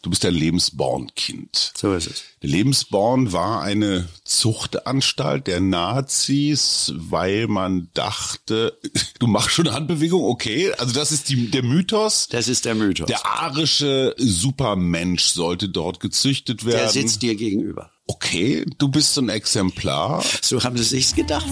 Du 0.00 0.10
bist 0.10 0.24
ein 0.24 0.34
Lebensborn-Kind. 0.34 1.72
So 1.76 1.92
ist 1.92 2.06
es. 2.06 2.22
Der 2.40 2.50
Lebensborn 2.50 3.32
war 3.32 3.62
eine 3.62 4.08
Zuchtanstalt 4.24 5.48
der 5.48 5.60
Nazis, 5.60 6.92
weil 6.94 7.48
man 7.48 7.88
dachte, 7.94 8.78
du 9.18 9.26
machst 9.26 9.50
schon 9.50 9.66
eine 9.66 9.74
Handbewegung, 9.74 10.22
okay. 10.22 10.72
Also 10.78 10.94
das 10.94 11.10
ist 11.10 11.28
die, 11.28 11.50
der 11.50 11.64
Mythos. 11.64 12.28
Das 12.28 12.46
ist 12.46 12.64
der 12.64 12.76
Mythos. 12.76 13.08
Der 13.08 13.26
arische 13.26 14.14
Supermensch 14.18 15.24
sollte 15.24 15.68
dort 15.68 15.98
gezüchtet 15.98 16.64
werden. 16.64 16.78
Der 16.78 16.90
sitzt 16.90 17.22
dir 17.22 17.34
gegenüber. 17.34 17.90
Okay, 18.06 18.64
du 18.78 18.88
bist 18.88 19.14
so 19.14 19.20
ein 19.20 19.28
Exemplar. 19.28 20.24
So 20.42 20.62
haben 20.62 20.76
sie 20.76 20.84
sich's 20.84 21.14
gedacht. 21.14 21.48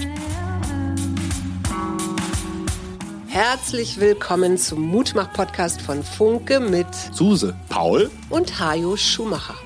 Herzlich 3.39 4.01
willkommen 4.01 4.57
zum 4.57 4.81
Mutmach-Podcast 4.81 5.83
von 5.83 6.03
Funke 6.03 6.59
mit 6.59 6.87
Suse, 7.13 7.55
Paul 7.69 8.11
und 8.31 8.59
Hajo 8.59 8.97
Schumacher. 8.97 9.57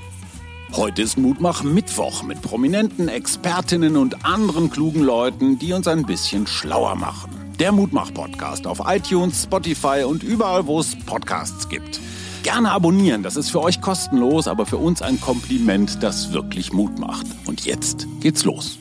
Heute 0.72 1.02
ist 1.02 1.16
Mutmach 1.16 1.62
Mittwoch 1.62 2.24
mit 2.24 2.42
prominenten 2.42 3.06
Expertinnen 3.06 3.96
und 3.96 4.24
anderen 4.24 4.70
klugen 4.70 5.04
Leuten, 5.04 5.60
die 5.60 5.72
uns 5.72 5.86
ein 5.86 6.04
bisschen 6.04 6.48
schlauer 6.48 6.96
machen. 6.96 7.30
Der 7.60 7.70
Mutmach-Podcast 7.70 8.66
auf 8.66 8.80
iTunes, 8.86 9.44
Spotify 9.44 10.02
und 10.04 10.24
überall, 10.24 10.66
wo 10.66 10.80
es 10.80 10.98
Podcasts 11.06 11.68
gibt. 11.68 12.00
Gerne 12.42 12.72
abonnieren, 12.72 13.22
das 13.22 13.36
ist 13.36 13.50
für 13.50 13.62
euch 13.62 13.80
kostenlos, 13.80 14.48
aber 14.48 14.66
für 14.66 14.78
uns 14.78 15.00
ein 15.00 15.20
Kompliment, 15.20 16.02
das 16.02 16.32
wirklich 16.32 16.72
Mut 16.72 16.98
macht. 16.98 17.26
Und 17.46 17.64
jetzt 17.66 18.08
geht's 18.20 18.44
los. 18.44 18.79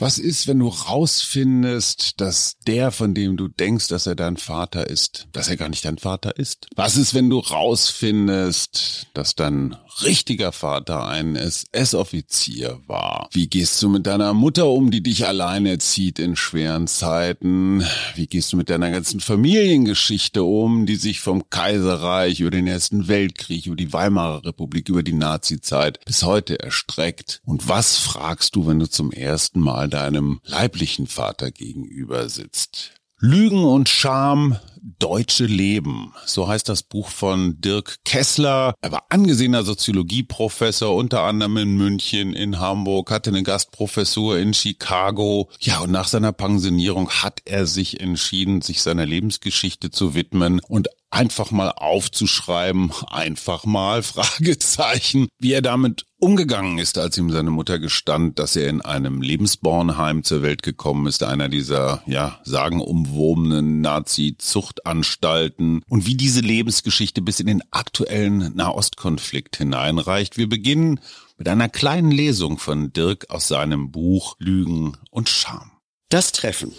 Was 0.00 0.16
ist, 0.16 0.46
wenn 0.46 0.60
du 0.60 0.68
rausfindest, 0.68 2.22
dass 2.22 2.56
der, 2.66 2.90
von 2.90 3.12
dem 3.12 3.36
du 3.36 3.48
denkst, 3.48 3.88
dass 3.88 4.06
er 4.06 4.14
dein 4.14 4.38
Vater 4.38 4.86
ist, 4.86 5.28
dass 5.32 5.50
er 5.50 5.58
gar 5.58 5.68
nicht 5.68 5.84
dein 5.84 5.98
Vater 5.98 6.38
ist? 6.38 6.68
Was 6.74 6.96
ist, 6.96 7.12
wenn 7.12 7.28
du 7.28 7.38
rausfindest, 7.38 9.08
dass 9.12 9.34
dein 9.34 9.76
richtiger 10.02 10.52
Vater 10.52 11.06
ein 11.06 11.36
SS-Offizier 11.36 12.80
war? 12.86 13.28
Wie 13.32 13.48
gehst 13.48 13.82
du 13.82 13.90
mit 13.90 14.06
deiner 14.06 14.32
Mutter 14.32 14.68
um, 14.70 14.90
die 14.90 15.02
dich 15.02 15.26
alleine 15.26 15.76
zieht 15.76 16.18
in 16.18 16.34
schweren 16.34 16.86
Zeiten? 16.86 17.84
Wie 18.14 18.26
gehst 18.26 18.54
du 18.54 18.56
mit 18.56 18.70
deiner 18.70 18.90
ganzen 18.90 19.20
Familiengeschichte 19.20 20.44
um, 20.44 20.86
die 20.86 20.96
sich 20.96 21.20
vom 21.20 21.50
Kaiserreich 21.50 22.40
über 22.40 22.50
den 22.50 22.66
Ersten 22.66 23.06
Weltkrieg, 23.06 23.66
über 23.66 23.76
die 23.76 23.92
Weimarer 23.92 24.46
Republik, 24.46 24.88
über 24.88 25.02
die 25.02 25.12
Nazizeit 25.12 26.02
bis 26.06 26.22
heute 26.22 26.58
erstreckt? 26.58 27.42
Und 27.44 27.68
was 27.68 27.98
fragst 27.98 28.56
du, 28.56 28.66
wenn 28.66 28.78
du 28.78 28.88
zum 28.88 29.12
ersten 29.12 29.60
Mal 29.60 29.89
deinem 29.90 30.40
leiblichen 30.44 31.06
Vater 31.06 31.50
gegenüber 31.50 32.28
sitzt. 32.28 32.94
Lügen 33.22 33.64
und 33.64 33.90
Scham, 33.90 34.56
deutsche 34.98 35.44
Leben. 35.44 36.14
So 36.24 36.48
heißt 36.48 36.66
das 36.70 36.82
Buch 36.82 37.10
von 37.10 37.60
Dirk 37.60 37.98
Kessler. 38.06 38.74
Er 38.80 38.92
war 38.92 39.04
angesehener 39.10 39.62
Soziologieprofessor, 39.62 40.94
unter 40.96 41.22
anderem 41.24 41.58
in 41.58 41.76
München, 41.76 42.32
in 42.32 42.58
Hamburg, 42.58 43.10
hatte 43.10 43.28
eine 43.28 43.42
Gastprofessur 43.42 44.38
in 44.38 44.54
Chicago. 44.54 45.50
Ja, 45.60 45.80
und 45.80 45.90
nach 45.90 46.08
seiner 46.08 46.32
Pensionierung 46.32 47.10
hat 47.10 47.42
er 47.44 47.66
sich 47.66 48.00
entschieden, 48.00 48.62
sich 48.62 48.80
seiner 48.80 49.04
Lebensgeschichte 49.04 49.90
zu 49.90 50.14
widmen 50.14 50.60
und 50.66 50.88
einfach 51.10 51.50
mal 51.50 51.70
aufzuschreiben, 51.70 52.92
einfach 53.08 53.64
mal, 53.64 54.02
Fragezeichen, 54.10 55.28
wie 55.38 55.52
er 55.52 55.62
damit 55.62 56.06
umgegangen 56.20 56.78
ist, 56.78 56.98
als 56.98 57.18
ihm 57.18 57.30
seine 57.30 57.50
Mutter 57.50 57.78
gestand, 57.78 58.38
dass 58.38 58.54
er 58.54 58.68
in 58.68 58.80
einem 58.80 59.22
Lebensbornheim 59.22 60.22
zur 60.22 60.42
Welt 60.42 60.62
gekommen 60.62 61.06
ist, 61.06 61.22
einer 61.22 61.48
dieser, 61.48 62.02
ja, 62.06 62.38
sagenumwobenen 62.44 63.80
Nazi-Zuchtanstalten 63.80 65.82
und 65.88 66.06
wie 66.06 66.16
diese 66.16 66.40
Lebensgeschichte 66.40 67.22
bis 67.22 67.40
in 67.40 67.46
den 67.46 67.62
aktuellen 67.70 68.54
Nahostkonflikt 68.54 69.56
hineinreicht. 69.56 70.36
Wir 70.36 70.48
beginnen 70.48 71.00
mit 71.38 71.48
einer 71.48 71.68
kleinen 71.68 72.10
Lesung 72.10 72.58
von 72.58 72.92
Dirk 72.92 73.30
aus 73.30 73.48
seinem 73.48 73.90
Buch 73.90 74.36
Lügen 74.38 74.96
und 75.10 75.28
Scham. 75.28 75.72
Das 76.10 76.32
Treffen. 76.32 76.72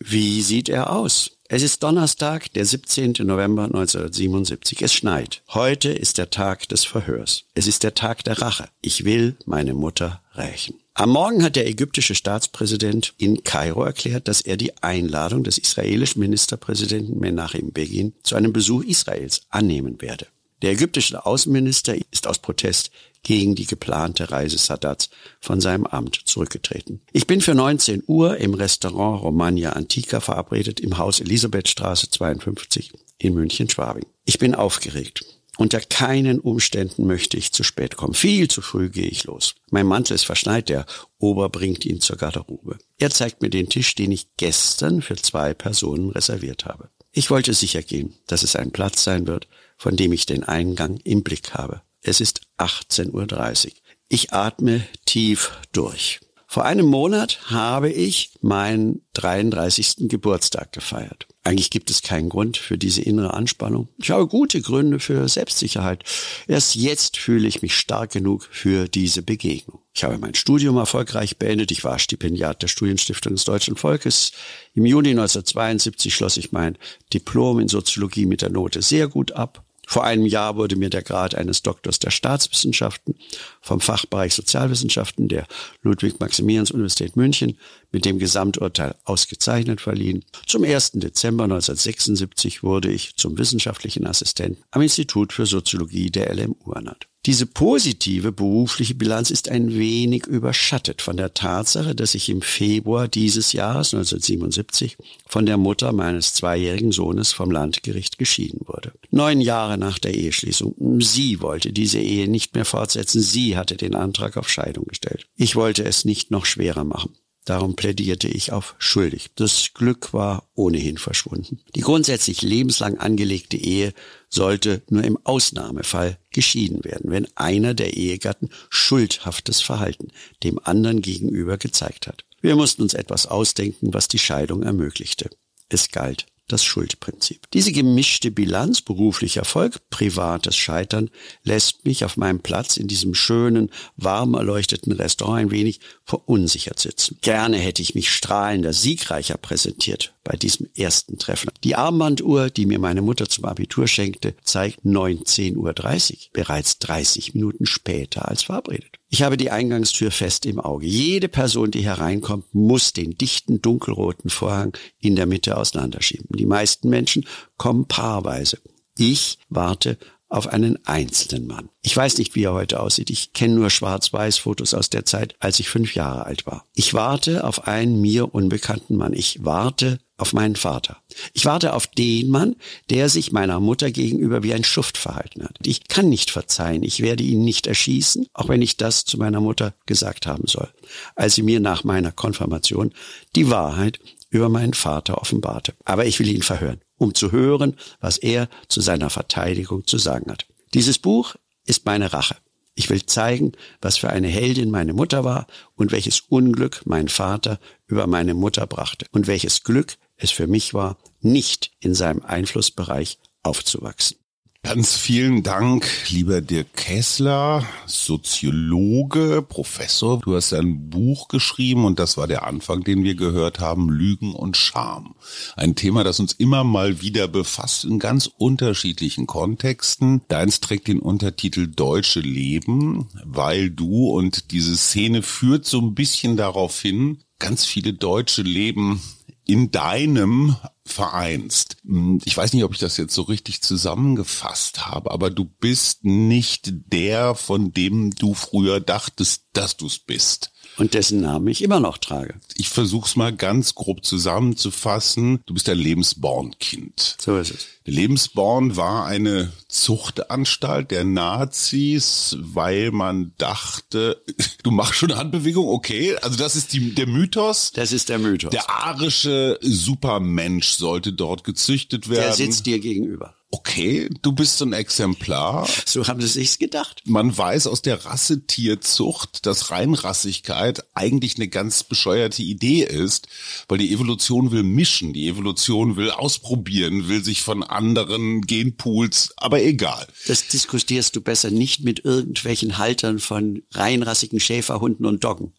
Wie 0.00 0.42
sieht 0.42 0.68
er 0.68 0.90
aus? 0.90 1.37
Es 1.50 1.62
ist 1.62 1.82
Donnerstag, 1.82 2.52
der 2.52 2.66
17. 2.66 3.14
November 3.20 3.64
1977. 3.64 4.82
Es 4.82 4.92
schneit. 4.92 5.40
Heute 5.48 5.88
ist 5.88 6.18
der 6.18 6.28
Tag 6.28 6.68
des 6.68 6.84
Verhörs. 6.84 7.44
Es 7.54 7.66
ist 7.66 7.84
der 7.84 7.94
Tag 7.94 8.22
der 8.24 8.42
Rache. 8.42 8.68
Ich 8.82 9.06
will 9.06 9.34
meine 9.46 9.72
Mutter 9.72 10.20
rächen. 10.34 10.74
Am 10.92 11.08
Morgen 11.08 11.42
hat 11.42 11.56
der 11.56 11.66
ägyptische 11.66 12.14
Staatspräsident 12.14 13.14
in 13.16 13.44
Kairo 13.44 13.82
erklärt, 13.82 14.28
dass 14.28 14.42
er 14.42 14.58
die 14.58 14.76
Einladung 14.82 15.42
des 15.42 15.56
israelischen 15.56 16.20
Ministerpräsidenten 16.20 17.18
Menachem 17.18 17.72
Begin 17.72 18.12
zu 18.22 18.36
einem 18.36 18.52
Besuch 18.52 18.84
Israels 18.84 19.40
annehmen 19.48 20.02
werde. 20.02 20.26
Der 20.62 20.72
ägyptische 20.72 21.24
Außenminister 21.24 21.94
ist 22.10 22.26
aus 22.26 22.38
Protest 22.38 22.90
gegen 23.22 23.54
die 23.54 23.66
geplante 23.66 24.30
Reise 24.30 24.58
Sadats 24.58 25.10
von 25.40 25.60
seinem 25.60 25.86
Amt 25.86 26.22
zurückgetreten. 26.24 27.00
Ich 27.12 27.26
bin 27.26 27.40
für 27.40 27.54
19 27.54 28.04
Uhr 28.06 28.38
im 28.38 28.54
Restaurant 28.54 29.22
Romagna 29.22 29.70
Antica 29.70 30.20
verabredet 30.20 30.80
im 30.80 30.98
Haus 30.98 31.20
Elisabethstraße 31.20 32.10
52 32.10 32.92
in 33.18 33.34
München-Schwabing. 33.34 34.06
Ich 34.24 34.38
bin 34.38 34.54
aufgeregt. 34.54 35.24
Unter 35.58 35.80
keinen 35.80 36.38
Umständen 36.38 37.06
möchte 37.08 37.36
ich 37.36 37.52
zu 37.52 37.64
spät 37.64 37.96
kommen. 37.96 38.14
Viel 38.14 38.46
zu 38.46 38.62
früh 38.62 38.90
gehe 38.90 39.08
ich 39.08 39.24
los. 39.24 39.56
Mein 39.70 39.86
Mantel 39.86 40.14
ist 40.14 40.24
verschneit, 40.24 40.68
der 40.68 40.86
Ober 41.18 41.48
bringt 41.48 41.84
ihn 41.84 42.00
zur 42.00 42.16
Garderobe. 42.16 42.78
Er 42.96 43.10
zeigt 43.10 43.42
mir 43.42 43.50
den 43.50 43.68
Tisch, 43.68 43.96
den 43.96 44.12
ich 44.12 44.28
gestern 44.36 45.02
für 45.02 45.16
zwei 45.16 45.54
Personen 45.54 46.10
reserviert 46.10 46.64
habe. 46.64 46.90
Ich 47.10 47.30
wollte 47.30 47.54
sicher 47.54 47.82
gehen, 47.82 48.14
dass 48.28 48.44
es 48.44 48.54
ein 48.54 48.70
Platz 48.70 49.02
sein 49.02 49.26
wird, 49.26 49.48
von 49.78 49.96
dem 49.96 50.12
ich 50.12 50.26
den 50.26 50.44
Eingang 50.44 50.98
im 51.04 51.22
Blick 51.22 51.54
habe. 51.54 51.82
Es 52.02 52.20
ist 52.20 52.42
18.30 52.58 53.66
Uhr. 53.66 53.72
Ich 54.08 54.32
atme 54.32 54.86
tief 55.04 55.52
durch. 55.72 56.20
Vor 56.50 56.64
einem 56.64 56.86
Monat 56.86 57.50
habe 57.50 57.90
ich 57.90 58.30
meinen 58.40 59.02
33. 59.12 60.08
Geburtstag 60.08 60.72
gefeiert. 60.72 61.26
Eigentlich 61.44 61.68
gibt 61.68 61.90
es 61.90 62.00
keinen 62.00 62.30
Grund 62.30 62.56
für 62.56 62.78
diese 62.78 63.02
innere 63.02 63.34
Anspannung. 63.34 63.88
Ich 63.98 64.10
habe 64.10 64.26
gute 64.26 64.62
Gründe 64.62 64.98
für 64.98 65.28
Selbstsicherheit. 65.28 66.04
Erst 66.46 66.74
jetzt 66.74 67.18
fühle 67.18 67.46
ich 67.46 67.60
mich 67.60 67.76
stark 67.76 68.12
genug 68.12 68.48
für 68.50 68.88
diese 68.88 69.20
Begegnung. 69.20 69.80
Ich 69.94 70.04
habe 70.04 70.16
mein 70.16 70.34
Studium 70.34 70.78
erfolgreich 70.78 71.36
beendet. 71.36 71.70
Ich 71.70 71.84
war 71.84 71.98
Stipendiat 71.98 72.62
der 72.62 72.68
Studienstiftung 72.68 73.34
des 73.34 73.44
Deutschen 73.44 73.76
Volkes. 73.76 74.32
Im 74.72 74.86
Juni 74.86 75.10
1972 75.10 76.14
schloss 76.14 76.38
ich 76.38 76.52
mein 76.52 76.78
Diplom 77.12 77.60
in 77.60 77.68
Soziologie 77.68 78.24
mit 78.24 78.40
der 78.40 78.50
Note 78.50 78.80
sehr 78.80 79.08
gut 79.08 79.32
ab. 79.32 79.67
Vor 79.90 80.04
einem 80.04 80.26
Jahr 80.26 80.56
wurde 80.56 80.76
mir 80.76 80.90
der 80.90 81.00
Grad 81.00 81.34
eines 81.34 81.62
Doktors 81.62 81.98
der 81.98 82.10
Staatswissenschaften 82.10 83.14
vom 83.62 83.80
Fachbereich 83.80 84.34
Sozialwissenschaften 84.34 85.28
der 85.28 85.46
Ludwig-Maximilians-Universität 85.80 87.16
München 87.16 87.56
mit 87.90 88.04
dem 88.04 88.18
Gesamturteil 88.18 88.96
ausgezeichnet 89.04 89.80
verliehen. 89.80 90.26
Zum 90.46 90.62
1. 90.62 90.92
Dezember 90.96 91.44
1976 91.44 92.62
wurde 92.62 92.92
ich 92.92 93.16
zum 93.16 93.38
wissenschaftlichen 93.38 94.06
Assistenten 94.06 94.62
am 94.72 94.82
Institut 94.82 95.32
für 95.32 95.46
Soziologie 95.46 96.10
der 96.10 96.34
LMU 96.34 96.70
ernannt. 96.72 97.07
Diese 97.28 97.44
positive 97.44 98.32
berufliche 98.32 98.94
Bilanz 98.94 99.30
ist 99.30 99.50
ein 99.50 99.74
wenig 99.74 100.24
überschattet 100.24 101.02
von 101.02 101.18
der 101.18 101.34
Tatsache, 101.34 101.94
dass 101.94 102.14
ich 102.14 102.30
im 102.30 102.40
Februar 102.40 103.06
dieses 103.06 103.52
Jahres 103.52 103.92
1977 103.92 104.96
von 105.26 105.44
der 105.44 105.58
Mutter 105.58 105.92
meines 105.92 106.32
zweijährigen 106.32 106.90
Sohnes 106.90 107.32
vom 107.32 107.50
Landgericht 107.50 108.16
geschieden 108.16 108.60
wurde. 108.64 108.92
Neun 109.10 109.42
Jahre 109.42 109.76
nach 109.76 109.98
der 109.98 110.14
Eheschließung. 110.14 111.00
Sie 111.02 111.42
wollte 111.42 111.70
diese 111.70 111.98
Ehe 111.98 112.28
nicht 112.28 112.54
mehr 112.54 112.64
fortsetzen. 112.64 113.20
Sie 113.20 113.58
hatte 113.58 113.76
den 113.76 113.94
Antrag 113.94 114.38
auf 114.38 114.48
Scheidung 114.48 114.86
gestellt. 114.86 115.26
Ich 115.36 115.54
wollte 115.54 115.84
es 115.84 116.06
nicht 116.06 116.30
noch 116.30 116.46
schwerer 116.46 116.84
machen. 116.84 117.12
Darum 117.48 117.76
plädierte 117.76 118.28
ich 118.28 118.52
auf 118.52 118.74
schuldig. 118.78 119.30
Das 119.36 119.70
Glück 119.72 120.12
war 120.12 120.50
ohnehin 120.54 120.98
verschwunden. 120.98 121.60
Die 121.74 121.80
grundsätzlich 121.80 122.42
lebenslang 122.42 122.98
angelegte 122.98 123.56
Ehe 123.56 123.94
sollte 124.28 124.82
nur 124.90 125.02
im 125.02 125.18
Ausnahmefall 125.24 126.18
geschieden 126.30 126.84
werden, 126.84 127.10
wenn 127.10 127.26
einer 127.36 127.72
der 127.72 127.96
Ehegatten 127.96 128.50
schuldhaftes 128.68 129.62
Verhalten 129.62 130.08
dem 130.44 130.60
anderen 130.62 131.00
gegenüber 131.00 131.56
gezeigt 131.56 132.06
hat. 132.06 132.26
Wir 132.42 132.54
mussten 132.54 132.82
uns 132.82 132.92
etwas 132.92 133.24
ausdenken, 133.24 133.94
was 133.94 134.08
die 134.08 134.18
Scheidung 134.18 134.62
ermöglichte. 134.62 135.30
Es 135.70 135.90
galt 135.90 136.26
das 136.48 136.64
Schuldprinzip. 136.64 137.50
Diese 137.52 137.72
gemischte 137.72 138.30
Bilanz, 138.30 138.80
beruflicher 138.80 139.40
Erfolg, 139.40 139.78
privates 139.90 140.56
Scheitern, 140.56 141.10
lässt 141.44 141.84
mich 141.84 142.04
auf 142.04 142.16
meinem 142.16 142.40
Platz 142.40 142.76
in 142.76 142.88
diesem 142.88 143.14
schönen, 143.14 143.70
warm 143.96 144.34
erleuchteten 144.34 144.92
Restaurant 144.92 145.38
ein 145.38 145.50
wenig 145.50 145.80
verunsichert 146.04 146.80
sitzen. 146.80 147.18
Gerne 147.22 147.58
hätte 147.58 147.82
ich 147.82 147.94
mich 147.94 148.10
strahlender, 148.10 148.72
siegreicher 148.72 149.36
präsentiert 149.36 150.14
bei 150.28 150.36
diesem 150.36 150.68
ersten 150.76 151.18
Treffen. 151.18 151.50
Die 151.64 151.74
Armbanduhr, 151.74 152.50
die 152.50 152.66
mir 152.66 152.78
meine 152.78 153.00
Mutter 153.00 153.30
zum 153.30 153.46
Abitur 153.46 153.88
schenkte, 153.88 154.34
zeigt 154.42 154.84
19.30 154.84 155.56
Uhr, 155.56 156.18
bereits 156.34 156.78
30 156.80 157.32
Minuten 157.32 157.64
später 157.64 158.28
als 158.28 158.42
verabredet. 158.42 158.98
Ich 159.08 159.22
habe 159.22 159.38
die 159.38 159.50
Eingangstür 159.50 160.10
fest 160.10 160.44
im 160.44 160.60
Auge. 160.60 160.86
Jede 160.86 161.30
Person, 161.30 161.70
die 161.70 161.80
hereinkommt, 161.80 162.54
muss 162.54 162.92
den 162.92 163.16
dichten 163.16 163.62
dunkelroten 163.62 164.28
Vorhang 164.28 164.76
in 165.00 165.16
der 165.16 165.24
Mitte 165.24 165.56
auseinanderschieben. 165.56 166.28
Die 166.36 166.44
meisten 166.44 166.90
Menschen 166.90 167.24
kommen 167.56 167.86
paarweise. 167.86 168.58
Ich 168.98 169.38
warte 169.48 169.96
auf 170.28 170.48
einen 170.48 170.84
einzelnen 170.84 171.46
Mann. 171.46 171.70
Ich 171.80 171.96
weiß 171.96 172.18
nicht, 172.18 172.34
wie 172.34 172.42
er 172.42 172.52
heute 172.52 172.80
aussieht. 172.80 173.08
Ich 173.08 173.32
kenne 173.32 173.54
nur 173.54 173.70
Schwarz-Weiß-Fotos 173.70 174.74
aus 174.74 174.90
der 174.90 175.06
Zeit, 175.06 175.34
als 175.40 175.58
ich 175.58 175.70
fünf 175.70 175.94
Jahre 175.94 176.26
alt 176.26 176.44
war. 176.44 176.66
Ich 176.74 176.92
warte 176.92 177.44
auf 177.44 177.66
einen 177.66 178.02
mir 178.02 178.34
unbekannten 178.34 178.96
Mann. 178.96 179.14
Ich 179.14 179.42
warte 179.42 180.00
auf 180.18 180.32
meinen 180.32 180.56
Vater. 180.56 180.98
Ich 181.32 181.46
warte 181.46 181.72
auf 181.72 181.86
den 181.86 182.28
Mann, 182.28 182.56
der 182.90 183.08
sich 183.08 183.32
meiner 183.32 183.60
Mutter 183.60 183.90
gegenüber 183.90 184.42
wie 184.42 184.52
ein 184.52 184.64
Schuft 184.64 184.98
verhalten 184.98 185.44
hat. 185.44 185.56
Ich 185.64 185.88
kann 185.88 186.08
nicht 186.08 186.30
verzeihen. 186.30 186.82
Ich 186.82 187.00
werde 187.00 187.24
ihn 187.24 187.44
nicht 187.44 187.66
erschießen, 187.66 188.26
auch 188.34 188.48
wenn 188.48 188.60
ich 188.60 188.76
das 188.76 189.04
zu 189.04 189.16
meiner 189.16 189.40
Mutter 189.40 189.74
gesagt 189.86 190.26
haben 190.26 190.46
soll, 190.46 190.68
als 191.16 191.34
sie 191.34 191.42
mir 191.42 191.60
nach 191.60 191.84
meiner 191.84 192.12
Konfirmation 192.12 192.92
die 193.34 193.48
Wahrheit 193.48 193.98
über 194.30 194.50
meinen 194.50 194.74
Vater 194.74 195.18
offenbarte. 195.18 195.74
Aber 195.84 196.04
ich 196.04 196.18
will 196.18 196.28
ihn 196.28 196.42
verhören 196.42 196.80
um 196.98 197.14
zu 197.14 197.32
hören, 197.32 197.76
was 198.00 198.18
er 198.18 198.48
zu 198.68 198.80
seiner 198.80 199.08
Verteidigung 199.08 199.86
zu 199.86 199.96
sagen 199.98 200.30
hat. 200.30 200.46
Dieses 200.74 200.98
Buch 200.98 201.36
ist 201.64 201.86
meine 201.86 202.12
Rache. 202.12 202.36
Ich 202.74 202.90
will 202.90 203.04
zeigen, 203.06 203.52
was 203.80 203.96
für 203.96 204.10
eine 204.10 204.28
Heldin 204.28 204.70
meine 204.70 204.92
Mutter 204.92 205.24
war 205.24 205.46
und 205.74 205.90
welches 205.90 206.20
Unglück 206.20 206.82
mein 206.84 207.08
Vater 207.08 207.58
über 207.86 208.06
meine 208.06 208.34
Mutter 208.34 208.66
brachte 208.66 209.06
und 209.10 209.26
welches 209.26 209.64
Glück 209.64 209.96
es 210.18 210.30
für 210.30 210.46
mich 210.46 210.74
war, 210.74 210.98
nicht 211.20 211.72
in 211.80 211.94
seinem 211.94 212.22
Einflussbereich 212.22 213.18
aufzuwachsen. 213.42 214.18
Ganz 214.64 214.96
vielen 214.96 215.44
Dank, 215.44 215.88
lieber 216.10 216.40
Dirk 216.40 216.74
Kessler, 216.74 217.64
Soziologe, 217.86 219.40
Professor. 219.40 220.18
Du 220.18 220.34
hast 220.34 220.52
ein 220.52 220.90
Buch 220.90 221.28
geschrieben 221.28 221.84
und 221.84 222.00
das 222.00 222.16
war 222.16 222.26
der 222.26 222.44
Anfang, 222.44 222.82
den 222.82 223.04
wir 223.04 223.14
gehört 223.14 223.60
haben, 223.60 223.88
Lügen 223.88 224.34
und 224.34 224.56
Scham. 224.56 225.14
Ein 225.56 225.76
Thema, 225.76 226.02
das 226.02 226.18
uns 226.18 226.32
immer 226.32 226.64
mal 226.64 227.00
wieder 227.00 227.28
befasst 227.28 227.84
in 227.84 228.00
ganz 228.00 228.26
unterschiedlichen 228.26 229.26
Kontexten. 229.26 230.22
Deins 230.28 230.60
trägt 230.60 230.88
den 230.88 230.98
Untertitel 230.98 231.68
Deutsche 231.68 232.20
Leben, 232.20 233.08
weil 233.24 233.70
du 233.70 234.08
und 234.08 234.50
diese 234.50 234.76
Szene 234.76 235.22
führt 235.22 235.66
so 235.66 235.80
ein 235.80 235.94
bisschen 235.94 236.36
darauf 236.36 236.78
hin, 236.78 237.20
ganz 237.38 237.64
viele 237.64 237.94
Deutsche 237.94 238.42
leben 238.42 239.00
in 239.48 239.70
deinem 239.72 240.56
vereinst. 240.84 241.78
Hm, 241.84 242.20
ich 242.24 242.36
weiß 242.36 242.52
nicht, 242.52 242.62
ob 242.62 242.72
ich 242.72 242.78
das 242.78 242.96
jetzt 242.98 243.14
so 243.14 243.22
richtig 243.22 243.62
zusammengefasst 243.62 244.86
habe, 244.86 245.10
aber 245.10 245.30
du 245.30 245.46
bist 245.46 246.04
nicht 246.04 246.70
der, 246.92 247.34
von 247.34 247.72
dem 247.72 248.10
du 248.10 248.34
früher 248.34 248.78
dachtest, 248.78 249.46
dass 249.54 249.76
du 249.76 249.86
es 249.86 249.98
bist 249.98 250.52
und 250.78 250.94
dessen 250.94 251.20
Namen 251.20 251.48
ich 251.48 251.62
immer 251.62 251.80
noch 251.80 251.98
trage. 251.98 252.34
Ich 252.56 252.68
versuche 252.68 253.06
es 253.06 253.16
mal 253.16 253.34
ganz 253.34 253.74
grob 253.74 254.04
zusammenzufassen. 254.04 255.40
Du 255.46 255.54
bist 255.54 255.68
ein 255.68 255.78
Lebensborn-Kind. 255.78 257.16
So 257.20 257.36
ist 257.36 257.50
es. 257.50 257.66
Der 257.86 257.94
Lebensborn 257.94 258.76
war 258.76 259.06
eine 259.06 259.52
Zuchtanstalt 259.68 260.90
der 260.90 261.04
Nazis, 261.04 262.36
weil 262.40 262.92
man 262.92 263.32
dachte, 263.38 264.22
du 264.62 264.70
machst 264.70 264.94
schon 264.94 265.10
eine 265.10 265.20
Handbewegung, 265.20 265.68
okay. 265.68 266.16
Also 266.22 266.36
das 266.36 266.54
ist 266.54 266.72
die, 266.72 266.94
der 266.94 267.06
Mythos. 267.06 267.72
Das 267.72 267.92
ist 267.92 268.08
der 268.08 268.18
Mythos. 268.18 268.50
Der 268.50 268.70
arische 268.70 269.58
Supermensch 269.60 270.68
sollte 270.70 271.12
dort 271.12 271.44
gezüchtet 271.44 272.08
werden. 272.08 272.22
Der 272.22 272.32
sitzt 272.34 272.66
dir 272.66 272.78
gegenüber 272.78 273.37
okay, 273.50 274.08
du 274.22 274.32
bist 274.32 274.58
so 274.58 274.64
ein 274.64 274.72
Exemplar. 274.72 275.68
So 275.86 276.06
haben 276.06 276.20
sie 276.20 276.28
sich's 276.28 276.58
gedacht. 276.58 277.02
Man 277.04 277.36
weiß 277.36 277.66
aus 277.66 277.82
der 277.82 278.04
Rassetierzucht, 278.04 279.46
dass 279.46 279.70
Reinrassigkeit 279.70 280.84
eigentlich 280.94 281.36
eine 281.36 281.48
ganz 281.48 281.84
bescheuerte 281.84 282.42
Idee 282.42 282.82
ist, 282.82 283.28
weil 283.68 283.78
die 283.78 283.92
Evolution 283.92 284.50
will 284.50 284.62
mischen, 284.62 285.12
die 285.12 285.28
Evolution 285.28 285.96
will 285.96 286.10
ausprobieren, 286.10 287.08
will 287.08 287.24
sich 287.24 287.42
von 287.42 287.62
anderen 287.62 288.42
Genpools, 288.42 289.32
aber 289.36 289.62
egal. 289.62 290.06
Das 290.26 290.48
diskutierst 290.48 291.16
du 291.16 291.20
besser 291.20 291.50
nicht 291.50 291.82
mit 291.84 292.04
irgendwelchen 292.04 292.78
Haltern 292.78 293.18
von 293.18 293.62
reinrassigen 293.72 294.40
Schäferhunden 294.40 295.06
und 295.06 295.24
Doggen. 295.24 295.54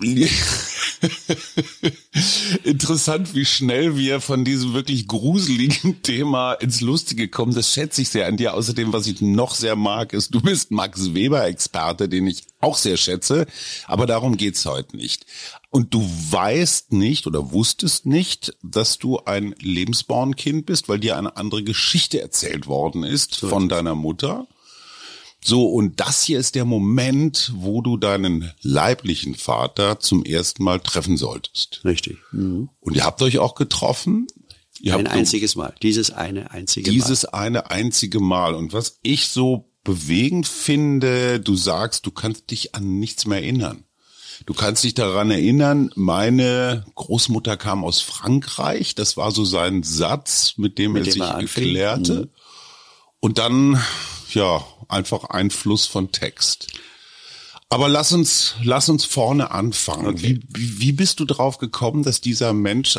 Interessant, 2.62 3.34
wie 3.34 3.44
schnell 3.44 3.96
wir 3.96 4.20
von 4.20 4.44
diesem 4.44 4.72
wirklich 4.72 5.08
gruseligen 5.08 6.02
Thema 6.02 6.52
ins 6.52 6.80
Lustige 6.80 7.26
kommen. 7.26 7.52
Das 7.52 7.72
schätze 7.72 8.02
ich 8.02 8.08
sehr 8.08 8.28
an 8.28 8.36
dir. 8.36 8.54
Außerdem, 8.54 8.92
was 8.92 9.08
ich 9.08 9.20
noch 9.20 9.56
sehr 9.56 9.74
mag, 9.74 10.12
ist, 10.12 10.32
du 10.32 10.40
bist 10.40 10.70
Max 10.70 11.14
Weber-Experte, 11.14 12.08
den 12.08 12.28
ich 12.28 12.44
auch 12.60 12.76
sehr 12.76 12.96
schätze. 12.96 13.46
Aber 13.86 14.06
darum 14.06 14.36
geht's 14.36 14.64
heute 14.66 14.96
nicht. 14.96 15.26
Und 15.70 15.92
du 15.92 16.08
weißt 16.30 16.92
nicht 16.92 17.26
oder 17.26 17.50
wusstest 17.50 18.06
nicht, 18.06 18.56
dass 18.62 18.98
du 18.98 19.18
ein 19.18 19.56
Lebensbornkind 19.58 20.64
bist, 20.64 20.88
weil 20.88 21.00
dir 21.00 21.16
eine 21.16 21.36
andere 21.36 21.64
Geschichte 21.64 22.20
erzählt 22.20 22.68
worden 22.68 23.02
ist 23.02 23.34
von 23.36 23.68
deiner 23.68 23.96
Mutter. 23.96 24.46
So, 25.48 25.64
und 25.64 25.98
das 25.98 26.24
hier 26.24 26.38
ist 26.38 26.56
der 26.56 26.66
Moment, 26.66 27.52
wo 27.54 27.80
du 27.80 27.96
deinen 27.96 28.52
leiblichen 28.60 29.34
Vater 29.34 29.98
zum 29.98 30.22
ersten 30.22 30.62
Mal 30.62 30.78
treffen 30.78 31.16
solltest. 31.16 31.80
Richtig. 31.86 32.18
Mhm. 32.32 32.68
Und 32.80 32.94
ihr 32.94 33.04
habt 33.04 33.22
euch 33.22 33.38
auch 33.38 33.54
getroffen. 33.54 34.26
Ihr 34.78 34.94
Ein 34.94 35.06
einziges 35.06 35.56
Mal. 35.56 35.74
Dieses 35.80 36.10
eine 36.10 36.50
einzige 36.50 36.90
Mal. 36.90 36.94
Dieses 36.94 37.24
eine 37.24 37.70
einzige 37.70 38.20
Mal. 38.20 38.54
Und 38.54 38.74
was 38.74 38.98
ich 39.02 39.28
so 39.28 39.70
bewegend 39.84 40.46
finde, 40.46 41.40
du 41.40 41.56
sagst, 41.56 42.04
du 42.04 42.10
kannst 42.10 42.50
dich 42.50 42.74
an 42.74 42.98
nichts 42.98 43.24
mehr 43.24 43.38
erinnern. 43.38 43.84
Du 44.44 44.52
kannst 44.52 44.84
dich 44.84 44.92
daran 44.92 45.30
erinnern, 45.30 45.90
meine 45.94 46.84
Großmutter 46.94 47.56
kam 47.56 47.84
aus 47.84 48.02
Frankreich. 48.02 48.94
Das 48.94 49.16
war 49.16 49.30
so 49.30 49.46
sein 49.46 49.82
Satz, 49.82 50.58
mit 50.58 50.76
dem 50.76 50.92
mit 50.92 51.00
er 51.00 51.04
dem 51.04 51.12
sich 51.14 51.22
er 51.22 51.40
erklärte. 51.40 52.14
Mhm. 52.14 52.28
Und 53.20 53.38
dann, 53.38 53.82
ja, 54.34 54.62
einfach 54.88 55.24
ein 55.24 55.50
Fluss 55.50 55.86
von 55.86 56.12
Text. 56.12 56.68
Aber 57.70 57.88
lass 57.88 58.12
uns, 58.12 58.54
lass 58.62 58.88
uns 58.88 59.04
vorne 59.04 59.50
anfangen. 59.50 60.06
Okay. 60.06 60.40
Wie, 60.48 60.80
wie 60.80 60.92
bist 60.92 61.20
du 61.20 61.24
drauf 61.24 61.58
gekommen, 61.58 62.02
dass 62.02 62.20
dieser 62.20 62.52
Mensch 62.52 62.98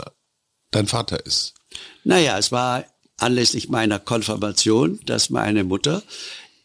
dein 0.71 0.87
Vater 0.87 1.25
ist? 1.25 1.55
Naja, 2.03 2.37
es 2.37 2.51
war 2.51 2.85
anlässlich 3.17 3.69
meiner 3.69 3.99
Konfirmation, 3.99 4.99
dass 5.05 5.29
meine 5.29 5.63
Mutter 5.63 6.03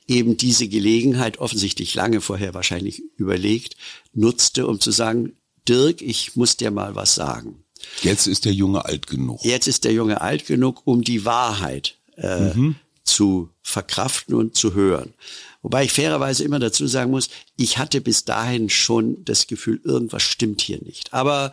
eben 0.06 0.36
diese 0.36 0.68
Gelegenheit 0.68 1.38
offensichtlich 1.38 1.94
lange 1.94 2.20
vorher 2.20 2.52
wahrscheinlich 2.52 3.02
überlegt, 3.16 3.76
nutzte, 4.12 4.66
um 4.66 4.78
zu 4.80 4.90
sagen, 4.90 5.32
Dirk, 5.66 6.02
ich 6.02 6.36
muss 6.36 6.58
dir 6.58 6.70
mal 6.70 6.94
was 6.94 7.14
sagen. 7.14 7.64
Jetzt 8.02 8.26
ist 8.26 8.44
der 8.44 8.52
Junge 8.52 8.84
alt 8.84 9.06
genug. 9.06 9.42
Jetzt 9.44 9.66
ist 9.66 9.84
der 9.84 9.92
Junge 9.92 10.20
alt 10.20 10.46
genug, 10.46 10.82
um 10.84 11.02
die 11.02 11.24
Wahrheit 11.24 11.98
äh, 12.16 12.52
mhm 12.52 12.76
zu 13.04 13.50
verkraften 13.62 14.34
und 14.34 14.56
zu 14.56 14.74
hören. 14.74 15.14
Wobei 15.62 15.84
ich 15.84 15.92
fairerweise 15.92 16.44
immer 16.44 16.58
dazu 16.58 16.86
sagen 16.86 17.10
muss, 17.10 17.30
ich 17.56 17.78
hatte 17.78 18.00
bis 18.00 18.24
dahin 18.24 18.68
schon 18.68 19.24
das 19.24 19.46
Gefühl, 19.46 19.80
irgendwas 19.82 20.22
stimmt 20.22 20.60
hier 20.60 20.78
nicht. 20.82 21.14
Aber 21.14 21.52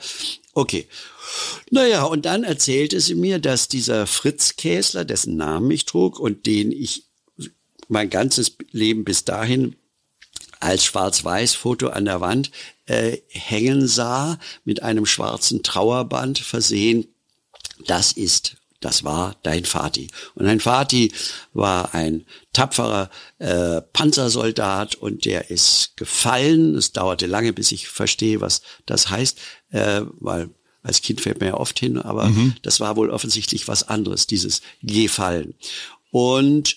okay. 0.53 0.87
Naja, 1.69 2.03
und 2.03 2.25
dann 2.25 2.43
erzählte 2.43 2.99
sie 2.99 3.15
mir, 3.15 3.39
dass 3.39 3.69
dieser 3.69 4.07
Fritz 4.07 4.57
Käsler, 4.57 5.05
dessen 5.05 5.37
Namen 5.37 5.71
ich 5.71 5.85
trug 5.85 6.19
und 6.19 6.45
den 6.45 6.71
ich 6.73 7.05
mein 7.87 8.09
ganzes 8.09 8.57
Leben 8.71 9.03
bis 9.05 9.23
dahin 9.23 9.75
als 10.59 10.85
Schwarz-Weiß-Foto 10.85 11.87
an 11.87 12.05
der 12.05 12.21
Wand 12.21 12.51
äh, 12.85 13.17
hängen 13.29 13.87
sah, 13.87 14.39
mit 14.63 14.83
einem 14.83 15.05
schwarzen 15.05 15.63
Trauerband 15.63 16.39
versehen, 16.39 17.07
das 17.87 18.11
ist 18.11 18.57
das 18.81 19.03
war 19.03 19.37
dein 19.43 19.63
Vati. 19.63 20.09
Und 20.35 20.45
dein 20.45 20.59
Vati 20.59 21.13
war 21.53 21.93
ein 21.93 22.25
tapferer 22.51 23.09
äh, 23.37 23.81
Panzersoldat 23.93 24.95
und 24.95 25.23
der 25.25 25.49
ist 25.49 25.93
gefallen. 25.95 26.75
Es 26.75 26.91
dauerte 26.91 27.27
lange, 27.27 27.53
bis 27.53 27.71
ich 27.71 27.87
verstehe, 27.87 28.41
was 28.41 28.61
das 28.85 29.09
heißt, 29.09 29.39
äh, 29.71 30.01
weil 30.19 30.49
als 30.83 31.01
Kind 31.01 31.21
fällt 31.21 31.39
mir 31.39 31.47
ja 31.47 31.53
oft 31.53 31.79
hin, 31.79 31.99
aber 31.99 32.25
mhm. 32.25 32.55
das 32.63 32.79
war 32.79 32.95
wohl 32.95 33.11
offensichtlich 33.11 33.67
was 33.67 33.87
anderes, 33.87 34.25
dieses 34.25 34.61
Gefallen. 34.81 35.53
Und 36.09 36.75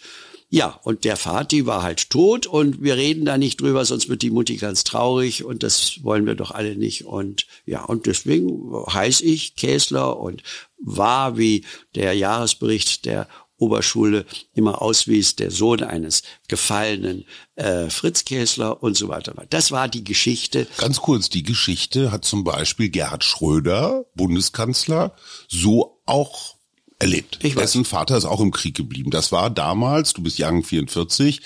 ja, 0.54 0.78
und 0.84 1.02
der 1.02 1.16
Vati 1.16 1.66
war 1.66 1.82
halt 1.82 2.11
tot 2.11 2.46
und 2.46 2.80
wir 2.80 2.94
reden 2.96 3.25
da 3.25 3.38
nicht 3.38 3.61
drüber, 3.61 3.84
sonst 3.84 4.08
wird 4.08 4.23
die 4.23 4.30
Mutti 4.30 4.56
ganz 4.56 4.84
traurig 4.84 5.42
und 5.42 5.64
das 5.64 6.04
wollen 6.04 6.26
wir 6.26 6.37
doch 6.37 6.52
alle 6.52 6.76
nicht. 6.76 7.06
Und 7.06 7.49
ja, 7.66 7.82
und 7.82 8.06
deswegen 8.06 8.73
heiße 8.73 9.25
ich 9.25 9.56
Käsler 9.56 10.16
und 10.16 10.44
war, 10.78 11.37
wie 11.37 11.64
der 11.96 12.14
Jahresbericht 12.14 13.04
der 13.04 13.26
Oberschule 13.56 14.26
immer 14.54 14.80
auswies, 14.80 15.34
der 15.34 15.50
Sohn 15.50 15.82
eines 15.82 16.23
gefallenen 16.46 17.25
äh, 17.56 17.90
Fritz 17.90 18.25
Käsler 18.25 18.80
und 18.80 18.96
so 18.96 19.08
weiter. 19.08 19.34
Das 19.50 19.73
war 19.73 19.88
die 19.88 20.04
Geschichte. 20.04 20.68
Ganz 20.76 21.00
kurz, 21.00 21.30
die 21.30 21.42
Geschichte 21.42 22.12
hat 22.12 22.25
zum 22.25 22.44
Beispiel 22.44 22.90
Gerhard 22.90 23.25
Schröder, 23.25 24.04
Bundeskanzler, 24.14 25.16
so 25.49 26.00
auch 26.06 26.53
erlebt. 26.98 27.38
Ich 27.42 27.56
weiß. 27.56 27.62
Dessen 27.62 27.84
Vater 27.84 28.16
ist 28.16 28.24
auch 28.24 28.40
im 28.40 28.50
Krieg 28.50 28.76
geblieben. 28.76 29.10
Das 29.10 29.32
war 29.32 29.50
damals, 29.50 30.12
du 30.12 30.22
bist 30.22 30.38
Jahren 30.38 30.62
44, 30.62 31.40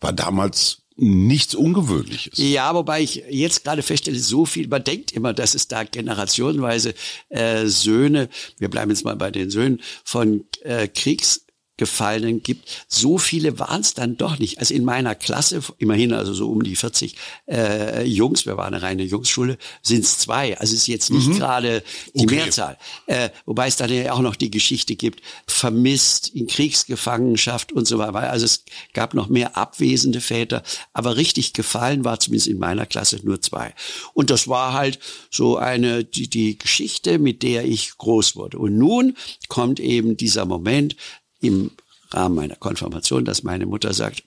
war 0.00 0.12
damals 0.12 0.78
nichts 0.96 1.54
Ungewöhnliches. 1.54 2.38
Ja, 2.38 2.74
wobei 2.74 3.02
ich 3.02 3.24
jetzt 3.30 3.64
gerade 3.64 3.82
feststelle, 3.82 4.18
so 4.18 4.44
viel, 4.44 4.68
man 4.68 4.84
denkt 4.84 5.12
immer, 5.12 5.32
dass 5.32 5.54
es 5.54 5.68
da 5.68 5.84
generationenweise 5.84 6.94
äh, 7.28 7.66
Söhne, 7.66 8.28
wir 8.58 8.68
bleiben 8.68 8.90
jetzt 8.90 9.04
mal 9.04 9.16
bei 9.16 9.30
den 9.30 9.50
Söhnen, 9.50 9.80
von 10.04 10.44
äh, 10.62 10.88
Kriegs 10.88 11.41
Gefallenen 11.82 12.44
gibt. 12.44 12.86
So 12.86 13.18
viele 13.18 13.58
waren 13.58 13.80
es 13.80 13.92
dann 13.92 14.16
doch 14.16 14.38
nicht. 14.38 14.60
Also 14.60 14.72
in 14.72 14.84
meiner 14.84 15.16
Klasse, 15.16 15.60
immerhin 15.78 16.12
also 16.12 16.32
so 16.32 16.48
um 16.48 16.62
die 16.62 16.76
40 16.76 17.16
äh, 17.50 18.04
Jungs, 18.04 18.46
wir 18.46 18.56
waren 18.56 18.72
eine 18.72 18.84
reine 18.84 19.02
Jungsschule, 19.02 19.58
sind 19.82 20.04
es 20.04 20.18
zwei. 20.18 20.56
Also 20.60 20.74
es 20.74 20.82
ist 20.82 20.86
jetzt 20.86 21.10
nicht 21.10 21.26
mhm. 21.26 21.38
gerade 21.38 21.82
die 22.14 22.22
okay. 22.22 22.36
Mehrzahl. 22.36 22.78
Äh, 23.08 23.30
wobei 23.46 23.66
es 23.66 23.74
dann 23.74 23.92
ja 23.92 24.12
auch 24.12 24.20
noch 24.20 24.36
die 24.36 24.52
Geschichte 24.52 24.94
gibt, 24.94 25.22
vermisst, 25.48 26.28
in 26.28 26.46
Kriegsgefangenschaft 26.46 27.72
und 27.72 27.88
so 27.88 27.98
weiter. 27.98 28.30
Also 28.30 28.44
es 28.44 28.64
gab 28.92 29.14
noch 29.14 29.28
mehr 29.28 29.56
abwesende 29.56 30.20
Väter, 30.20 30.62
aber 30.92 31.16
richtig 31.16 31.52
gefallen 31.52 32.04
war 32.04 32.20
zumindest 32.20 32.46
in 32.46 32.60
meiner 32.60 32.86
Klasse 32.86 33.18
nur 33.24 33.42
zwei. 33.42 33.74
Und 34.14 34.30
das 34.30 34.46
war 34.46 34.72
halt 34.72 35.00
so 35.32 35.56
eine, 35.56 36.04
die, 36.04 36.30
die 36.30 36.58
Geschichte, 36.58 37.18
mit 37.18 37.42
der 37.42 37.64
ich 37.64 37.98
groß 37.98 38.36
wurde. 38.36 38.60
Und 38.60 38.78
nun 38.78 39.16
kommt 39.48 39.80
eben 39.80 40.16
dieser 40.16 40.44
Moment, 40.44 40.94
im 41.42 41.70
Rahmen 42.12 42.34
meiner 42.34 42.56
Konfirmation, 42.56 43.24
dass 43.24 43.42
meine 43.42 43.66
Mutter 43.66 43.92
sagt, 43.94 44.22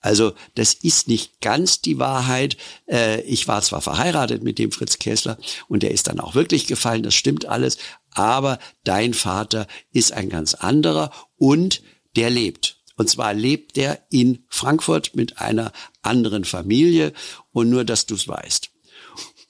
also 0.00 0.32
das 0.54 0.74
ist 0.74 1.08
nicht 1.08 1.40
ganz 1.40 1.80
die 1.80 1.98
Wahrheit. 1.98 2.56
Äh, 2.86 3.22
ich 3.22 3.46
war 3.48 3.62
zwar 3.62 3.80
verheiratet 3.80 4.42
mit 4.42 4.58
dem 4.58 4.72
Fritz 4.72 4.98
Kessler 4.98 5.38
und 5.68 5.82
der 5.82 5.92
ist 5.92 6.08
dann 6.08 6.20
auch 6.20 6.34
wirklich 6.34 6.66
gefallen, 6.66 7.02
das 7.02 7.14
stimmt 7.14 7.46
alles, 7.46 7.78
aber 8.10 8.58
dein 8.84 9.14
Vater 9.14 9.66
ist 9.92 10.12
ein 10.12 10.28
ganz 10.28 10.54
anderer 10.54 11.10
und 11.36 11.82
der 12.16 12.30
lebt. 12.30 12.76
Und 12.96 13.10
zwar 13.10 13.34
lebt 13.34 13.76
der 13.76 14.06
in 14.10 14.44
Frankfurt 14.48 15.16
mit 15.16 15.38
einer 15.38 15.72
anderen 16.02 16.44
Familie 16.44 17.12
und 17.52 17.70
nur, 17.70 17.84
dass 17.84 18.06
du 18.06 18.14
es 18.14 18.28
weißt. 18.28 18.70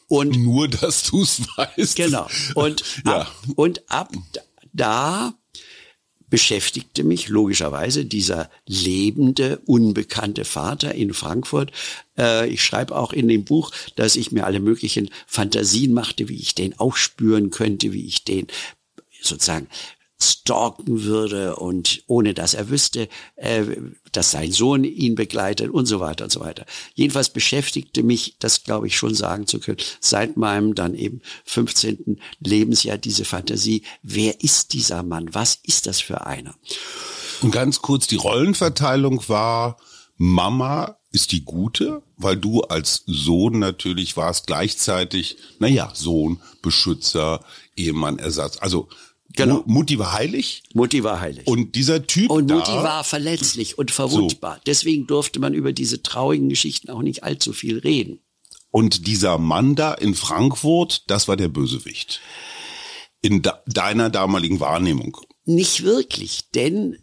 Und 0.08 0.36
nur, 0.36 0.68
dass 0.68 1.04
du 1.04 1.22
es 1.22 1.40
weißt. 1.56 1.96
Genau. 1.96 2.26
Und 2.54 2.84
ja. 3.06 3.20
ab, 3.20 3.34
und 3.56 3.90
ab 3.90 4.12
da 4.72 5.34
beschäftigte 6.34 7.04
mich 7.04 7.28
logischerweise 7.28 8.04
dieser 8.04 8.50
lebende, 8.66 9.60
unbekannte 9.66 10.44
Vater 10.44 10.92
in 10.92 11.14
Frankfurt. 11.14 11.70
Äh, 12.18 12.48
ich 12.48 12.64
schreibe 12.64 12.96
auch 12.96 13.12
in 13.12 13.28
dem 13.28 13.44
Buch, 13.44 13.70
dass 13.94 14.16
ich 14.16 14.32
mir 14.32 14.44
alle 14.44 14.58
möglichen 14.58 15.10
Fantasien 15.28 15.92
machte, 15.92 16.28
wie 16.28 16.34
ich 16.34 16.56
den 16.56 16.76
aufspüren 16.76 17.50
könnte, 17.50 17.92
wie 17.92 18.04
ich 18.04 18.24
den 18.24 18.48
sozusagen 19.22 19.68
stalken 20.22 21.02
würde 21.02 21.56
und 21.56 22.02
ohne 22.06 22.34
dass 22.34 22.54
er 22.54 22.68
wüsste, 22.70 23.08
äh, 23.36 23.64
dass 24.12 24.30
sein 24.30 24.52
Sohn 24.52 24.84
ihn 24.84 25.14
begleitet 25.14 25.70
und 25.70 25.86
so 25.86 26.00
weiter 26.00 26.24
und 26.24 26.30
so 26.30 26.40
weiter. 26.40 26.66
Jedenfalls 26.94 27.30
beschäftigte 27.30 28.02
mich, 28.02 28.36
das 28.38 28.62
glaube 28.62 28.86
ich 28.86 28.96
schon 28.96 29.14
sagen 29.14 29.46
zu 29.46 29.58
können, 29.58 29.78
seit 30.00 30.36
meinem 30.36 30.74
dann 30.74 30.94
eben 30.94 31.20
15. 31.44 32.20
Lebensjahr 32.40 32.98
diese 32.98 33.24
Fantasie, 33.24 33.82
wer 34.02 34.42
ist 34.42 34.72
dieser 34.72 35.02
Mann? 35.02 35.34
Was 35.34 35.58
ist 35.62 35.86
das 35.86 36.00
für 36.00 36.26
einer? 36.26 36.54
Und 37.42 37.50
ganz 37.50 37.82
kurz, 37.82 38.06
die 38.06 38.16
Rollenverteilung 38.16 39.28
war, 39.28 39.78
Mama 40.16 40.96
ist 41.10 41.32
die 41.32 41.44
gute, 41.44 42.02
weil 42.16 42.36
du 42.36 42.62
als 42.62 43.02
Sohn 43.06 43.58
natürlich 43.58 44.16
warst 44.16 44.46
gleichzeitig, 44.46 45.36
naja, 45.58 45.90
Sohn, 45.94 46.40
Beschützer, 46.62 47.44
Ehemann, 47.76 48.18
Ersatz. 48.18 48.58
Also 48.58 48.88
Genau. 49.36 49.62
Mutti 49.66 49.98
war 49.98 50.12
heilig. 50.12 50.62
Mutti 50.74 51.02
war 51.02 51.20
heilig. 51.20 51.46
Und 51.46 51.74
dieser 51.74 52.06
Typ 52.06 52.30
Und 52.30 52.50
Mutti 52.50 52.70
da, 52.70 52.82
war 52.82 53.04
verletzlich 53.04 53.78
und 53.78 53.90
verwundbar. 53.90 54.56
So. 54.56 54.60
Deswegen 54.66 55.06
durfte 55.06 55.40
man 55.40 55.54
über 55.54 55.72
diese 55.72 56.02
traurigen 56.02 56.48
Geschichten 56.48 56.90
auch 56.90 57.02
nicht 57.02 57.24
allzu 57.24 57.52
viel 57.52 57.78
reden. 57.78 58.20
Und 58.70 59.06
dieser 59.06 59.38
Mann 59.38 59.74
da 59.74 59.94
in 59.94 60.14
Frankfurt, 60.14 61.04
das 61.08 61.28
war 61.28 61.36
der 61.36 61.48
Bösewicht. 61.48 62.20
In 63.22 63.42
da, 63.42 63.62
deiner 63.66 64.10
damaligen 64.10 64.60
Wahrnehmung. 64.60 65.16
Nicht 65.44 65.82
wirklich, 65.84 66.50
denn 66.54 66.98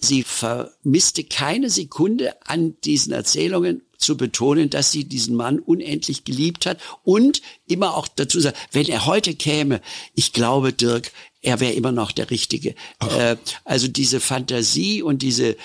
sie 0.00 0.22
vermisste 0.22 1.24
keine 1.24 1.70
Sekunde 1.70 2.34
an 2.46 2.76
diesen 2.84 3.12
Erzählungen 3.12 3.82
zu 4.04 4.16
betonen, 4.16 4.70
dass 4.70 4.92
sie 4.92 5.04
diesen 5.04 5.34
Mann 5.34 5.58
unendlich 5.58 6.24
geliebt 6.24 6.66
hat 6.66 6.78
und 7.02 7.42
immer 7.66 7.96
auch 7.96 8.08
dazu 8.08 8.40
sagt, 8.40 8.56
wenn 8.72 8.86
er 8.86 9.06
heute 9.06 9.34
käme, 9.34 9.80
ich 10.14 10.32
glaube, 10.32 10.72
Dirk, 10.72 11.10
er 11.42 11.60
wäre 11.60 11.72
immer 11.72 11.92
noch 11.92 12.12
der 12.12 12.30
Richtige. 12.30 12.74
Äh, 13.00 13.36
also 13.64 13.88
diese 13.88 14.20
Fantasie 14.20 15.02
und 15.02 15.22
diese 15.22 15.56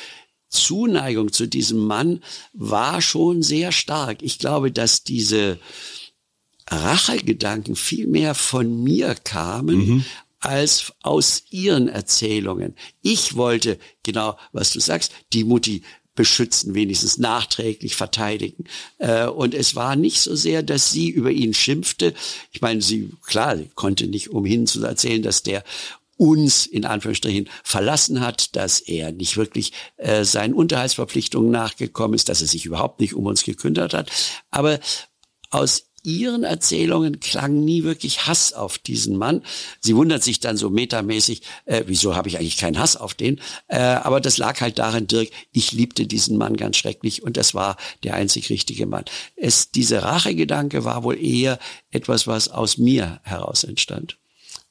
Zuneigung 0.49 1.31
zu 1.31 1.47
diesem 1.47 1.79
Mann 1.79 2.23
war 2.53 3.01
schon 3.01 3.43
sehr 3.43 3.71
stark. 3.71 4.21
Ich 4.21 4.39
glaube, 4.39 4.71
dass 4.71 5.03
diese 5.03 5.59
Rachegedanken 6.67 7.75
viel 7.75 8.07
mehr 8.07 8.35
von 8.35 8.83
mir 8.83 9.15
kamen, 9.15 9.77
mhm 9.77 10.05
als 10.39 10.93
aus 11.03 11.43
ihren 11.49 11.87
Erzählungen. 11.89 12.75
Ich 13.01 13.35
wollte, 13.35 13.77
genau 14.03 14.37
was 14.51 14.71
du 14.71 14.79
sagst, 14.79 15.11
die 15.33 15.43
Mutti 15.43 15.83
beschützen, 16.19 16.75
wenigstens 16.75 17.17
nachträglich 17.17 17.95
verteidigen. 17.95 18.65
Äh, 18.97 19.27
und 19.27 19.53
es 19.53 19.73
war 19.77 19.95
nicht 19.95 20.19
so 20.19 20.35
sehr, 20.35 20.63
dass 20.63 20.91
sie 20.91 21.07
über 21.07 21.31
ihn 21.31 21.53
schimpfte. 21.53 22.13
Ich 22.51 22.59
meine, 22.59 22.81
sie, 22.81 23.11
klar, 23.25 23.55
sie 23.55 23.69
konnte 23.73 24.05
nicht 24.05 24.31
umhin 24.31 24.67
zu 24.67 24.83
erzählen, 24.83 25.23
dass 25.23 25.43
der 25.43 25.63
uns 26.17 26.65
in 26.65 26.83
Anführungsstrichen 26.83 27.47
verlassen 27.63 28.19
hat, 28.19 28.57
dass 28.57 28.81
er 28.81 29.13
nicht 29.13 29.37
wirklich 29.37 29.71
äh, 29.95 30.25
seinen 30.25 30.53
Unterhaltsverpflichtungen 30.53 31.51
nachgekommen 31.51 32.15
ist, 32.15 32.27
dass 32.27 32.41
er 32.41 32.47
sich 32.47 32.65
überhaupt 32.65 32.99
nicht 32.99 33.13
um 33.13 33.25
uns 33.25 33.45
gekümmert 33.45 33.93
hat. 33.93 34.11
Aber 34.51 34.81
aus 35.51 35.88
ihren 36.03 36.43
Erzählungen 36.43 37.19
klang 37.19 37.63
nie 37.63 37.83
wirklich 37.83 38.27
Hass 38.27 38.53
auf 38.53 38.77
diesen 38.77 39.17
Mann. 39.17 39.43
Sie 39.79 39.95
wundert 39.95 40.23
sich 40.23 40.39
dann 40.39 40.57
so 40.57 40.69
metamäßig, 40.69 41.41
äh, 41.65 41.83
wieso 41.87 42.15
habe 42.15 42.29
ich 42.29 42.37
eigentlich 42.37 42.57
keinen 42.57 42.79
Hass 42.79 42.95
auf 42.95 43.13
den? 43.13 43.39
Äh, 43.67 43.79
aber 43.79 44.21
das 44.21 44.37
lag 44.37 44.61
halt 44.61 44.79
darin, 44.79 45.07
Dirk, 45.07 45.29
ich 45.51 45.71
liebte 45.71 46.05
diesen 46.05 46.37
Mann 46.37 46.57
ganz 46.57 46.77
schrecklich 46.77 47.23
und 47.23 47.37
das 47.37 47.53
war 47.53 47.77
der 48.03 48.15
einzig 48.15 48.49
richtige 48.49 48.85
Mann. 48.85 49.05
Es, 49.35 49.71
diese 49.71 50.03
Rachegedanke 50.03 50.83
war 50.85 51.03
wohl 51.03 51.17
eher 51.17 51.59
etwas, 51.91 52.27
was 52.27 52.49
aus 52.49 52.77
mir 52.77 53.19
heraus 53.23 53.63
entstand. 53.63 54.17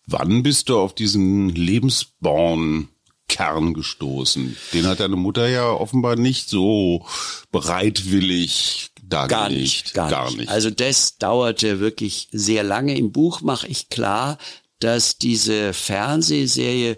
Wann 0.06 0.42
bist 0.42 0.68
du 0.68 0.78
auf 0.78 0.94
diesen 0.94 1.50
Lebensborn 1.50 2.88
Kern 3.28 3.74
gestoßen. 3.74 4.56
Den 4.72 4.86
hat 4.86 5.00
deine 5.00 5.16
Mutter 5.16 5.48
ja 5.48 5.70
offenbar 5.70 6.16
nicht 6.16 6.48
so 6.48 7.06
bereitwillig 7.52 8.90
dargelegt. 9.08 9.30
Gar 9.30 9.48
nicht, 9.50 9.94
gar, 9.94 10.10
gar 10.10 10.26
nicht. 10.26 10.38
nicht. 10.38 10.48
Also 10.50 10.70
das 10.70 11.18
dauerte 11.18 11.80
wirklich 11.80 12.28
sehr 12.32 12.62
lange. 12.62 12.96
Im 12.96 13.12
Buch 13.12 13.40
mache 13.40 13.66
ich 13.66 13.88
klar, 13.88 14.38
dass 14.80 15.18
diese 15.18 15.72
Fernsehserie 15.72 16.96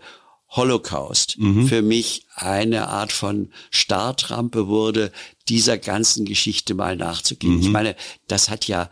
Holocaust 0.50 1.38
mhm. 1.38 1.68
für 1.68 1.80
mich 1.80 2.26
eine 2.34 2.88
Art 2.88 3.12
von 3.12 3.52
Startrampe 3.70 4.66
wurde, 4.66 5.12
dieser 5.48 5.78
ganzen 5.78 6.24
Geschichte 6.24 6.74
mal 6.74 6.96
nachzugehen. 6.96 7.56
Mhm. 7.56 7.60
Ich 7.62 7.68
meine, 7.68 7.96
das 8.26 8.48
hat 8.50 8.66
ja 8.66 8.90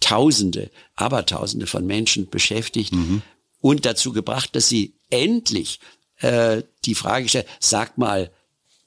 Tausende, 0.00 0.72
Abertausende 0.96 1.68
von 1.68 1.86
Menschen 1.86 2.28
beschäftigt 2.28 2.92
mhm. 2.92 3.22
und 3.60 3.86
dazu 3.86 4.12
gebracht, 4.12 4.56
dass 4.56 4.68
sie 4.68 4.94
endlich 5.10 5.78
äh, 6.16 6.64
die 6.84 6.96
Frage 6.96 7.24
gestellt, 7.24 7.46
sag 7.60 7.98
mal 7.98 8.32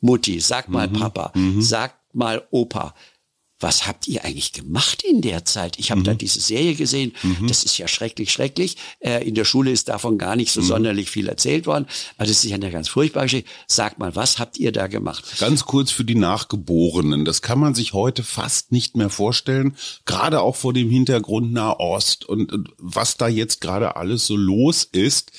Mutti, 0.01 0.41
sag 0.41 0.67
mal 0.67 0.89
mhm. 0.89 0.99
Papa, 0.99 1.31
mhm. 1.33 1.61
sag 1.61 1.95
mal 2.11 2.45
Opa, 2.51 2.93
was 3.65 3.87
habt 3.87 4.07
ihr 4.07 4.23
eigentlich 4.23 4.53
gemacht 4.53 5.01
in 5.01 5.21
der 5.21 5.43
Zeit? 5.43 5.79
Ich 5.79 5.89
habe 5.89 6.01
mhm. 6.01 6.05
da 6.05 6.13
diese 6.13 6.39
Serie 6.39 6.75
gesehen, 6.75 7.13
mhm. 7.23 7.47
das 7.47 7.63
ist 7.63 7.79
ja 7.79 7.87
schrecklich, 7.87 8.31
schrecklich. 8.31 8.77
Äh, 8.99 9.27
in 9.27 9.33
der 9.33 9.43
Schule 9.43 9.71
ist 9.71 9.89
davon 9.89 10.19
gar 10.19 10.35
nicht 10.35 10.51
so 10.51 10.61
mhm. 10.61 10.65
sonderlich 10.65 11.09
viel 11.09 11.27
erzählt 11.27 11.65
worden, 11.65 11.87
aber 12.15 12.27
das 12.27 12.43
ist 12.43 12.49
ja 12.49 12.53
eine 12.53 12.69
ganz 12.69 12.89
furchtbare 12.89 13.25
Geschichte. 13.25 13.49
Sag 13.65 13.97
mal, 13.97 14.15
was 14.15 14.37
habt 14.37 14.59
ihr 14.59 14.71
da 14.71 14.85
gemacht? 14.85 15.39
Ganz 15.39 15.65
kurz 15.65 15.89
für 15.89 16.05
die 16.05 16.13
Nachgeborenen, 16.13 17.25
das 17.25 17.41
kann 17.41 17.57
man 17.57 17.73
sich 17.73 17.93
heute 17.93 18.21
fast 18.21 18.71
nicht 18.71 18.97
mehr 18.97 19.09
vorstellen, 19.09 19.75
gerade 20.05 20.41
auch 20.41 20.55
vor 20.55 20.71
dem 20.71 20.91
Hintergrund 20.91 21.51
Nahost 21.51 22.23
und, 22.23 22.53
und 22.53 22.69
was 22.77 23.17
da 23.17 23.27
jetzt 23.27 23.61
gerade 23.61 23.95
alles 23.95 24.27
so 24.27 24.37
los 24.37 24.83
ist. 24.83 25.31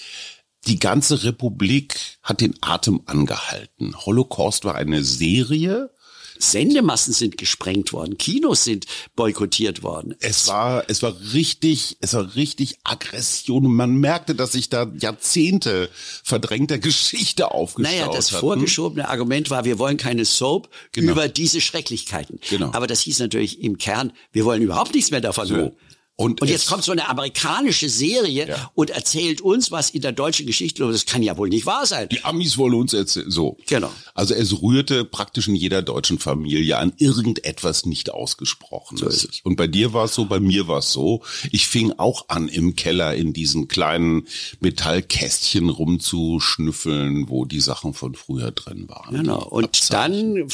Die 0.67 0.81
ganze 0.81 1.23
Republik 1.23 2.19
hat 2.25 2.41
den 2.41 2.55
Atem 2.61 3.03
angehalten. 3.07 3.95
Holocaust 4.05 4.65
war 4.65 4.75
eine 4.75 5.05
Serie. 5.05 5.91
Sendemassen 6.39 7.13
sind 7.13 7.37
gesprengt 7.39 7.93
worden, 7.93 8.19
Kinos 8.19 8.65
sind 8.65 8.87
boykottiert 9.15 9.83
worden. 9.83 10.15
Es 10.21 10.49
war, 10.49 10.85
es 10.89 11.03
war 11.03 11.15
richtig, 11.33 11.97
es 12.01 12.15
war 12.15 12.35
richtig 12.37 12.79
Aggression. 12.85 13.65
Man 13.73 13.97
merkte, 13.97 14.35
dass 14.35 14.53
sich 14.53 14.69
da 14.69 14.91
Jahrzehnte 14.99 15.89
verdrängter 16.23 16.79
Geschichte 16.79 17.51
aufgestaut 17.51 17.93
Naja, 17.93 18.09
das 18.13 18.33
hatten. 18.33 18.41
vorgeschobene 18.41 19.09
Argument 19.09 19.51
war, 19.51 19.65
wir 19.65 19.79
wollen 19.79 19.97
keine 19.97 20.25
Soap 20.25 20.69
genau. 20.93 21.13
über 21.13 21.29
diese 21.29 21.61
Schrecklichkeiten. 21.61 22.41
Genau. 22.49 22.71
Aber 22.73 22.87
das 22.87 23.01
hieß 23.01 23.19
natürlich 23.21 23.63
im 23.63 23.79
Kern, 23.79 24.13
wir 24.33 24.45
wollen 24.45 24.63
überhaupt 24.63 24.95
nichts 24.95 25.11
mehr 25.11 25.21
davon 25.21 25.47
so. 25.47 25.77
Und, 26.19 26.41
und 26.41 26.49
jetzt 26.49 26.67
kommt 26.67 26.83
so 26.83 26.93
eine 26.93 27.11
amerikanische 27.11 27.91
Serie 27.91 28.49
ja. 28.49 28.71
und 28.75 28.89
erzählt 28.89 29.43
uns, 29.43 29.71
was 29.71 29.91
in 29.91 30.01
der 30.01 30.13
deutschen 30.13 30.47
Geschichte 30.47 30.83
los 30.83 30.95
ist. 30.95 31.07
Das 31.07 31.13
kann 31.13 31.23
ja 31.23 31.37
wohl 31.37 31.51
nicht 31.51 31.67
wahr 31.67 31.85
sein. 31.85 32.09
Die 32.09 32.25
Amis 32.25 32.57
wollen 32.57 32.73
uns 32.73 32.95
erzählen. 32.95 33.31
So. 33.31 33.59
Genau. 33.67 33.93
Also 34.15 34.33
es 34.33 34.63
rührte 34.63 35.05
praktisch 35.05 35.47
in 35.47 35.55
jeder 35.55 35.83
deutschen 35.83 36.19
Familie 36.19 36.79
an 36.79 36.95
irgendetwas 36.97 37.85
nicht 37.85 38.11
ausgesprochenes. 38.11 39.21
So. 39.21 39.29
Und 39.45 39.57
bei 39.57 39.67
dir 39.67 39.93
war 39.93 40.07
es 40.07 40.15
so, 40.15 40.25
bei 40.25 40.41
mir 40.41 40.69
war 40.69 40.79
es 40.79 40.91
so. 40.91 41.23
Ich 41.53 41.69
fing 41.69 41.93
auch 41.99 42.31
an, 42.31 42.49
im 42.49 42.77
Keller 42.77 43.15
in 43.15 43.35
diesen 43.35 43.69
kleinen 43.69 44.27
Metallkästchen 44.61 45.69
rumzuschnüffeln, 45.69 47.29
wo 47.29 47.45
die 47.45 47.61
Sachen 47.61 47.93
von 47.93 48.15
früher 48.15 48.53
drin 48.53 48.89
waren. 48.89 49.15
Genau. 49.15 49.43
Und 49.43 49.65
Abzeichen. 49.65 50.37
dann 50.37 50.49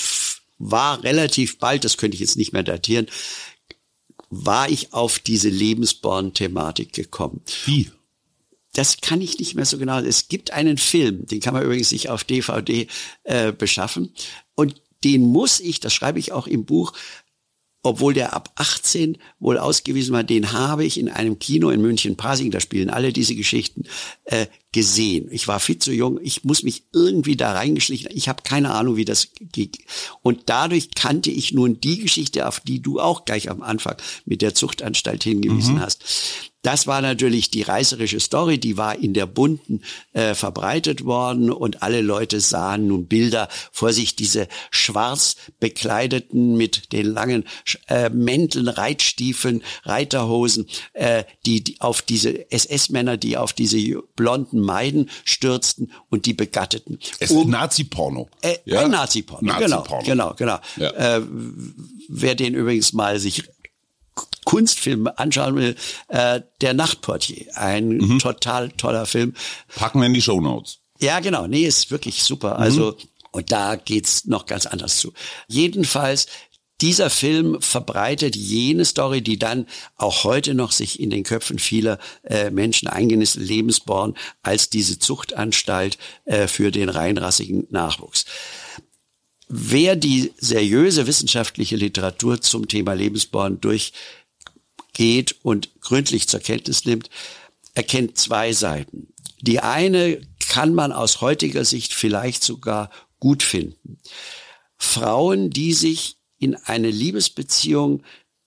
war 0.59 1.03
relativ 1.03 1.59
bald, 1.59 1.85
das 1.85 1.97
könnte 1.97 2.15
ich 2.15 2.21
jetzt 2.21 2.37
nicht 2.37 2.53
mehr 2.53 2.63
datieren, 2.63 3.07
war 4.35 4.71
ich 4.71 4.95
auf 4.95 5.19
diese 5.19 5.51
Lebensborn-Thematik 5.51 6.95
gekommen. 6.95 7.43
Wie? 7.67 7.91
Das 8.73 9.03
kann 9.03 9.21
ich 9.21 9.39
nicht 9.39 9.55
mehr 9.55 9.67
so 9.67 9.77
genau. 9.77 9.99
Es 9.99 10.29
gibt 10.29 10.53
einen 10.53 10.79
Film, 10.79 11.27
den 11.27 11.41
kann 11.41 11.53
man 11.53 11.63
übrigens 11.63 11.91
sich 11.91 12.09
auf 12.09 12.25
DVD 12.25 12.87
äh, 13.25 13.53
beschaffen. 13.53 14.15
Und 14.55 14.81
den 15.05 15.27
muss 15.27 15.61
ich, 15.61 15.81
das 15.81 15.93
schreibe 15.93 16.19
ich 16.19 16.33
auch 16.33 16.47
im 16.47 16.65
Buch, 16.65 16.95
obwohl 17.83 18.15
der 18.15 18.33
ab 18.33 18.51
18 18.55 19.19
wohl 19.41 19.59
ausgewiesen 19.59 20.13
war, 20.13 20.23
den 20.23 20.53
habe 20.53 20.85
ich 20.85 20.99
in 20.99 21.09
einem 21.09 21.39
Kino 21.39 21.71
in 21.71 21.83
München-Pasing, 21.83 22.51
da 22.51 22.61
spielen 22.61 22.91
alle 22.91 23.13
diese 23.13 23.35
Geschichten, 23.35 23.85
äh, 24.25 24.47
gesehen. 24.71 25.29
Ich 25.31 25.49
war 25.49 25.61
viel 25.61 25.79
zu 25.79 25.93
jung, 25.93 26.19
ich 26.23 26.45
muss 26.45 26.63
mich 26.63 26.85
irgendwie 26.93 27.37
da 27.37 27.53
reingeschlichen, 27.53 28.09
ich 28.13 28.29
habe 28.29 28.43
keine 28.45 28.71
Ahnung, 28.73 28.97
wie 28.97 29.05
das 29.05 29.29
ging. 29.41 29.73
Und 30.23 30.43
dadurch 30.47 30.93
kannte 30.95 31.31
ich 31.31 31.53
nun 31.53 31.81
die 31.81 31.99
Geschichte, 31.99 32.47
auf 32.47 32.61
die 32.61 32.81
du 32.81 33.01
auch 33.01 33.25
gleich 33.25 33.51
am 33.51 33.63
Anfang 33.63 33.97
mit 34.25 34.43
der 34.43 34.55
Zuchtanstalt 34.55 35.25
hingewiesen 35.25 35.75
mhm. 35.75 35.81
hast. 35.81 36.05
Das 36.63 36.87
war 36.87 37.01
natürlich 37.01 37.51
die 37.51 37.63
reißerische 37.63 38.21
Story, 38.21 38.59
die 38.59 38.77
war 38.77 38.97
in 38.97 39.15
der 39.15 39.27
bunten 39.27 39.83
äh, 40.13 40.35
verbreitet 40.35 41.05
worden 41.05 41.51
und 41.51 41.83
alle 41.83 42.01
Leute 42.01 42.41
sahen 42.41 42.87
nun 42.87 43.07
Bilder 43.07 43.49
vor 43.73 43.93
sich, 43.93 44.15
diese 44.15 44.47
schwarz 44.71 45.37
bekleideten 45.59 46.57
mit 46.57 46.93
den 46.93 47.07
langen 47.07 47.45
äh, 47.89 48.11
Mänteln, 48.11 48.69
Reitstiefeln, 48.69 49.63
Reiterhosen, 49.83 50.67
äh, 50.93 51.25
die, 51.47 51.65
die 51.65 51.81
auf 51.81 52.01
diese 52.01 52.51
SS-Männer, 52.53 53.17
die 53.17 53.37
auf 53.37 53.53
diese 53.53 53.79
blonden 54.15 54.61
Maiden 54.61 55.11
stürzten 55.25 55.91
und 56.11 56.27
die 56.27 56.35
begatteten. 56.35 57.01
Es 57.19 57.33
um, 57.33 57.43
ist 57.43 57.49
Nazi-Porno. 57.49 58.29
Äh, 58.41 58.59
ja? 58.67 58.87
Nazi-Porno, 58.87 59.49
Nazi 59.49 59.65
genau, 59.65 59.83
genau, 60.05 60.35
genau. 60.35 60.59
Ja. 60.77 61.17
Äh, 61.17 61.23
wer 62.09 62.37
den 62.37 62.55
übrigens 62.55 62.93
mal 62.93 63.19
sich 63.19 63.43
Kunstfilm 64.45 65.09
anschauen 65.17 65.57
will, 65.57 65.77
äh, 66.09 66.41
Der 66.61 66.75
Nachtportier. 66.75 67.47
Ein 67.55 67.97
mhm. 67.97 68.19
total 68.19 68.71
toller 68.71 69.07
Film. 69.07 69.35
Packen 69.75 70.01
wir 70.01 70.07
in 70.07 70.15
die 70.15 70.23
Show 70.23 70.41
Notes. 70.41 70.79
Ja, 70.99 71.21
genau. 71.21 71.47
Nee, 71.47 71.65
ist 71.65 71.91
wirklich 71.91 72.23
super. 72.23 72.59
Also, 72.59 72.93
mhm. 72.93 73.09
und 73.33 73.53
da 73.53 73.77
geht's 73.77 74.25
noch 74.27 74.47
ganz 74.47 74.67
anders 74.67 74.99
zu. 74.99 75.13
Jedenfalls, 75.49 76.27
dieser 76.83 77.11
Film 77.11 77.59
verbreitet 77.61 78.35
jene 78.35 78.85
Story, 78.85 79.23
die 79.23 79.39
dann 79.39 79.67
auch 79.97 80.25
heute 80.25 80.53
noch 80.55 80.73
sich 80.73 80.99
in 80.99 81.11
den 81.11 81.23
Köpfen 81.23 81.61
vieler 81.61 81.99
äh, 82.25 82.51
Menschen 82.51 82.89
eingenistet, 82.89 83.45
Lebensborn, 83.45 84.15
als 84.43 84.69
diese 84.69 84.99
Zuchtanstalt 84.99 85.97
äh, 86.25 86.49
für 86.49 86.73
den 86.73 86.89
reinrassigen 86.89 87.69
Nachwuchs. 87.71 88.25
Wer 89.55 89.97
die 89.97 90.33
seriöse 90.39 91.07
wissenschaftliche 91.07 91.77
Literatur 91.77 92.41
zum 92.41 92.69
Thema 92.69 92.95
Lebensborn 92.95 93.61
durchgeht 93.61 95.37
und 95.43 95.79
gründlich 95.83 96.27
zur 96.27 96.41
Kenntnis 96.41 96.87
nimmt, 96.87 97.11
erkennt 97.75 98.17
zwei 98.17 98.55
Seiten. 98.55 99.09
Die 99.43 99.61
eine 99.61 100.23
kann 100.49 100.73
man 100.73 100.91
aus 100.91 101.21
heutiger 101.21 101.67
Sicht 101.67 101.93
vielleicht 101.93 102.43
sogar 102.43 102.89
gut 103.21 103.43
finden. 103.43 103.99
Frauen, 104.79 105.51
die 105.51 105.75
sich 105.75 106.17
in 106.39 106.57
eine 106.57 106.91
Liebesbeziehung 106.91 108.05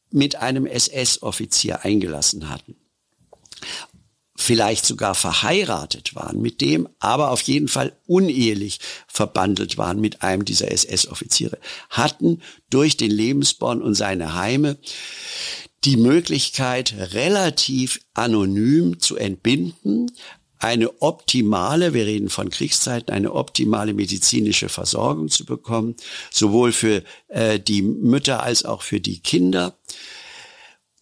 mit 0.09 0.37
einem 0.37 0.65
SS-Offizier 0.65 1.85
eingelassen 1.85 2.49
hatten 2.49 2.75
vielleicht 4.35 4.85
sogar 4.85 5.15
verheiratet 5.15 6.13
waren 6.15 6.41
mit 6.41 6.61
dem, 6.61 6.87
aber 6.99 7.31
auf 7.31 7.41
jeden 7.41 7.67
Fall 7.67 7.93
unehelich 8.05 8.79
verbandelt 9.07 9.77
waren 9.77 10.01
mit 10.01 10.21
einem 10.23 10.45
dieser 10.45 10.71
SS-Offiziere, 10.71 11.57
hatten 11.89 12.41
durch 12.69 12.97
den 12.97 13.11
Lebensborn 13.11 13.81
und 13.81 13.95
seine 13.95 14.35
Heime 14.35 14.77
die 15.85 15.97
Möglichkeit, 15.97 16.95
relativ 17.13 18.01
anonym 18.13 18.99
zu 18.99 19.15
entbinden, 19.15 20.11
eine 20.57 21.01
optimale, 21.01 21.93
wir 21.93 22.05
reden 22.05 22.29
von 22.29 22.49
Kriegszeiten, 22.49 23.13
eine 23.13 23.33
optimale 23.33 23.93
medizinische 23.93 24.67
Versorgung 24.67 25.29
zu 25.29 25.45
bekommen, 25.45 25.95
sowohl 26.31 26.71
für 26.71 27.03
äh, 27.27 27.59
die 27.59 27.81
Mütter 27.81 28.41
als 28.41 28.65
auch 28.65 28.81
für 28.81 28.99
die 28.99 29.19
Kinder 29.19 29.77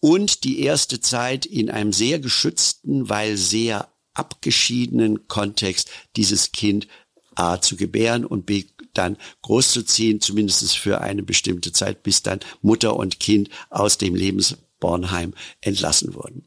und 0.04 0.44
die 0.44 0.60
erste 0.60 1.00
Zeit 1.00 1.46
in 1.46 1.70
einem 1.70 1.94
sehr 1.94 2.18
geschützten, 2.18 3.08
weil 3.08 3.38
sehr 3.38 3.88
abgeschiedenen 4.12 5.28
Kontext 5.28 5.88
dieses 6.14 6.52
Kind 6.52 6.88
A 7.36 7.58
zu 7.58 7.76
gebären 7.76 8.26
und 8.26 8.44
B 8.44 8.66
dann 8.92 9.16
großzuziehen, 9.40 10.20
zumindest 10.20 10.76
für 10.76 11.00
eine 11.00 11.22
bestimmte 11.22 11.72
Zeit, 11.72 12.02
bis 12.02 12.22
dann 12.22 12.40
Mutter 12.60 12.96
und 12.96 13.18
Kind 13.18 13.48
aus 13.70 13.96
dem 13.96 14.14
Lebensbornheim 14.14 15.32
entlassen 15.62 16.14
wurden. 16.14 16.44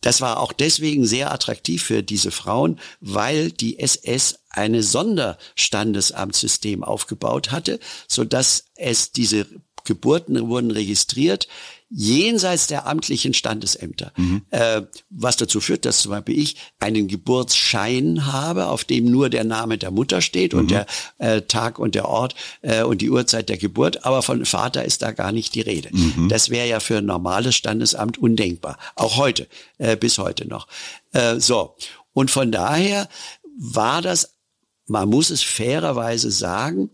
Das 0.00 0.20
war 0.20 0.38
auch 0.38 0.52
deswegen 0.52 1.04
sehr 1.04 1.32
attraktiv 1.32 1.82
für 1.82 2.04
diese 2.04 2.30
Frauen, 2.30 2.78
weil 3.00 3.50
die 3.50 3.80
SS 3.80 4.38
eine 4.50 4.84
Sonderstandesamtssystem 4.84 6.84
aufgebaut 6.84 7.50
hatte, 7.50 7.80
so 8.06 8.22
dass 8.22 8.66
es 8.76 9.10
diese 9.10 9.48
Geburten 9.84 10.48
wurden 10.48 10.70
registriert 10.70 11.48
jenseits 11.94 12.66
der 12.68 12.86
amtlichen 12.86 13.34
Standesämter. 13.34 14.12
Mhm. 14.16 14.42
Äh, 14.50 14.82
was 15.10 15.36
dazu 15.36 15.60
führt, 15.60 15.84
dass 15.84 16.02
zum 16.02 16.12
Beispiel 16.12 16.38
ich 16.38 16.56
einen 16.80 17.06
Geburtsschein 17.06 18.26
habe, 18.32 18.66
auf 18.66 18.84
dem 18.84 19.10
nur 19.10 19.28
der 19.28 19.44
Name 19.44 19.76
der 19.76 19.90
Mutter 19.90 20.22
steht 20.22 20.54
mhm. 20.54 20.58
und 20.60 20.70
der 20.70 20.86
äh, 21.18 21.42
Tag 21.42 21.78
und 21.78 21.94
der 21.94 22.08
Ort 22.08 22.34
äh, 22.62 22.82
und 22.82 23.02
die 23.02 23.10
Uhrzeit 23.10 23.48
der 23.48 23.58
Geburt, 23.58 24.06
aber 24.06 24.22
von 24.22 24.44
Vater 24.46 24.84
ist 24.84 25.02
da 25.02 25.12
gar 25.12 25.32
nicht 25.32 25.54
die 25.54 25.60
Rede. 25.60 25.90
Mhm. 25.92 26.28
Das 26.28 26.48
wäre 26.48 26.66
ja 26.66 26.80
für 26.80 26.98
ein 26.98 27.06
normales 27.06 27.54
Standesamt 27.54 28.16
undenkbar. 28.16 28.78
Auch 28.94 29.16
heute, 29.16 29.46
äh, 29.78 29.96
bis 29.96 30.18
heute 30.18 30.48
noch. 30.48 30.68
Äh, 31.12 31.40
so. 31.40 31.76
Und 32.14 32.30
von 32.30 32.52
daher 32.52 33.08
war 33.58 34.00
das, 34.00 34.34
man 34.86 35.08
muss 35.08 35.30
es 35.30 35.42
fairerweise 35.42 36.30
sagen, 36.30 36.90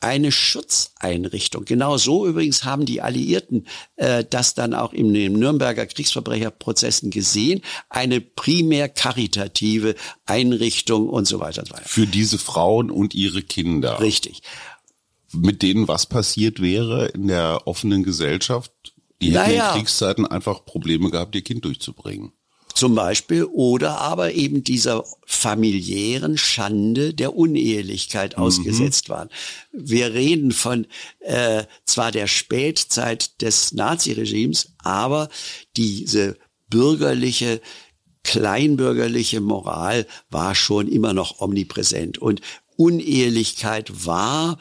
eine 0.00 0.30
Schutzeinrichtung. 0.30 1.64
Genau 1.64 1.96
so 1.96 2.26
übrigens 2.26 2.64
haben 2.64 2.84
die 2.86 3.00
Alliierten 3.00 3.66
äh, 3.96 4.24
das 4.28 4.54
dann 4.54 4.74
auch 4.74 4.92
in 4.92 5.12
den 5.14 5.32
Nürnberger 5.34 5.86
Kriegsverbrecherprozessen 5.86 7.10
gesehen. 7.10 7.62
Eine 7.88 8.20
primär 8.20 8.88
karitative 8.88 9.94
Einrichtung 10.26 11.08
und 11.08 11.26
so 11.26 11.40
weiter 11.40 11.62
und 11.62 11.68
so 11.68 11.74
weiter. 11.74 11.88
Für 11.88 12.06
diese 12.06 12.38
Frauen 12.38 12.90
und 12.90 13.14
ihre 13.14 13.42
Kinder. 13.42 14.00
Richtig. 14.00 14.42
Mit 15.32 15.62
denen 15.62 15.88
was 15.88 16.06
passiert 16.06 16.60
wäre 16.60 17.06
in 17.08 17.28
der 17.28 17.66
offenen 17.66 18.02
Gesellschaft? 18.02 18.72
Die 19.20 19.32
hätten 19.32 19.50
naja. 19.50 19.70
in 19.70 19.78
Kriegszeiten 19.78 20.26
einfach 20.26 20.64
Probleme 20.64 21.10
gehabt, 21.10 21.34
ihr 21.34 21.42
Kind 21.42 21.64
durchzubringen 21.64 22.32
zum 22.76 22.94
Beispiel, 22.94 23.44
oder 23.44 24.00
aber 24.00 24.32
eben 24.32 24.62
dieser 24.62 25.04
familiären 25.24 26.36
Schande 26.36 27.14
der 27.14 27.34
Unehelichkeit 27.34 28.36
mhm. 28.36 28.42
ausgesetzt 28.42 29.08
waren. 29.08 29.30
Wir 29.72 30.12
reden 30.12 30.52
von 30.52 30.86
äh, 31.20 31.64
zwar 31.84 32.12
der 32.12 32.26
Spätzeit 32.26 33.40
des 33.40 33.72
Naziregimes, 33.72 34.74
aber 34.78 35.28
diese 35.76 36.36
bürgerliche 36.68 37.60
kleinbürgerliche 38.22 39.40
Moral 39.40 40.04
war 40.30 40.56
schon 40.56 40.88
immer 40.88 41.12
noch 41.12 41.40
omnipräsent 41.40 42.18
und 42.18 42.40
Unehelichkeit 42.76 44.04
war 44.04 44.58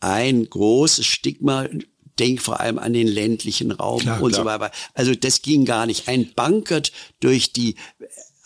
ein 0.00 0.44
großes 0.44 1.06
Stigma, 1.06 1.68
denk 2.18 2.40
vor 2.40 2.60
allem 2.60 2.78
an 2.78 2.92
den 2.92 3.08
ländlichen 3.08 3.72
Raum 3.72 4.00
klar, 4.00 4.22
und 4.22 4.32
klar. 4.32 4.44
so 4.44 4.46
weiter. 4.48 4.72
Also 4.94 5.14
das 5.14 5.42
ging 5.42 5.64
gar 5.64 5.86
nicht. 5.86 6.08
Ein 6.08 6.32
Bankert 6.34 6.92
durch 7.20 7.52
die 7.52 7.76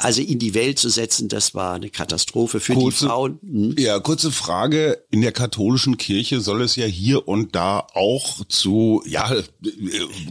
also 0.02 0.22
in 0.22 0.38
die 0.38 0.54
Welt 0.54 0.78
zu 0.78 0.88
setzen, 0.88 1.28
das 1.28 1.54
war 1.54 1.74
eine 1.74 1.90
Katastrophe 1.90 2.58
für 2.58 2.72
Kurze- 2.72 3.04
die 3.04 3.06
Frauen. 3.06 3.38
Hm. 3.42 3.74
Ja, 3.78 4.00
kurze 4.00 4.32
Frage. 4.32 5.04
In 5.10 5.20
der 5.20 5.32
katholischen 5.32 5.98
Kirche 5.98 6.40
soll 6.40 6.62
es 6.62 6.74
ja 6.76 6.86
hier 6.86 7.28
und 7.28 7.54
da 7.54 7.86
auch 7.92 8.44
zu, 8.46 9.02
ja, 9.06 9.30
äh, 9.30 9.42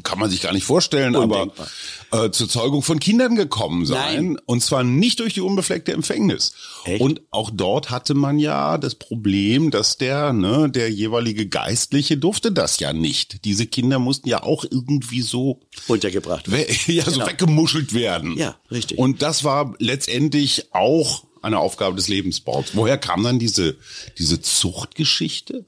kann 0.03 0.17
man 0.17 0.31
sich 0.31 0.41
gar 0.41 0.53
nicht 0.53 0.65
vorstellen, 0.65 1.15
Undenkbar. 1.15 1.41
aber 1.41 1.67
äh, 2.11 2.31
zur 2.31 2.49
Zeugung 2.49 2.81
von 2.81 2.99
Kindern 2.99 3.35
gekommen 3.35 3.85
sein. 3.85 4.15
Nein. 4.33 4.39
Und 4.45 4.63
zwar 4.63 4.83
nicht 4.83 5.19
durch 5.19 5.33
die 5.33 5.41
unbefleckte 5.41 5.91
Empfängnis. 5.93 6.53
Echt? 6.85 7.01
Und 7.01 7.21
auch 7.31 7.49
dort 7.53 7.89
hatte 7.91 8.13
man 8.13 8.39
ja 8.39 8.77
das 8.77 8.95
Problem, 8.95 9.71
dass 9.71 9.97
der, 9.97 10.33
ne, 10.33 10.69
der 10.69 10.89
jeweilige 10.91 11.47
Geistliche 11.47 12.17
durfte 12.17 12.51
das 12.51 12.79
ja 12.79 12.93
nicht. 12.93 13.45
Diese 13.45 13.67
Kinder 13.67 13.99
mussten 13.99 14.27
ja 14.29 14.43
auch 14.43 14.63
irgendwie 14.63 15.21
so 15.21 15.59
Untergebracht. 15.87 16.51
we 16.51 16.65
ja, 16.91 17.05
so 17.05 17.11
Genau. 17.11 17.27
weggemuschelt 17.27 17.93
werden. 17.93 18.37
Ja, 18.37 18.55
richtig. 18.71 18.97
Und 18.97 19.21
das 19.21 19.43
war 19.43 19.75
letztendlich 19.79 20.67
auch 20.73 21.23
eine 21.41 21.59
Aufgabe 21.59 21.95
des 21.95 22.07
Lebensbaus. 22.07 22.67
Woher 22.73 22.97
kam 22.97 23.23
dann 23.23 23.39
diese, 23.39 23.77
diese 24.17 24.41
Zuchtgeschichte? 24.41 25.65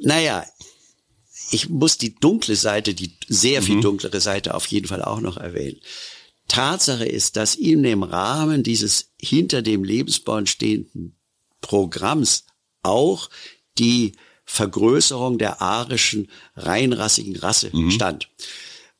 Naja, 0.00 0.44
ich 1.54 1.68
muss 1.68 1.98
die 1.98 2.14
dunkle 2.14 2.56
Seite, 2.56 2.94
die 2.94 3.12
sehr 3.28 3.60
Mhm. 3.60 3.64
viel 3.66 3.80
dunklere 3.80 4.20
Seite 4.20 4.54
auf 4.54 4.66
jeden 4.66 4.86
Fall 4.88 5.02
auch 5.02 5.20
noch 5.20 5.36
erwähnen. 5.36 5.78
Tatsache 6.48 7.06
ist, 7.06 7.36
dass 7.36 7.54
in 7.54 7.82
dem 7.82 8.02
Rahmen 8.02 8.62
dieses 8.62 9.12
hinter 9.20 9.62
dem 9.62 9.82
Lebensbaum 9.84 10.46
stehenden 10.46 11.16
Programms 11.60 12.44
auch 12.82 13.30
die 13.78 14.12
Vergrößerung 14.44 15.38
der 15.38 15.62
arischen 15.62 16.28
reinrassigen 16.54 17.36
Rasse 17.36 17.70
Mhm. 17.72 17.90
stand. 17.90 18.28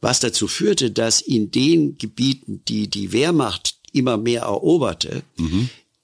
Was 0.01 0.21
dazu 0.21 0.49
führte, 0.49 0.91
dass 0.91 1.21
in 1.21 1.51
den 1.51 1.99
Gebieten, 1.99 2.63
die 2.67 2.89
die 2.89 3.13
Wehrmacht 3.13 3.77
immer 3.93 4.17
mehr 4.17 4.43
eroberte, 4.43 5.23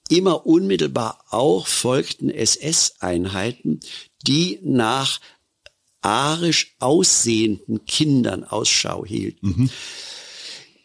immer 0.09 0.45
unmittelbar 0.45 1.23
auch 1.31 1.65
folgten 1.67 2.29
SS-Einheiten, 2.29 3.79
die 4.27 4.59
nach 4.63 5.19
arisch 6.01 6.75
aussehenden 6.79 7.85
Kindern 7.85 8.43
Ausschau 8.43 9.05
hielten. 9.05 9.69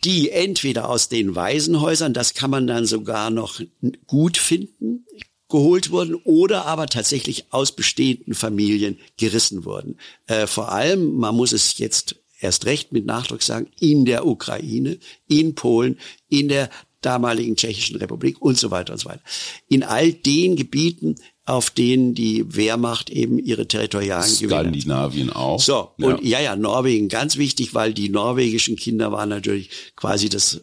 Die 0.04 0.30
entweder 0.30 0.88
aus 0.88 1.08
den 1.08 1.34
Waisenhäusern, 1.34 2.14
das 2.14 2.34
kann 2.34 2.50
man 2.50 2.66
dann 2.66 2.86
sogar 2.86 3.30
noch 3.30 3.60
gut 4.06 4.36
finden, 4.36 5.04
geholt 5.48 5.90
wurden 5.90 6.14
oder 6.14 6.66
aber 6.66 6.86
tatsächlich 6.86 7.46
aus 7.50 7.72
bestehenden 7.72 8.34
Familien 8.34 8.98
gerissen 9.16 9.64
wurden. 9.64 9.98
Äh, 10.26 10.46
vor 10.46 10.72
allem, 10.72 11.14
man 11.14 11.34
muss 11.34 11.52
es 11.52 11.78
jetzt 11.78 12.16
erst 12.40 12.66
recht 12.66 12.92
mit 12.92 13.06
Nachdruck 13.06 13.42
sagen, 13.42 13.68
in 13.80 14.04
der 14.04 14.26
Ukraine, 14.26 14.98
in 15.28 15.54
Polen, 15.54 15.98
in 16.28 16.48
der 16.48 16.70
damaligen 17.00 17.56
Tschechischen 17.56 17.96
Republik 17.96 18.42
und 18.42 18.58
so 18.58 18.70
weiter 18.70 18.92
und 18.92 18.98
so 18.98 19.08
weiter. 19.08 19.22
In 19.68 19.82
all 19.82 20.12
den 20.12 20.56
Gebieten, 20.56 21.16
auf 21.46 21.70
denen 21.70 22.14
die 22.14 22.44
Wehrmacht 22.54 23.08
eben 23.08 23.38
ihre 23.38 23.68
territorialen 23.68 24.28
Skandinavien 24.28 25.30
auch. 25.30 25.60
so, 25.60 25.92
und 25.98 26.24
ja, 26.24 26.40
ja, 26.40 26.56
Norwegen 26.56 27.08
ganz 27.08 27.36
wichtig, 27.36 27.72
weil 27.72 27.94
die 27.94 28.08
norwegischen 28.08 28.74
Kinder 28.74 29.12
waren 29.12 29.28
natürlich 29.28 29.70
quasi 29.94 30.28
das 30.28 30.62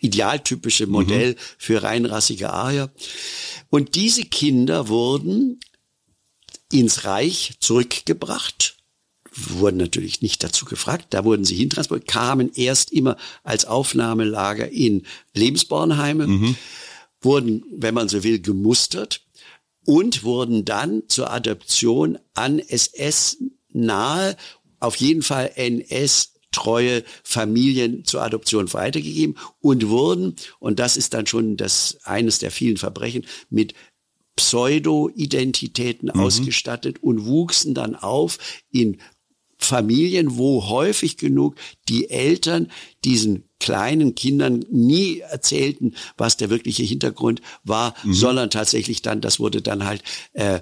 idealtypische 0.00 0.86
Modell 0.86 1.36
für 1.58 1.82
reinrassige 1.82 2.50
Arier. 2.50 2.90
Und 3.68 3.94
diese 3.94 4.24
Kinder 4.24 4.88
wurden 4.88 5.60
ins 6.72 7.04
Reich 7.04 7.54
zurückgebracht, 7.60 8.76
wurden 9.34 9.76
natürlich 9.76 10.22
nicht 10.22 10.42
dazu 10.42 10.64
gefragt, 10.64 11.08
da 11.10 11.24
wurden 11.24 11.44
sie 11.44 11.56
hintransportiert, 11.56 12.08
kamen 12.08 12.50
erst 12.54 12.92
immer 12.92 13.18
als 13.42 13.66
Aufnahmelager 13.66 14.70
in 14.70 15.02
Lebensbornheime, 15.34 16.26
wurden, 17.20 17.64
wenn 17.70 17.94
man 17.94 18.08
so 18.08 18.22
will, 18.22 18.40
gemustert 18.40 19.23
und 19.84 20.24
wurden 20.24 20.64
dann 20.64 21.02
zur 21.08 21.30
Adoption 21.30 22.18
an 22.34 22.58
SS 22.58 23.38
nahe, 23.72 24.36
auf 24.80 24.96
jeden 24.96 25.22
Fall 25.22 25.50
NS 25.56 26.34
treue 26.52 27.02
Familien 27.24 28.04
zur 28.04 28.22
Adoption 28.22 28.72
weitergegeben 28.72 29.36
und 29.60 29.88
wurden, 29.88 30.36
und 30.60 30.78
das 30.78 30.96
ist 30.96 31.12
dann 31.14 31.26
schon 31.26 31.56
das 31.56 31.98
eines 32.04 32.38
der 32.38 32.50
vielen 32.50 32.76
Verbrechen, 32.76 33.26
mit 33.50 33.74
Pseudo-Identitäten 34.36 36.10
ausgestattet 36.10 37.02
und 37.02 37.24
wuchsen 37.24 37.74
dann 37.74 37.94
auf 37.94 38.38
in 38.70 38.98
Familien, 39.64 40.36
wo 40.36 40.68
häufig 40.68 41.16
genug 41.16 41.56
die 41.88 42.10
Eltern 42.10 42.70
diesen 43.04 43.44
kleinen 43.60 44.14
Kindern 44.14 44.64
nie 44.70 45.20
erzählten, 45.20 45.94
was 46.16 46.36
der 46.36 46.50
wirkliche 46.50 46.82
Hintergrund 46.82 47.40
war, 47.62 47.94
sondern 48.04 48.50
tatsächlich 48.50 49.00
dann, 49.02 49.20
das 49.20 49.40
wurde 49.40 49.62
dann 49.62 49.84
halt 49.84 50.02
äh, 50.34 50.60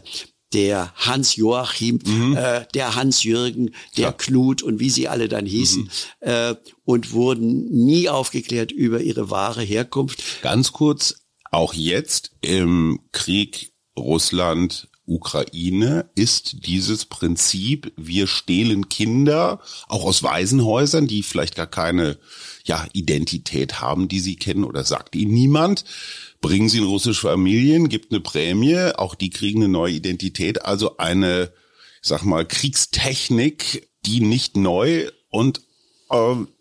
der 0.52 0.92
Hans 0.96 1.36
Joachim, 1.36 1.98
äh, 2.36 2.64
der 2.74 2.94
Hans 2.94 3.24
Jürgen, 3.24 3.70
der 3.96 4.04
Ja. 4.04 4.12
Knut 4.12 4.62
und 4.62 4.80
wie 4.80 4.90
sie 4.90 5.08
alle 5.08 5.28
dann 5.28 5.46
hießen 5.46 5.90
äh, 6.20 6.54
und 6.84 7.12
wurden 7.12 7.70
nie 7.70 8.08
aufgeklärt 8.08 8.70
über 8.70 9.00
ihre 9.00 9.30
wahre 9.30 9.62
Herkunft. 9.62 10.22
Ganz 10.42 10.72
kurz, 10.72 11.22
auch 11.50 11.74
jetzt 11.74 12.32
im 12.40 13.00
Krieg 13.12 13.72
Russland, 13.98 14.88
Ukraine 15.06 16.08
ist 16.14 16.66
dieses 16.66 17.06
Prinzip, 17.06 17.92
wir 17.96 18.26
stehlen 18.26 18.88
Kinder, 18.88 19.60
auch 19.88 20.04
aus 20.04 20.22
Waisenhäusern, 20.22 21.08
die 21.08 21.22
vielleicht 21.22 21.56
gar 21.56 21.66
keine 21.66 22.18
ja, 22.64 22.86
Identität 22.92 23.80
haben, 23.80 24.08
die 24.08 24.20
sie 24.20 24.36
kennen 24.36 24.64
oder 24.64 24.84
sagt 24.84 25.16
ihnen 25.16 25.34
niemand, 25.34 25.84
bringen 26.40 26.68
sie 26.68 26.78
in 26.78 26.84
russische 26.84 27.28
Familien, 27.28 27.88
gibt 27.88 28.12
eine 28.12 28.20
Prämie, 28.20 28.92
auch 28.96 29.14
die 29.14 29.30
kriegen 29.30 29.62
eine 29.62 29.72
neue 29.72 29.94
Identität, 29.94 30.64
also 30.64 30.96
eine, 30.98 31.52
ich 32.02 32.08
sag 32.08 32.24
mal, 32.24 32.46
Kriegstechnik, 32.46 33.88
die 34.06 34.20
nicht 34.20 34.56
neu 34.56 35.08
und 35.30 35.62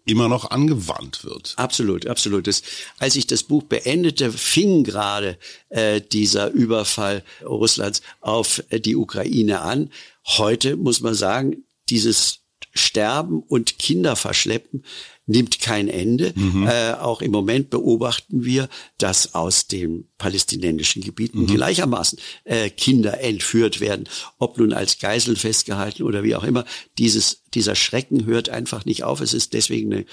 immer 0.05 0.27
noch 0.27 0.51
angewandt 0.51 1.23
wird. 1.23 1.53
Absolut, 1.57 2.07
absolut. 2.07 2.47
Das, 2.47 2.61
als 2.99 3.15
ich 3.15 3.27
das 3.27 3.43
Buch 3.43 3.63
beendete, 3.63 4.31
fing 4.31 4.83
gerade 4.83 5.37
äh, 5.69 6.01
dieser 6.01 6.51
Überfall 6.51 7.23
Russlands 7.43 8.01
auf 8.19 8.63
äh, 8.69 8.79
die 8.79 8.95
Ukraine 8.95 9.61
an. 9.61 9.91
Heute 10.25 10.75
muss 10.75 11.01
man 11.01 11.13
sagen, 11.13 11.63
dieses 11.89 12.40
Sterben 12.73 13.41
und 13.41 13.79
Kinderverschleppen 13.79 14.84
nimmt 15.25 15.60
kein 15.60 15.88
Ende. 15.88 16.34
Äh, 16.67 16.93
auch 16.93 17.21
im 17.21 17.31
Moment 17.31 17.69
beobachten 17.69 18.43
wir, 18.43 18.69
dass 18.97 19.34
aus 19.34 19.67
den 19.67 20.07
palästinensischen 20.17 21.01
Gebieten 21.01 21.45
gleichermaßen 21.47 22.19
äh, 22.43 22.69
Kinder 22.69 23.21
entführt 23.21 23.79
werden, 23.79 24.10
ob 24.38 24.57
nun 24.57 24.73
als 24.73 24.99
Geisel 24.99 25.36
festgehalten 25.36 26.03
oder 26.03 26.23
wie 26.23 26.36
auch 26.36 26.43
immer. 26.43 26.65
Dieses, 26.97 27.43
dieser 27.53 27.75
Schrecken 27.75 28.25
hört 28.25 28.49
einfach 28.49 28.86
nicht 28.86 29.03
auf. 29.03 29.21
Es 29.21 29.34
ist 29.34 29.53
deswegen 29.53 29.93
eine, 29.93 30.05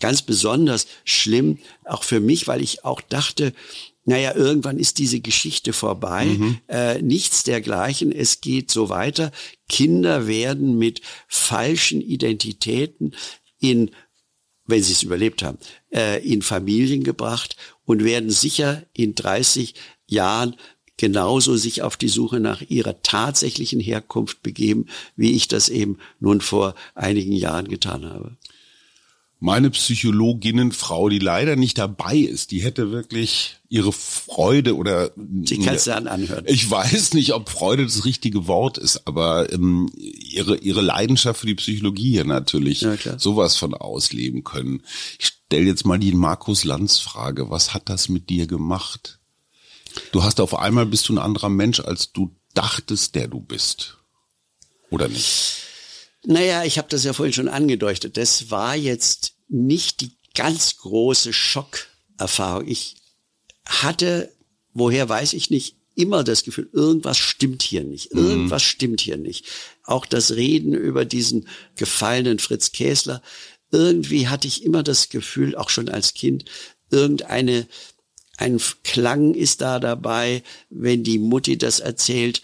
ganz 0.00 0.22
besonders 0.22 0.86
schlimm, 1.04 1.58
auch 1.84 2.02
für 2.02 2.20
mich, 2.20 2.46
weil 2.48 2.62
ich 2.62 2.84
auch 2.84 3.00
dachte, 3.00 3.52
naja, 4.04 4.34
irgendwann 4.34 4.78
ist 4.78 4.98
diese 4.98 5.20
Geschichte 5.20 5.72
vorbei. 5.72 6.26
Äh, 6.68 7.02
nichts 7.02 7.42
dergleichen. 7.42 8.12
Es 8.12 8.40
geht 8.40 8.70
so 8.70 8.88
weiter. 8.90 9.32
Kinder 9.68 10.26
werden 10.26 10.76
mit 10.76 11.00
falschen 11.26 12.00
Identitäten 12.00 13.14
in 13.60 13.90
wenn 14.66 14.82
sie 14.82 14.92
es 14.92 15.02
überlebt 15.02 15.42
haben, 15.42 15.58
äh, 15.92 16.26
in 16.26 16.42
Familien 16.42 17.04
gebracht 17.04 17.56
und 17.84 18.02
werden 18.02 18.30
sicher 18.30 18.84
in 18.94 19.14
30 19.14 19.74
Jahren 20.06 20.56
genauso 20.96 21.56
sich 21.56 21.82
auf 21.82 21.96
die 21.96 22.08
Suche 22.08 22.40
nach 22.40 22.62
ihrer 22.62 23.02
tatsächlichen 23.02 23.80
Herkunft 23.80 24.42
begeben, 24.42 24.86
wie 25.16 25.32
ich 25.32 25.48
das 25.48 25.68
eben 25.68 25.98
nun 26.20 26.40
vor 26.40 26.74
einigen 26.94 27.32
Jahren 27.32 27.68
getan 27.68 28.04
habe. 28.06 28.36
Meine 29.44 29.68
Psychologinnenfrau, 29.68 31.10
die 31.10 31.18
leider 31.18 31.54
nicht 31.54 31.76
dabei 31.76 32.16
ist, 32.16 32.50
die 32.50 32.62
hätte 32.62 32.90
wirklich 32.92 33.56
ihre 33.68 33.92
Freude 33.92 34.74
oder 34.74 35.10
Sie 35.44 35.58
kann 35.58 35.74
es 35.74 35.84
dann 35.84 36.08
anhören. 36.08 36.44
ich 36.48 36.70
weiß 36.70 37.12
nicht, 37.12 37.34
ob 37.34 37.50
Freude 37.50 37.84
das 37.84 38.06
richtige 38.06 38.46
Wort 38.46 38.78
ist, 38.78 39.06
aber 39.06 39.52
ähm, 39.52 39.92
ihre 39.94 40.56
ihre 40.56 40.80
Leidenschaft 40.80 41.40
für 41.40 41.46
die 41.46 41.56
Psychologie 41.56 42.12
hier 42.12 42.24
natürlich 42.24 42.80
Ja, 42.80 42.96
sowas 43.18 43.56
von 43.56 43.74
ausleben 43.74 44.44
können. 44.44 44.82
Ich 45.18 45.26
stelle 45.26 45.66
jetzt 45.66 45.84
mal 45.84 45.98
die 45.98 46.12
Markus 46.12 46.64
Lanz 46.64 46.98
Frage: 46.98 47.50
Was 47.50 47.74
hat 47.74 47.90
das 47.90 48.08
mit 48.08 48.30
dir 48.30 48.46
gemacht? 48.46 49.18
Du 50.10 50.22
hast 50.22 50.40
auf 50.40 50.58
einmal 50.58 50.86
bist 50.86 51.10
du 51.10 51.12
ein 51.12 51.18
anderer 51.18 51.50
Mensch, 51.50 51.80
als 51.80 52.12
du 52.12 52.34
dachtest, 52.54 53.14
der 53.14 53.28
du 53.28 53.40
bist, 53.40 53.98
oder 54.88 55.06
nicht? 55.06 55.56
Naja, 56.26 56.64
ich 56.64 56.78
habe 56.78 56.88
das 56.88 57.04
ja 57.04 57.12
vorhin 57.12 57.34
schon 57.34 57.48
angedeutet. 57.48 58.16
Das 58.16 58.50
war 58.50 58.74
jetzt 58.74 59.33
nicht 59.48 60.00
die 60.00 60.12
ganz 60.34 60.78
große 60.78 61.32
Schockerfahrung. 61.32 62.66
Ich 62.66 62.96
hatte, 63.64 64.32
woher 64.72 65.08
weiß 65.08 65.32
ich 65.32 65.50
nicht, 65.50 65.76
immer 65.94 66.24
das 66.24 66.42
Gefühl, 66.42 66.68
irgendwas 66.72 67.18
stimmt 67.18 67.62
hier 67.62 67.84
nicht. 67.84 68.12
Irgendwas 68.12 68.62
stimmt 68.62 69.00
hier 69.00 69.16
nicht. 69.16 69.46
Auch 69.84 70.06
das 70.06 70.32
Reden 70.32 70.74
über 70.74 71.04
diesen 71.04 71.48
gefallenen 71.76 72.38
Fritz 72.40 72.72
Käsler. 72.72 73.22
Irgendwie 73.70 74.28
hatte 74.28 74.48
ich 74.48 74.64
immer 74.64 74.82
das 74.82 75.08
Gefühl, 75.08 75.56
auch 75.56 75.70
schon 75.70 75.88
als 75.88 76.14
Kind, 76.14 76.44
irgendeine 76.90 77.66
ein 78.36 78.60
Klang 78.82 79.34
ist 79.34 79.60
da 79.60 79.78
dabei, 79.78 80.42
wenn 80.68 81.04
die 81.04 81.18
Mutti 81.18 81.56
das 81.56 81.80
erzählt. 81.80 82.42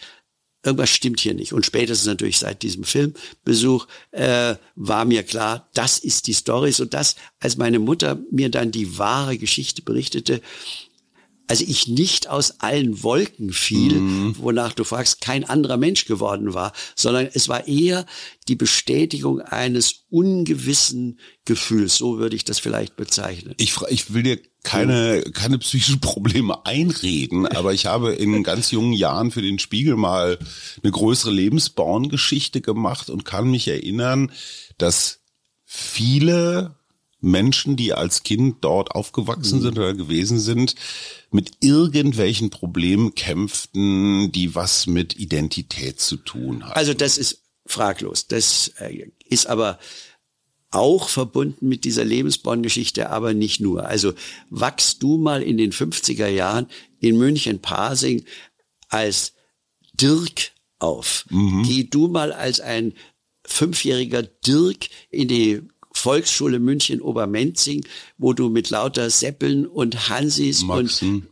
Irgendwas 0.62 0.90
stimmt 0.90 1.20
hier 1.20 1.34
nicht. 1.34 1.52
Und 1.52 1.64
spätestens 1.64 2.06
natürlich 2.06 2.38
seit 2.38 2.62
diesem 2.62 2.84
Filmbesuch 2.84 3.86
äh, 4.10 4.56
war 4.74 5.04
mir 5.06 5.22
klar, 5.22 5.68
das 5.72 5.98
ist 5.98 6.26
die 6.26 6.34
Story. 6.34 6.72
So 6.72 6.84
dass, 6.84 7.16
als 7.38 7.56
meine 7.56 7.78
Mutter 7.78 8.18
mir 8.30 8.50
dann 8.50 8.70
die 8.70 8.98
wahre 8.98 9.38
Geschichte 9.38 9.82
berichtete, 9.82 10.42
also 11.50 11.64
ich 11.66 11.88
nicht 11.88 12.28
aus 12.28 12.60
allen 12.60 13.02
Wolken 13.02 13.52
fiel, 13.52 13.94
mhm. 13.94 14.36
wonach 14.38 14.72
du 14.72 14.84
fragst, 14.84 15.20
kein 15.20 15.42
anderer 15.42 15.78
Mensch 15.78 16.04
geworden 16.04 16.54
war, 16.54 16.72
sondern 16.94 17.28
es 17.32 17.48
war 17.48 17.66
eher 17.66 18.06
die 18.46 18.54
Bestätigung 18.54 19.40
eines 19.40 20.04
ungewissen 20.10 21.18
Gefühls. 21.44 21.96
So 21.96 22.18
würde 22.18 22.36
ich 22.36 22.44
das 22.44 22.60
vielleicht 22.60 22.94
bezeichnen. 22.94 23.56
Ich, 23.58 23.74
ich 23.88 24.14
will 24.14 24.22
dir 24.22 24.38
keine, 24.62 25.22
keine 25.32 25.58
psychischen 25.58 25.98
Probleme 25.98 26.64
einreden, 26.66 27.46
aber 27.56 27.74
ich 27.74 27.86
habe 27.86 28.12
in 28.12 28.44
ganz 28.44 28.70
jungen 28.70 28.92
Jahren 28.92 29.32
für 29.32 29.42
den 29.42 29.58
Spiegel 29.58 29.96
mal 29.96 30.38
eine 30.84 30.92
größere 30.92 31.32
Lebensborngeschichte 31.32 32.60
gemacht 32.60 33.10
und 33.10 33.24
kann 33.24 33.50
mich 33.50 33.66
erinnern, 33.66 34.30
dass 34.78 35.18
viele 35.64 36.76
Menschen, 37.20 37.76
die 37.76 37.92
als 37.92 38.22
Kind 38.22 38.58
dort 38.62 38.92
aufgewachsen 38.92 39.58
mhm. 39.58 39.62
sind 39.62 39.78
oder 39.78 39.94
gewesen 39.94 40.38
sind, 40.38 40.74
mit 41.30 41.52
irgendwelchen 41.60 42.50
Problemen 42.50 43.14
kämpften, 43.14 44.32
die 44.32 44.54
was 44.54 44.86
mit 44.86 45.18
Identität 45.18 46.00
zu 46.00 46.16
tun 46.16 46.64
haben. 46.64 46.72
Also 46.72 46.94
das 46.94 47.18
ist 47.18 47.42
fraglos. 47.66 48.26
Das 48.26 48.72
äh, 48.78 49.10
ist 49.28 49.46
aber 49.46 49.78
auch 50.70 51.08
verbunden 51.08 51.68
mit 51.68 51.84
dieser 51.84 52.04
Lebensborn-Geschichte, 52.04 53.10
aber 53.10 53.34
nicht 53.34 53.60
nur. 53.60 53.86
Also 53.86 54.12
wachst 54.50 55.02
du 55.02 55.18
mal 55.18 55.42
in 55.42 55.56
den 55.56 55.72
50er 55.72 56.28
Jahren 56.28 56.66
in 57.00 57.18
München-Pasing 57.18 58.24
als 58.88 59.32
Dirk 59.92 60.52
auf. 60.78 61.26
Mhm. 61.30 61.64
Geh 61.66 61.84
du 61.84 62.08
mal 62.08 62.32
als 62.32 62.60
ein 62.60 62.94
fünfjähriger 63.44 64.22
Dirk 64.22 64.88
in 65.10 65.28
die 65.28 65.62
Volksschule 66.00 66.58
München 66.58 67.00
Obermenzing, 67.00 67.84
wo 68.18 68.32
du 68.32 68.48
mit 68.48 68.70
lauter 68.70 69.10
Seppeln 69.10 69.66
und 69.66 70.08
Hansis 70.08 70.62
Maxen. 70.62 71.14
und 71.14 71.28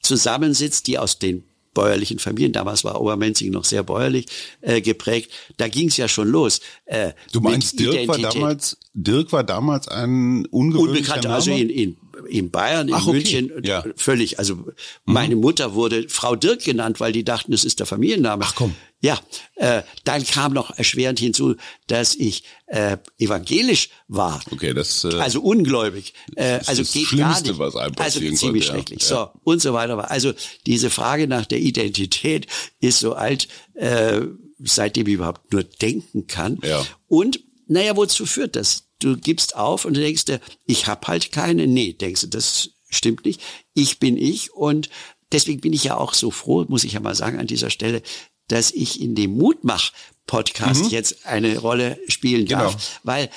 zusammensitzt, 0.00 0.86
die 0.86 0.98
aus 0.98 1.18
den 1.18 1.44
bäuerlichen 1.76 2.18
Familien, 2.18 2.54
damals 2.54 2.84
war 2.84 3.00
Obermenzing 3.00 3.52
noch 3.52 3.64
sehr 3.64 3.82
bäuerlich 3.82 4.26
äh, 4.62 4.80
geprägt, 4.80 5.30
da 5.58 5.68
ging 5.68 5.88
es 5.88 5.98
ja 5.98 6.08
schon 6.08 6.28
los. 6.28 6.60
Äh, 6.86 7.12
du 7.32 7.40
meinst, 7.40 7.78
Dirk 7.78 8.08
war 8.08 8.18
damals, 8.18 8.78
Dirk 8.94 9.30
war 9.30 9.44
damals 9.44 9.86
ein 9.86 10.46
ungewöhnlicher 10.46 11.16
Unbekannter, 11.16 11.34
also 11.34 11.50
in, 11.50 11.68
in, 11.68 11.96
in 12.28 12.50
Bayern, 12.50 12.88
in 12.88 12.94
Ach, 12.94 13.06
okay. 13.06 13.12
München, 13.12 13.52
ja. 13.64 13.84
völlig. 13.96 14.38
Also 14.38 14.56
mhm. 14.56 14.72
meine 15.04 15.36
Mutter 15.36 15.74
wurde 15.74 16.08
Frau 16.08 16.36
Dirk 16.36 16.64
genannt, 16.64 17.00
weil 17.00 17.12
die 17.12 17.24
dachten, 17.24 17.52
es 17.52 17.64
ist 17.64 17.78
der 17.80 17.86
Familienname. 17.86 18.44
Ach 18.46 18.54
komm. 18.54 18.74
Ja, 19.00 19.20
äh, 19.56 19.82
dann 20.04 20.24
kam 20.24 20.52
noch 20.54 20.76
erschwerend 20.76 21.18
hinzu, 21.18 21.56
dass 21.86 22.14
ich 22.14 22.44
äh, 22.66 22.96
evangelisch 23.18 23.90
war. 24.08 24.40
Okay, 24.50 24.72
das 24.72 25.04
äh, 25.04 25.14
also 25.16 25.42
ungläubig. 25.42 26.14
Äh, 26.34 26.60
also 26.66 26.82
das 26.82 26.92
geht 26.92 27.06
Schlimmste, 27.06 27.44
gar 27.44 27.52
nicht. 27.52 27.58
was 27.58 27.76
einem 27.76 27.94
also 27.98 28.20
ziemlich 28.20 28.40
konnte, 28.40 28.62
schrecklich. 28.62 29.02
Ja. 29.02 29.06
So 29.06 29.40
und 29.44 29.60
so 29.60 29.74
weiter. 29.74 30.10
Also 30.10 30.32
diese 30.66 30.90
Frage 30.90 31.28
nach 31.28 31.44
der 31.44 31.60
Identität 31.60 32.46
ist 32.80 33.00
so 33.00 33.12
alt, 33.12 33.48
äh, 33.74 34.22
seitdem 34.58 35.06
ich 35.06 35.14
überhaupt 35.14 35.52
nur 35.52 35.62
denken 35.62 36.26
kann. 36.26 36.58
Ja. 36.64 36.84
Und 37.06 37.40
naja, 37.68 37.96
wozu 37.96 38.26
führt 38.26 38.56
das? 38.56 38.85
Du 38.98 39.16
gibst 39.16 39.56
auf 39.56 39.84
und 39.84 39.94
du 39.94 40.00
denkst 40.00 40.24
dir, 40.24 40.40
ich 40.64 40.86
habe 40.86 41.06
halt 41.06 41.32
keine. 41.32 41.66
Nee, 41.66 41.92
denkst 41.92 42.22
du, 42.22 42.26
das 42.28 42.70
stimmt 42.88 43.24
nicht. 43.24 43.40
Ich 43.74 43.98
bin 43.98 44.16
ich 44.16 44.52
und 44.52 44.88
deswegen 45.32 45.60
bin 45.60 45.72
ich 45.72 45.84
ja 45.84 45.96
auch 45.96 46.14
so 46.14 46.30
froh, 46.30 46.64
muss 46.68 46.84
ich 46.84 46.94
ja 46.94 47.00
mal 47.00 47.14
sagen 47.14 47.38
an 47.38 47.46
dieser 47.46 47.70
Stelle, 47.70 48.02
dass 48.48 48.70
ich 48.70 49.00
in 49.00 49.14
dem 49.14 49.36
Mutmach-Podcast 49.36 50.84
mhm. 50.84 50.90
jetzt 50.90 51.26
eine 51.26 51.58
Rolle 51.58 51.98
spielen 52.08 52.46
darf, 52.46 52.72
genau. 52.72 52.84
weil 53.02 53.30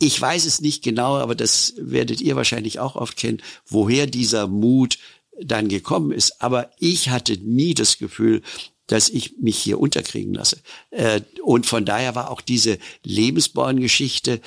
ich 0.00 0.20
weiß 0.20 0.44
es 0.46 0.60
nicht 0.60 0.82
genau, 0.82 1.16
aber 1.16 1.34
das 1.34 1.74
werdet 1.76 2.20
ihr 2.20 2.36
wahrscheinlich 2.36 2.80
auch 2.80 2.96
oft 2.96 3.16
kennen, 3.16 3.42
woher 3.66 4.06
dieser 4.06 4.48
Mut 4.48 4.98
dann 5.40 5.68
gekommen 5.68 6.12
ist. 6.12 6.42
Aber 6.42 6.70
ich 6.78 7.10
hatte 7.10 7.36
nie 7.38 7.74
das 7.74 7.98
Gefühl, 7.98 8.42
dass 8.86 9.08
ich 9.08 9.38
mich 9.38 9.58
hier 9.58 9.78
unterkriegen 9.78 10.34
lasse. 10.34 10.60
Äh, 10.90 11.22
und 11.42 11.66
von 11.66 11.84
daher 11.84 12.14
war 12.14 12.30
auch 12.30 12.40
diese 12.40 12.78
Lebensborn-Geschichte, 13.02 14.40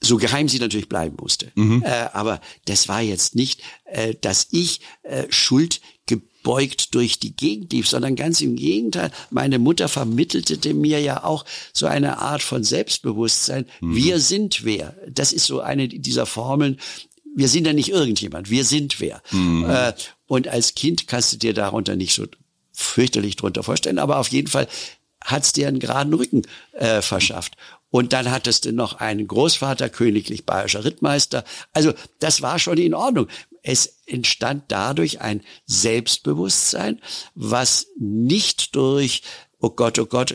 so 0.00 0.16
geheim 0.16 0.48
sie 0.48 0.58
natürlich 0.58 0.88
bleiben 0.88 1.16
musste. 1.20 1.50
Mhm. 1.54 1.82
Äh, 1.84 2.08
aber 2.12 2.40
das 2.66 2.88
war 2.88 3.00
jetzt 3.00 3.34
nicht, 3.34 3.62
äh, 3.84 4.14
dass 4.20 4.48
ich 4.50 4.80
Schuld 5.30 5.80
gebeugt 6.06 6.94
durch 6.94 7.18
die 7.18 7.36
Gegend 7.36 7.72
lief, 7.72 7.88
sondern 7.88 8.16
ganz 8.16 8.40
im 8.40 8.56
Gegenteil. 8.56 9.10
Meine 9.30 9.58
Mutter 9.58 9.88
vermittelte 9.88 10.72
mir 10.74 11.00
ja 11.00 11.22
auch 11.24 11.44
so 11.72 11.86
eine 11.86 12.18
Art 12.18 12.42
von 12.42 12.64
Selbstbewusstsein. 12.64 13.66
Mhm. 13.80 13.94
Wir 13.94 14.20
sind 14.20 14.64
wer. 14.64 14.96
Das 15.08 15.32
ist 15.32 15.46
so 15.46 15.60
eine 15.60 15.88
dieser 15.88 16.26
Formeln. 16.26 16.78
Wir 17.36 17.48
sind 17.48 17.66
ja 17.66 17.72
nicht 17.72 17.90
irgendjemand. 17.90 18.50
Wir 18.50 18.64
sind 18.64 19.00
wer. 19.00 19.22
Mhm. 19.30 19.66
Äh, 19.68 19.92
und 20.26 20.48
als 20.48 20.74
Kind 20.74 21.06
kannst 21.06 21.32
du 21.32 21.36
dir 21.36 21.54
darunter 21.54 21.96
nicht 21.96 22.14
so 22.14 22.24
fürchterlich 22.72 23.36
drunter 23.36 23.62
vorstellen, 23.62 23.98
aber 23.98 24.18
auf 24.18 24.28
jeden 24.28 24.48
Fall 24.48 24.68
hat's 25.22 25.52
dir 25.52 25.68
einen 25.68 25.80
geraden 25.80 26.14
Rücken 26.14 26.42
äh, 26.72 27.02
verschafft. 27.02 27.56
Und 27.90 28.12
dann 28.12 28.30
hattest 28.30 28.66
du 28.66 28.72
noch 28.72 28.94
einen 28.94 29.26
Großvater, 29.26 29.88
königlich 29.88 30.44
bayerischer 30.44 30.84
Rittmeister. 30.84 31.44
Also 31.72 31.94
das 32.18 32.42
war 32.42 32.58
schon 32.58 32.78
in 32.78 32.94
Ordnung. 32.94 33.28
Es 33.62 34.00
entstand 34.06 34.64
dadurch 34.68 35.20
ein 35.20 35.42
Selbstbewusstsein, 35.66 37.00
was 37.34 37.86
nicht 37.98 38.74
durch, 38.76 39.22
oh 39.58 39.70
Gott, 39.70 39.98
oh 39.98 40.06
Gott, 40.06 40.34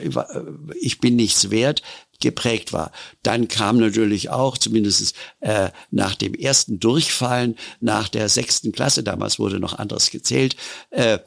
ich 0.80 1.00
bin 1.00 1.16
nichts 1.16 1.52
wert, 1.52 1.84
geprägt 2.20 2.74
war. 2.74 2.92
Dann 3.22 3.48
kam 3.48 3.78
natürlich 3.78 4.30
auch, 4.30 4.58
zumindest 4.58 5.16
äh, 5.42 5.70
nach 5.92 6.16
dem 6.16 6.34
ersten 6.34 6.80
Durchfallen, 6.80 7.56
nach 7.82 8.08
der 8.10 8.30
sechsten 8.30 8.72
Klasse, 8.72 9.04
damals 9.04 9.39
wurde 9.39 9.60
noch 9.60 9.78
anderes 9.78 10.10
gezählt, 10.10 10.56
äh, 10.89 11.20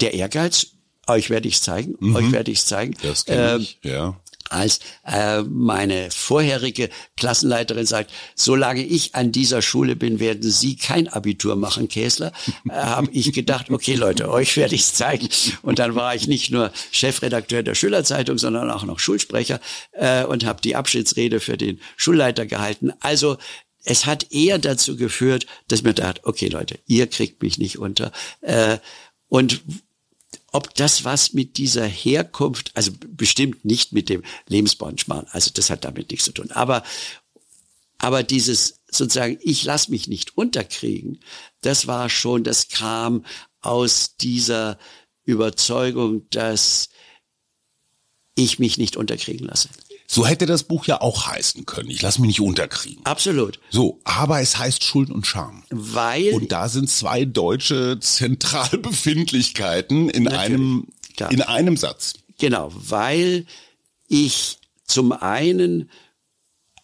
der 0.00 0.14
Ehrgeiz, 0.14 0.68
euch 1.06 1.30
werde 1.30 1.48
ich 1.48 1.60
zeigen, 1.60 1.96
mhm. 2.00 2.16
euch 2.16 2.32
werde 2.32 2.50
ich 2.50 2.64
zeigen. 2.64 2.96
Das 3.02 3.24
äh, 3.28 3.58
ich, 3.58 3.78
ja 3.82 4.18
als 4.50 4.80
äh, 5.06 5.42
meine 5.42 6.10
vorherige 6.10 6.90
Klassenleiterin 7.16 7.86
sagt, 7.86 8.10
solange 8.34 8.84
ich 8.84 9.14
an 9.14 9.32
dieser 9.32 9.62
Schule 9.62 9.96
bin, 9.96 10.20
werden 10.20 10.50
Sie 10.50 10.76
kein 10.76 11.08
Abitur 11.08 11.56
machen, 11.56 11.88
Käsler, 11.88 12.32
äh, 12.68 12.72
habe 12.72 13.10
ich 13.12 13.32
gedacht, 13.32 13.70
okay 13.70 13.94
Leute, 13.94 14.30
euch 14.30 14.56
werde 14.56 14.74
ich 14.74 14.82
es 14.82 14.94
zeigen. 14.94 15.28
Und 15.62 15.78
dann 15.78 15.94
war 15.94 16.14
ich 16.14 16.28
nicht 16.28 16.50
nur 16.50 16.72
Chefredakteur 16.90 17.62
der 17.62 17.74
Schülerzeitung, 17.74 18.38
sondern 18.38 18.70
auch 18.70 18.84
noch 18.84 18.98
Schulsprecher 18.98 19.60
äh, 19.92 20.24
und 20.24 20.44
habe 20.44 20.60
die 20.60 20.76
Abschiedsrede 20.76 21.40
für 21.40 21.56
den 21.56 21.80
Schulleiter 21.96 22.46
gehalten. 22.46 22.92
Also 23.00 23.38
es 23.84 24.06
hat 24.06 24.32
eher 24.32 24.58
dazu 24.58 24.96
geführt, 24.96 25.46
dass 25.68 25.82
mir 25.82 25.94
dachte, 25.94 26.22
okay 26.24 26.48
Leute, 26.48 26.78
ihr 26.86 27.06
kriegt 27.06 27.42
mich 27.42 27.58
nicht 27.58 27.78
unter. 27.78 28.12
Äh, 28.40 28.78
und 29.28 29.62
ob 30.54 30.72
das 30.76 31.02
was 31.02 31.32
mit 31.32 31.58
dieser 31.58 31.84
Herkunft, 31.84 32.70
also 32.74 32.92
bestimmt 33.08 33.64
nicht 33.64 33.92
mit 33.92 34.08
dem 34.08 34.22
Lebensbornschmarrn, 34.46 35.26
also 35.32 35.50
das 35.52 35.68
hat 35.68 35.84
damit 35.84 36.12
nichts 36.12 36.26
zu 36.26 36.32
tun, 36.32 36.52
aber, 36.52 36.84
aber 37.98 38.22
dieses 38.22 38.78
sozusagen, 38.88 39.36
ich 39.42 39.64
lass 39.64 39.88
mich 39.88 40.06
nicht 40.06 40.38
unterkriegen, 40.38 41.18
das 41.62 41.88
war 41.88 42.08
schon, 42.08 42.44
das 42.44 42.68
kam 42.68 43.24
aus 43.62 44.16
dieser 44.16 44.78
Überzeugung, 45.24 46.30
dass 46.30 46.88
ich 48.36 48.60
mich 48.60 48.78
nicht 48.78 48.96
unterkriegen 48.96 49.48
lasse. 49.48 49.70
So 50.14 50.26
hätte 50.26 50.46
das 50.46 50.62
Buch 50.62 50.86
ja 50.86 51.00
auch 51.00 51.26
heißen 51.26 51.66
können. 51.66 51.90
Ich 51.90 52.00
lasse 52.00 52.20
mich 52.20 52.28
nicht 52.28 52.40
unterkriegen. 52.40 53.04
Absolut. 53.04 53.58
So, 53.70 54.00
aber 54.04 54.40
es 54.40 54.56
heißt 54.56 54.84
Schuld 54.84 55.10
und 55.10 55.26
Scham. 55.26 55.64
Weil. 55.70 56.34
Und 56.34 56.52
da 56.52 56.68
sind 56.68 56.88
zwei 56.88 57.24
deutsche 57.24 57.98
Zentralbefindlichkeiten 57.98 60.08
in 60.08 60.28
einem, 60.28 60.86
klar. 61.16 61.32
in 61.32 61.42
einem 61.42 61.76
Satz. 61.76 62.14
Genau, 62.38 62.70
weil 62.74 63.44
ich 64.06 64.58
zum 64.84 65.10
einen 65.10 65.90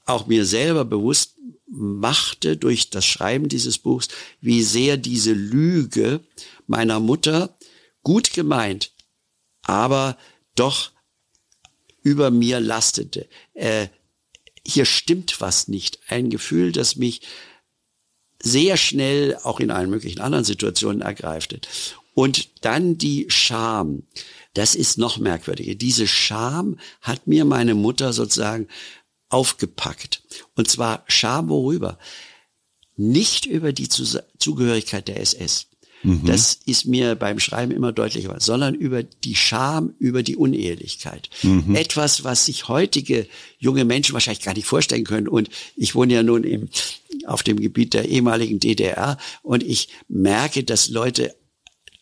auch 0.06 0.26
mir 0.26 0.44
selber 0.44 0.84
bewusst 0.84 1.36
machte 1.68 2.56
durch 2.56 2.90
das 2.90 3.06
Schreiben 3.06 3.48
dieses 3.48 3.78
Buchs, 3.78 4.08
wie 4.40 4.64
sehr 4.64 4.96
diese 4.96 5.34
Lüge 5.34 6.18
meiner 6.66 6.98
Mutter 6.98 7.56
gut 8.02 8.32
gemeint, 8.32 8.90
aber 9.62 10.16
doch 10.56 10.90
über 12.02 12.30
mir 12.30 12.60
lastete. 12.60 13.28
Äh, 13.54 13.88
hier 14.66 14.84
stimmt 14.84 15.40
was 15.40 15.68
nicht. 15.68 16.00
Ein 16.08 16.30
Gefühl, 16.30 16.72
das 16.72 16.96
mich 16.96 17.22
sehr 18.42 18.76
schnell 18.76 19.36
auch 19.42 19.60
in 19.60 19.70
allen 19.70 19.90
möglichen 19.90 20.20
anderen 20.20 20.44
Situationen 20.44 21.02
ergreifte. 21.02 21.60
Und 22.14 22.64
dann 22.64 22.98
die 22.98 23.26
Scham. 23.28 24.04
Das 24.54 24.74
ist 24.74 24.98
noch 24.98 25.18
merkwürdiger. 25.18 25.74
Diese 25.74 26.06
Scham 26.06 26.78
hat 27.00 27.26
mir 27.26 27.44
meine 27.44 27.74
Mutter 27.74 28.12
sozusagen 28.12 28.66
aufgepackt. 29.28 30.22
Und 30.56 30.68
zwar 30.68 31.04
Scham 31.06 31.48
worüber? 31.48 31.98
Nicht 32.96 33.46
über 33.46 33.72
die 33.72 33.88
Zugehörigkeit 33.88 35.08
der 35.08 35.20
SS. 35.20 35.69
Mhm. 36.02 36.24
Das 36.24 36.58
ist 36.66 36.86
mir 36.86 37.14
beim 37.14 37.38
Schreiben 37.38 37.72
immer 37.72 37.92
deutlicher, 37.92 38.34
sondern 38.38 38.74
über 38.74 39.02
die 39.02 39.34
Scham, 39.34 39.94
über 39.98 40.22
die 40.22 40.36
Unehelichkeit. 40.36 41.28
Mhm. 41.42 41.74
Etwas, 41.74 42.24
was 42.24 42.46
sich 42.46 42.68
heutige 42.68 43.26
junge 43.58 43.84
Menschen 43.84 44.14
wahrscheinlich 44.14 44.44
gar 44.44 44.54
nicht 44.54 44.66
vorstellen 44.66 45.04
können. 45.04 45.28
Und 45.28 45.50
ich 45.76 45.94
wohne 45.94 46.14
ja 46.14 46.22
nun 46.22 46.44
im, 46.44 46.68
auf 47.26 47.42
dem 47.42 47.60
Gebiet 47.60 47.94
der 47.94 48.08
ehemaligen 48.08 48.60
DDR 48.60 49.18
und 49.42 49.62
ich 49.62 49.88
merke, 50.08 50.64
dass 50.64 50.88
Leute 50.88 51.34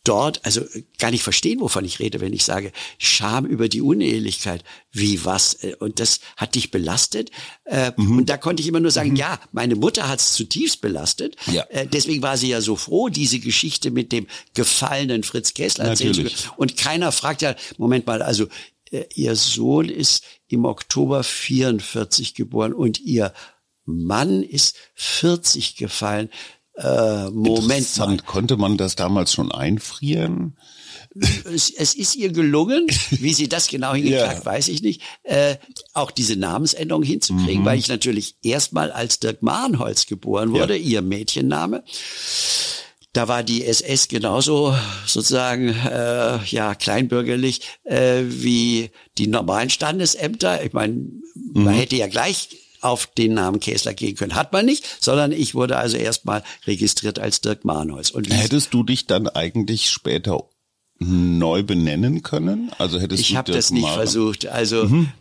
dort 0.09 0.45
also 0.47 0.63
gar 0.99 1.11
nicht 1.11 1.23
verstehen, 1.23 1.61
wovon 1.61 1.85
ich 1.85 1.99
rede, 1.99 2.21
wenn 2.21 2.33
ich 2.33 2.45
sage 2.45 2.73
Scham 2.97 3.45
über 3.45 3.69
die 3.69 3.83
Unehelichkeit. 3.83 4.65
Wie 4.91 5.25
was? 5.25 5.55
Äh, 5.63 5.77
und 5.79 6.01
das 6.01 6.21
hat 6.37 6.55
dich 6.55 6.71
belastet? 6.71 7.31
Äh, 7.65 7.93
mhm. 7.97 8.19
Und 8.19 8.31
da 8.31 8.39
konnte 8.39 8.63
ich 8.63 8.69
immer 8.69 8.81
nur 8.81 8.91
sagen, 8.91 9.11
mhm. 9.11 9.17
ja, 9.17 9.39
meine 9.53 9.77
Mutter 9.77 10.09
hat 10.09 10.21
es 10.21 10.33
zutiefst 10.33 10.81
belastet. 10.81 11.37
Ja. 11.53 11.65
Äh, 11.65 11.87
deswegen 11.87 12.23
war 12.23 12.39
sie 12.39 12.49
ja 12.49 12.63
so 12.63 12.75
froh, 12.75 13.11
diese 13.11 13.39
Geschichte 13.39 13.91
mit 13.91 14.11
dem 14.11 14.27
gefallenen 14.55 15.25
Fritz 15.25 15.53
Kessler 15.53 15.85
erzählen 15.85 16.15
zu 16.15 16.23
können. 16.23 16.35
Und 16.57 16.77
keiner 16.79 17.13
fragt 17.13 17.43
ja, 17.43 17.55
Moment 17.77 18.07
mal, 18.07 18.23
also 18.23 18.47
ihr 19.15 19.37
Sohn 19.37 19.91
ist 19.91 20.25
im 20.47 20.65
Oktober 20.65 21.23
44 21.23 22.33
geboren 22.33 22.73
und 22.73 22.99
ihr 22.99 23.35
Mann 23.85 24.43
ist 24.43 24.77
40 24.95 25.77
gefallen 25.77 26.31
äh, 26.79 27.31
Moment 27.31 27.97
mal. 27.99 28.17
Konnte 28.19 28.57
man 28.57 28.77
das 28.77 28.95
damals 28.97 29.33
schon 29.33 29.51
einfrieren? 29.51 30.57
Es, 31.45 31.71
es, 31.71 31.95
ist 31.95 32.15
ihr 32.15 32.31
gelungen, 32.31 32.87
wie 33.11 33.33
sie 33.33 33.49
das 33.49 33.67
genau 33.67 33.95
hingekriegt 33.95 34.39
ja. 34.39 34.45
weiß 34.45 34.69
ich 34.69 34.83
nicht, 34.83 35.03
äh, 35.25 35.57
auch 35.95 36.11
diese 36.11 36.37
Namensänderung 36.37 37.03
hinzukriegen, 37.03 37.63
mhm. 37.63 37.67
weil 37.67 37.79
ich 37.79 37.89
natürlich 37.89 38.37
erstmal 38.43 38.93
als 38.93 39.19
Dirk 39.19 39.43
Mahnholz 39.43 40.07
geboren 40.07 40.53
wurde, 40.53 40.77
ja. 40.77 40.85
ihr 40.85 41.03
Mädchenname. 41.03 41.83
Da 43.13 43.27
war 43.27 43.43
die 43.43 43.65
SS 43.65 44.07
genauso 44.07 44.77
sozusagen 45.07 45.71
äh, 45.71 46.45
ja 46.45 46.75
kleinbürgerlich 46.75 47.63
äh, 47.85 48.23
wie 48.25 48.91
die 49.17 49.27
normalen 49.27 49.71
Standesämter. 49.71 50.65
Ich 50.65 50.73
meine, 50.73 50.93
mhm. 50.93 51.25
man 51.55 51.75
hätte 51.75 51.97
ja 51.97 52.07
gleich 52.07 52.51
auf 52.81 53.07
den 53.07 53.35
Namen 53.35 53.61
Käsler 53.61 53.95
gehen 53.95 54.17
können. 54.17 54.35
Hat 54.35 54.53
man 54.53 54.67
nicht, 54.67 54.87
sondern 55.01 55.33
ich 55.33 55.55
wurde 55.55 55.77
also 55.77 55.97
erstmal 55.97 56.43
registriert 56.67 57.19
als 57.19 57.41
Dirk 57.41 57.65
Mahnholz. 57.65 58.11
Und 58.11 58.33
Hättest 58.33 58.73
du 58.75 58.83
dich 58.83 59.07
dann 59.07 59.29
eigentlich 59.29 59.91
später 59.91 60.45
neu 60.99 61.63
benennen 61.63 62.23
können? 62.23 62.73
Also 62.79 63.01
hättest 63.01 63.23
ich 63.23 63.37
habe 63.37 63.53
das 63.53 63.71
nicht 63.71 63.83
Mahler 63.83 63.95
versucht. 63.95 64.47
Also 64.47 64.85
mhm. 64.85 65.13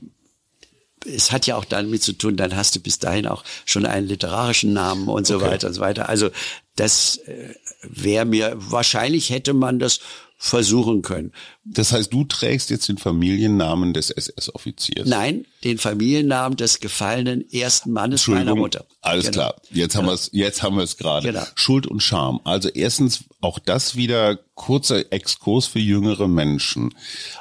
es 1.06 1.32
hat 1.32 1.48
ja 1.48 1.56
auch 1.56 1.66
damit 1.66 2.04
zu 2.04 2.14
tun, 2.14 2.36
dann 2.36 2.56
hast 2.56 2.76
du 2.76 2.80
bis 2.80 3.00
dahin 3.00 3.28
auch 3.28 3.44
schon 3.66 3.86
einen 3.86 4.08
literarischen 4.08 4.74
Namen 4.74 5.08
und 5.08 5.28
so 5.28 5.38
okay. 5.38 5.46
weiter 5.46 5.68
und 5.68 5.74
so 5.74 5.82
weiter. 5.82 6.10
Also 6.10 6.30
das 6.76 7.18
äh, 7.18 7.54
wäre 7.82 8.26
mir, 8.26 8.54
wahrscheinlich 8.58 9.30
hätte 9.30 9.54
man 9.54 9.80
das 9.80 10.00
versuchen 10.38 11.02
können. 11.02 11.32
Das 11.66 11.92
heißt, 11.92 12.14
du 12.14 12.24
trägst 12.24 12.70
jetzt 12.70 12.88
den 12.88 13.00
Familiennamen 13.00 13.94
des 13.94 14.12
SS-Offiziers? 14.12 15.08
Nein, 15.08 15.46
den 15.64 15.80
Familiennamen 15.80 16.56
des 16.56 16.80
gefallenen 16.80 17.50
ersten 17.52 17.92
Mannes 17.92 18.28
meiner 18.28 18.56
Mutter. 18.56 18.86
Alles 19.02 19.26
genau. 19.26 19.34
klar. 19.34 19.56
Jetzt 19.72 19.94
genau. 19.94 20.04
haben 20.04 20.10
wir 20.10 20.14
es, 20.14 20.30
jetzt 20.32 20.62
haben 20.62 20.76
wir 20.78 20.84
es 20.84 20.98
gerade. 20.98 21.28
Genau. 21.28 21.44
Schuld 21.56 21.88
und 21.88 22.02
Scham. 22.02 22.40
Also 22.44 22.70
erstens 22.70 23.26
auch 23.42 23.58
das 23.58 23.96
wieder 23.96 24.38
kurzer 24.54 25.12
Exkurs 25.12 25.66
für 25.66 25.80
jüngere 25.80 26.28
Menschen. 26.28 26.94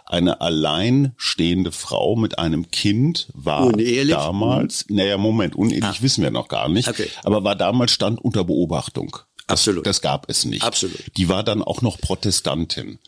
Eine 0.06 0.40
alleinstehende 0.40 1.72
Frau 1.72 2.16
mit 2.16 2.38
einem 2.38 2.70
Kind 2.70 3.28
war 3.34 3.66
unehelich? 3.66 4.14
damals, 4.14 4.86
naja, 4.88 5.18
Moment, 5.18 5.54
unehelich 5.54 5.84
ah. 5.84 5.96
wissen 6.00 6.22
wir 6.22 6.30
noch 6.30 6.48
gar 6.48 6.68
nicht, 6.68 6.88
okay. 6.88 7.08
aber 7.24 7.44
war 7.44 7.56
damals 7.56 7.92
stand 7.92 8.22
unter 8.24 8.44
Beobachtung. 8.44 9.18
Absolut. 9.46 9.86
Das 9.86 10.00
gab 10.00 10.28
es 10.28 10.44
nicht. 10.44 10.62
Absolut. 10.62 11.00
Die 11.16 11.28
war 11.28 11.44
dann 11.44 11.62
auch 11.62 11.82
noch 11.82 11.98
Protestantin. 11.98 12.98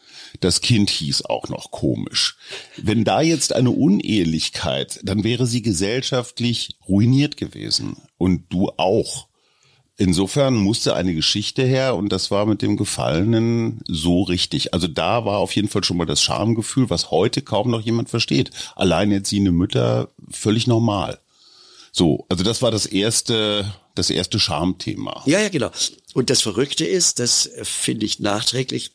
Das 0.40 0.60
Kind 0.60 0.90
hieß 0.90 1.24
auch 1.24 1.48
noch 1.48 1.70
komisch. 1.70 2.36
Wenn 2.76 3.04
da 3.04 3.20
jetzt 3.20 3.52
eine 3.52 3.70
Unehelichkeit, 3.70 5.00
dann 5.02 5.24
wäre 5.24 5.46
sie 5.46 5.62
gesellschaftlich 5.62 6.76
ruiniert 6.88 7.36
gewesen. 7.36 7.96
Und 8.18 8.44
du 8.50 8.70
auch. 8.76 9.26
Insofern 10.00 10.54
musste 10.54 10.94
eine 10.94 11.12
Geschichte 11.12 11.64
her 11.64 11.96
und 11.96 12.10
das 12.10 12.30
war 12.30 12.46
mit 12.46 12.62
dem 12.62 12.76
Gefallenen 12.76 13.80
so 13.88 14.22
richtig. 14.22 14.72
Also 14.72 14.86
da 14.86 15.24
war 15.24 15.38
auf 15.38 15.56
jeden 15.56 15.68
Fall 15.68 15.82
schon 15.82 15.96
mal 15.96 16.06
das 16.06 16.22
Schamgefühl, 16.22 16.88
was 16.88 17.10
heute 17.10 17.42
kaum 17.42 17.68
noch 17.68 17.80
jemand 17.80 18.08
versteht. 18.08 18.52
Alleinerziehende 18.76 19.50
Mütter 19.50 20.10
völlig 20.30 20.68
normal. 20.68 21.18
So, 21.90 22.26
also 22.28 22.44
das 22.44 22.62
war 22.62 22.70
das 22.70 22.86
erste, 22.86 23.74
das 23.96 24.10
erste 24.10 24.38
Schamthema. 24.38 25.22
Ja, 25.26 25.40
ja, 25.40 25.48
genau. 25.48 25.70
Und 26.18 26.30
das 26.30 26.42
Verrückte 26.42 26.84
ist, 26.84 27.20
das 27.20 27.48
finde 27.62 28.04
ich 28.04 28.18
nachträglich 28.18 28.90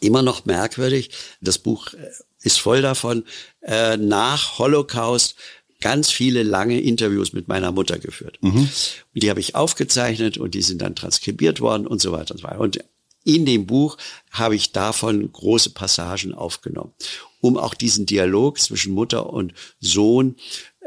immer 0.00 0.22
noch 0.22 0.46
merkwürdig. 0.46 1.10
Das 1.42 1.58
Buch 1.58 1.92
äh, 1.92 2.08
ist 2.40 2.58
voll 2.58 2.80
davon. 2.80 3.24
Äh, 3.60 3.98
nach 3.98 4.58
Holocaust 4.58 5.34
ganz 5.82 6.10
viele 6.10 6.42
lange 6.42 6.80
Interviews 6.80 7.34
mit 7.34 7.46
meiner 7.46 7.72
Mutter 7.72 7.98
geführt. 7.98 8.38
Mhm. 8.40 8.60
Und 8.60 9.22
die 9.22 9.28
habe 9.28 9.40
ich 9.40 9.54
aufgezeichnet 9.54 10.38
und 10.38 10.54
die 10.54 10.62
sind 10.62 10.80
dann 10.80 10.96
transkribiert 10.96 11.60
worden 11.60 11.86
und 11.86 12.00
so 12.00 12.10
weiter 12.10 12.32
und 12.32 12.38
so 12.40 12.44
weiter. 12.44 12.60
Und 12.60 12.78
in 13.22 13.44
dem 13.44 13.66
Buch 13.66 13.98
habe 14.30 14.56
ich 14.56 14.72
davon 14.72 15.30
große 15.30 15.74
Passagen 15.74 16.32
aufgenommen, 16.32 16.94
um 17.42 17.58
auch 17.58 17.74
diesen 17.74 18.06
Dialog 18.06 18.58
zwischen 18.58 18.94
Mutter 18.94 19.28
und 19.28 19.52
Sohn 19.78 20.36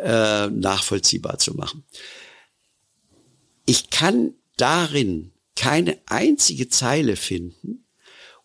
äh, 0.02 0.48
nachvollziehbar 0.48 1.38
zu 1.38 1.54
machen. 1.54 1.84
Ich 3.68 3.92
kann 3.92 4.34
darin 4.58 5.30
keine 5.56 5.98
einzige 6.06 6.70
Zeile 6.70 7.16
finden, 7.16 7.86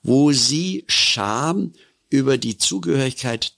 wo 0.03 0.33
sie 0.33 0.85
Scham 0.87 1.73
über 2.11 2.38
die 2.38 2.59
Zugehörigkeit 2.59 3.55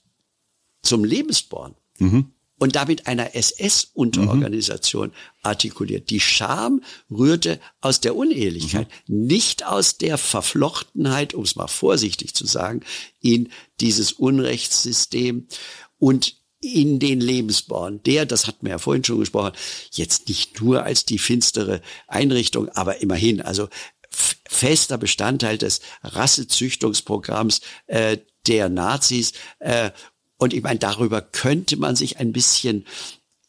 zum 0.81 1.03
Lebensborn 1.03 1.75
mhm. 1.99 2.31
und 2.57 2.75
damit 2.75 3.07
einer 3.07 3.35
SS-Unterorganisation 3.35 5.09
mhm. 5.09 5.13
artikuliert. 5.43 6.09
Die 6.09 6.19
Scham 6.19 6.81
rührte 7.09 7.59
aus 7.79 8.01
der 8.01 8.15
Unehelichkeit, 8.15 8.87
mhm. 9.07 9.27
nicht 9.27 9.65
aus 9.65 9.97
der 9.97 10.17
Verflochtenheit, 10.17 11.33
um 11.33 11.43
es 11.43 11.55
mal 11.55 11.67
vorsichtig 11.67 12.33
zu 12.33 12.45
sagen, 12.45 12.81
in 13.21 13.49
dieses 13.79 14.11
Unrechtssystem 14.11 15.47
und 15.99 16.40
in 16.61 16.99
den 16.99 17.19
Lebensborn, 17.19 18.01
der, 18.03 18.25
das 18.25 18.47
hatten 18.47 18.65
wir 18.65 18.71
ja 18.71 18.77
vorhin 18.77 19.03
schon 19.03 19.19
gesprochen, 19.19 19.53
jetzt 19.91 20.29
nicht 20.29 20.61
nur 20.61 20.83
als 20.83 21.05
die 21.05 21.17
finstere 21.17 21.81
Einrichtung, 22.07 22.69
aber 22.69 23.01
immerhin, 23.01 23.41
also 23.41 23.67
fester 24.47 24.97
Bestandteil 24.97 25.57
des 25.57 25.81
Rassezüchtungsprogramms 26.03 27.61
äh, 27.87 28.17
der 28.47 28.69
Nazis. 28.69 29.33
Äh, 29.59 29.91
und 30.37 30.53
ich 30.53 30.61
meine, 30.61 30.79
darüber 30.79 31.21
könnte 31.21 31.77
man 31.77 31.95
sich 31.95 32.17
ein 32.19 32.31
bisschen 32.31 32.85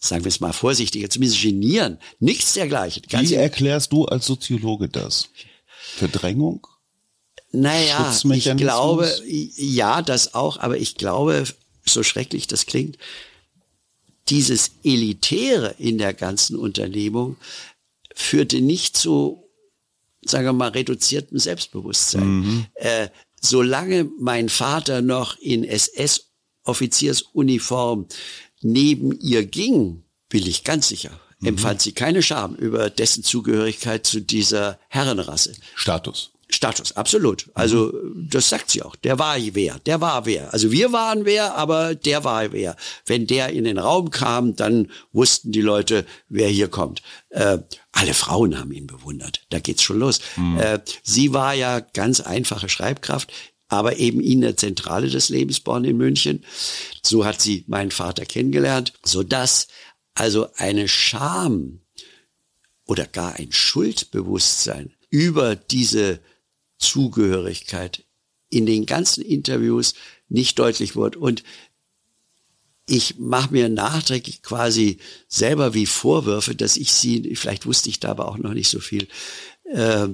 sagen 0.04 0.24
wir 0.24 0.30
es 0.30 0.40
mal 0.40 0.52
vorsichtiger, 0.52 1.08
zumindest 1.08 1.42
genieren. 1.42 1.98
Nichts 2.18 2.54
dergleichen. 2.54 3.04
Ganz 3.08 3.30
Wie 3.30 3.34
erklärst 3.34 3.92
du 3.92 4.04
als 4.04 4.26
Soziologe 4.26 4.88
das? 4.88 5.28
Verdrängung? 5.96 6.66
Naja, 7.52 8.12
ich 8.32 8.56
glaube, 8.56 9.12
ja, 9.26 10.02
das 10.02 10.34
auch, 10.34 10.58
aber 10.58 10.78
ich 10.78 10.96
glaube, 10.96 11.44
so 11.84 12.02
schrecklich 12.02 12.46
das 12.46 12.66
klingt, 12.66 12.98
dieses 14.28 14.72
Elitäre 14.84 15.74
in 15.78 15.96
der 15.98 16.14
ganzen 16.14 16.56
Unternehmung 16.56 17.36
führte 18.14 18.60
nicht 18.60 18.96
zu, 18.96 19.42
sagen 20.24 20.46
wir 20.46 20.52
mal, 20.52 20.70
reduziertem 20.70 21.38
Selbstbewusstsein. 21.38 22.26
Mhm. 22.26 22.66
Äh, 22.74 23.08
solange 23.40 24.08
mein 24.18 24.48
Vater 24.48 25.02
noch 25.02 25.36
in 25.38 25.64
SS-Offiziersuniform 25.64 28.06
neben 28.60 29.18
ihr 29.18 29.44
ging, 29.44 30.04
will 30.30 30.46
ich 30.46 30.62
ganz 30.64 30.86
sicher, 30.88 31.18
mhm. 31.40 31.48
empfand 31.48 31.82
sie 31.82 31.92
keine 31.92 32.22
Scham 32.22 32.54
über 32.54 32.88
dessen 32.90 33.24
Zugehörigkeit 33.24 34.06
zu 34.06 34.20
dieser 34.20 34.78
Herrenrasse. 34.88 35.54
Status. 35.74 36.30
Status, 36.54 36.92
absolut. 36.92 37.50
Also 37.54 37.92
das 38.14 38.48
sagt 38.48 38.70
sie 38.70 38.82
auch. 38.82 38.96
Der 38.96 39.18
war 39.18 39.36
wer, 39.38 39.78
der 39.80 40.00
war 40.00 40.26
wer. 40.26 40.52
Also 40.52 40.70
wir 40.70 40.92
waren 40.92 41.24
wer, 41.24 41.54
aber 41.56 41.94
der 41.94 42.24
war 42.24 42.52
wer. 42.52 42.76
Wenn 43.06 43.26
der 43.26 43.50
in 43.50 43.64
den 43.64 43.78
Raum 43.78 44.10
kam, 44.10 44.54
dann 44.56 44.90
wussten 45.12 45.52
die 45.52 45.60
Leute, 45.60 46.04
wer 46.28 46.48
hier 46.48 46.68
kommt. 46.68 47.02
Äh, 47.30 47.58
alle 47.92 48.14
Frauen 48.14 48.58
haben 48.58 48.72
ihn 48.72 48.86
bewundert. 48.86 49.42
Da 49.50 49.58
geht's 49.60 49.82
schon 49.82 49.98
los. 49.98 50.20
Mhm. 50.36 50.58
Äh, 50.58 50.80
sie 51.02 51.32
war 51.32 51.54
ja 51.54 51.80
ganz 51.80 52.20
einfache 52.20 52.68
Schreibkraft 52.68 53.32
aber 53.68 53.96
eben 53.96 54.20
in 54.20 54.42
der 54.42 54.54
Zentrale 54.54 55.08
des 55.08 55.30
Lebensborn 55.30 55.86
in 55.86 55.96
München. 55.96 56.44
So 57.02 57.24
hat 57.24 57.40
sie 57.40 57.64
meinen 57.68 57.90
Vater 57.90 58.26
kennengelernt, 58.26 58.92
so 59.02 59.22
dass 59.22 59.68
also 60.12 60.48
eine 60.56 60.88
Scham 60.88 61.80
oder 62.86 63.06
gar 63.06 63.36
ein 63.36 63.50
Schuldbewusstsein 63.50 64.92
über 65.08 65.56
diese 65.56 66.20
Zugehörigkeit 66.82 68.04
in 68.50 68.66
den 68.66 68.86
ganzen 68.86 69.24
Interviews 69.24 69.94
nicht 70.28 70.58
deutlich 70.58 70.94
wurde. 70.94 71.18
Und 71.18 71.42
ich 72.86 73.18
mache 73.18 73.52
mir 73.52 73.68
nachträglich 73.68 74.42
quasi 74.42 74.98
selber 75.28 75.72
wie 75.72 75.86
Vorwürfe, 75.86 76.54
dass 76.54 76.76
ich 76.76 76.92
sie, 76.92 77.34
vielleicht 77.36 77.64
wusste 77.64 77.88
ich 77.88 78.00
da 78.00 78.10
aber 78.10 78.28
auch 78.28 78.38
noch 78.38 78.52
nicht 78.52 78.68
so 78.68 78.80
viel, 78.80 79.08
äh, 79.64 80.08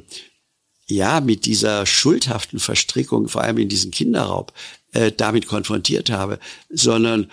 ja 0.87 1.21
mit 1.21 1.47
dieser 1.47 1.87
schuldhaften 1.87 2.59
Verstrickung, 2.59 3.29
vor 3.29 3.43
allem 3.43 3.59
in 3.59 3.69
diesen 3.69 3.91
Kinderraub, 3.91 4.53
äh, 4.93 5.13
damit 5.13 5.47
konfrontiert 5.47 6.11
habe, 6.11 6.39
sondern 6.71 7.31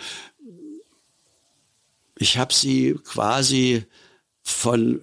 ich 2.17 2.37
habe 2.37 2.53
sie 2.53 2.95
quasi 3.03 3.83
von 4.41 5.01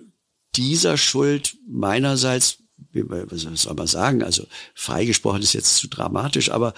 dieser 0.55 0.97
Schuld 0.97 1.57
meinerseits, 1.67 2.59
was 2.93 3.43
soll 3.63 3.75
man 3.75 3.87
sagen, 3.87 4.23
also 4.23 4.47
freigesprochen 4.75 5.43
ist 5.43 5.53
jetzt 5.53 5.77
zu 5.77 5.89
dramatisch, 5.89 6.51
aber 6.51 6.75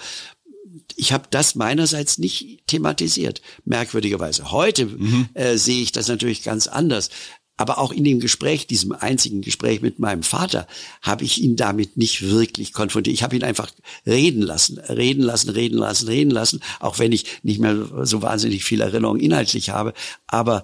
ich 0.95 1.13
habe 1.13 1.25
das 1.29 1.55
meinerseits 1.55 2.17
nicht 2.17 2.67
thematisiert, 2.67 3.41
merkwürdigerweise. 3.65 4.51
Heute 4.51 4.85
mhm. 4.85 5.29
äh, 5.33 5.57
sehe 5.57 5.81
ich 5.81 5.91
das 5.91 6.07
natürlich 6.07 6.43
ganz 6.43 6.67
anders. 6.67 7.09
Aber 7.57 7.77
auch 7.77 7.93
in 7.93 8.03
dem 8.03 8.19
Gespräch, 8.19 8.67
diesem 8.67 8.91
einzigen 8.91 9.41
Gespräch 9.41 9.81
mit 9.81 9.97
meinem 9.97 10.23
Vater, 10.23 10.67
habe 11.01 11.23
ich 11.23 11.41
ihn 11.41 11.55
damit 11.55 11.95
nicht 11.95 12.29
wirklich 12.29 12.73
konfrontiert. 12.73 13.13
Ich 13.13 13.23
habe 13.23 13.35
ihn 13.35 13.43
einfach 13.43 13.71
reden 14.05 14.41
lassen, 14.41 14.77
reden 14.77 15.23
lassen, 15.23 15.49
reden 15.51 15.77
lassen, 15.77 16.07
reden 16.07 16.31
lassen, 16.31 16.59
auch 16.81 16.99
wenn 16.99 17.13
ich 17.13 17.25
nicht 17.43 17.59
mehr 17.59 18.05
so 18.05 18.21
wahnsinnig 18.21 18.65
viel 18.65 18.81
Erinnerung 18.81 19.19
inhaltlich 19.19 19.69
habe. 19.69 19.93
Aber 20.27 20.63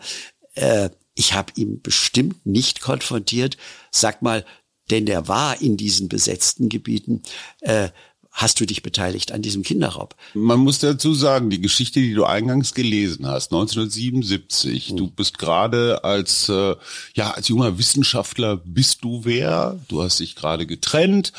äh, 0.55 0.89
ich 1.15 1.33
habe 1.33 1.53
ihn 1.55 1.81
bestimmt 1.81 2.45
nicht 2.45 2.81
konfrontiert. 2.81 3.55
Sag 3.91 4.21
mal, 4.21 4.45
denn 4.91 5.05
der 5.05 5.27
war 5.27 5.61
in 5.61 5.77
diesen 5.77 6.09
besetzten 6.09 6.69
Gebieten. 6.69 7.21
Äh, 7.61 7.89
hast 8.31 8.59
du 8.59 8.65
dich 8.65 8.81
beteiligt 8.81 9.31
an 9.31 9.41
diesem 9.41 9.61
Kinderraub? 9.61 10.15
Man 10.33 10.59
muss 10.59 10.79
dazu 10.79 11.13
sagen, 11.13 11.49
die 11.49 11.61
Geschichte, 11.61 11.99
die 11.99 12.13
du 12.13 12.23
eingangs 12.25 12.73
gelesen 12.73 13.27
hast, 13.27 13.51
1977, 13.51 14.91
mhm. 14.91 14.97
du 14.97 15.07
bist 15.07 15.37
gerade 15.37 16.03
als, 16.03 16.49
äh, 16.49 16.75
ja, 17.13 17.31
als 17.31 17.49
junger 17.49 17.77
Wissenschaftler 17.77 18.57
bist 18.57 19.03
du 19.03 19.25
wer, 19.25 19.79
du 19.89 20.01
hast 20.01 20.19
dich 20.19 20.35
gerade 20.35 20.65
getrennt 20.65 21.33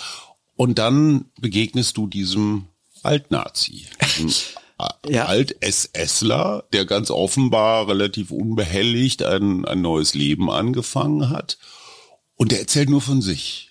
und 0.54 0.78
dann 0.78 1.26
begegnest 1.40 1.96
du 1.96 2.06
diesem 2.06 2.66
Altnazi, 3.02 3.86
diesem 4.18 4.30
ja. 5.08 5.26
Alt-SSler, 5.26 6.64
der 6.72 6.84
ganz 6.84 7.10
offenbar 7.10 7.88
relativ 7.88 8.30
unbehelligt 8.30 9.22
ein, 9.22 9.64
ein 9.64 9.80
neues 9.80 10.14
Leben 10.14 10.50
angefangen 10.50 11.30
hat 11.30 11.56
und 12.42 12.50
der 12.50 12.58
erzählt 12.58 12.90
nur 12.90 13.00
von 13.00 13.22
sich. 13.22 13.70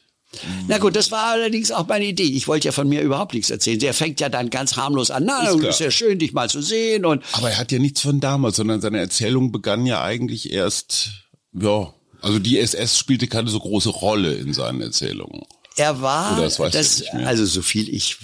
Na 0.70 0.78
gut, 0.78 0.96
das 0.96 1.12
war 1.12 1.26
allerdings 1.26 1.74
auch 1.74 1.90
meine 1.90 2.06
Idee. 2.06 2.24
Ich 2.24 2.48
wollte 2.48 2.70
ja 2.70 2.72
von 2.72 2.88
mir 2.88 3.02
überhaupt 3.02 3.34
nichts 3.34 3.50
erzählen. 3.50 3.80
Der 3.80 3.94
fängt 3.94 4.22
ja 4.22 4.30
dann 4.30 4.50
ganz 4.50 4.78
harmlos 4.78 5.12
an. 5.12 5.26
Na, 5.26 5.50
ist, 5.50 5.62
ist 5.62 5.80
ja 5.82 5.92
schön, 5.92 6.20
dich 6.20 6.32
mal 6.32 6.50
zu 6.50 6.62
sehen. 6.62 7.04
Und 7.06 7.22
Aber 7.34 7.50
er 7.50 7.58
hat 7.58 7.74
ja 7.74 7.80
nichts 7.80 8.00
von 8.00 8.22
damals, 8.22 8.56
sondern 8.56 8.80
seine 8.80 9.00
Erzählung 9.00 9.52
begann 9.52 9.86
ja 9.86 10.02
eigentlich 10.02 10.54
erst, 10.54 11.10
ja, 11.52 11.94
also 12.22 12.40
die 12.40 12.60
SS 12.60 12.98
spielte 12.98 13.28
keine 13.28 13.50
so 13.50 13.60
große 13.60 13.90
Rolle 13.90 14.36
in 14.36 14.54
seinen 14.54 14.82
Erzählungen. 14.82 15.42
Er 15.76 16.02
war, 16.02 16.40
das, 16.40 16.56
das 16.56 17.04
also 17.26 17.46
so 17.46 17.62
viel 17.62 17.94
ich 17.94 18.16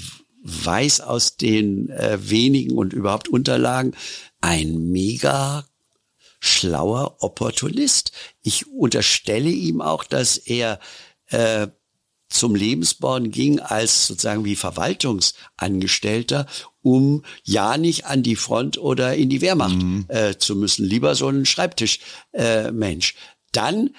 weiß 0.44 1.02
aus 1.02 1.36
den 1.36 1.90
äh, 1.90 2.20
wenigen 2.22 2.78
und 2.78 2.94
überhaupt 2.94 3.28
Unterlagen, 3.28 3.96
ein 4.40 4.92
mega 4.92 5.67
schlauer 6.48 7.18
Opportunist. 7.20 8.12
Ich 8.42 8.68
unterstelle 8.68 9.50
ihm 9.50 9.82
auch, 9.82 10.04
dass 10.04 10.38
er 10.38 10.80
äh, 11.28 11.68
zum 12.30 12.56
Lebensborn 12.56 13.32
ging 13.32 13.60
als 13.60 14.08
sozusagen 14.08 14.44
wie 14.46 14.56
Verwaltungsangestellter, 14.56 16.46
um 16.82 17.24
ja 17.44 17.78
nicht 17.78 18.06
an 18.06 18.24
die 18.24 18.36
Front 18.36 18.78
oder 18.78 19.16
in 19.16 19.30
die 19.30 19.42
Wehrmacht 19.42 19.78
mhm. 19.78 20.06
äh, 20.10 20.38
zu 20.38 20.56
müssen. 20.56 20.86
Lieber 20.86 21.16
so 21.16 21.30
ein 21.30 21.46
Schreibtischmensch. 21.46 22.04
Äh, 22.34 22.72
Mensch. 22.72 23.16
Dann 23.52 23.92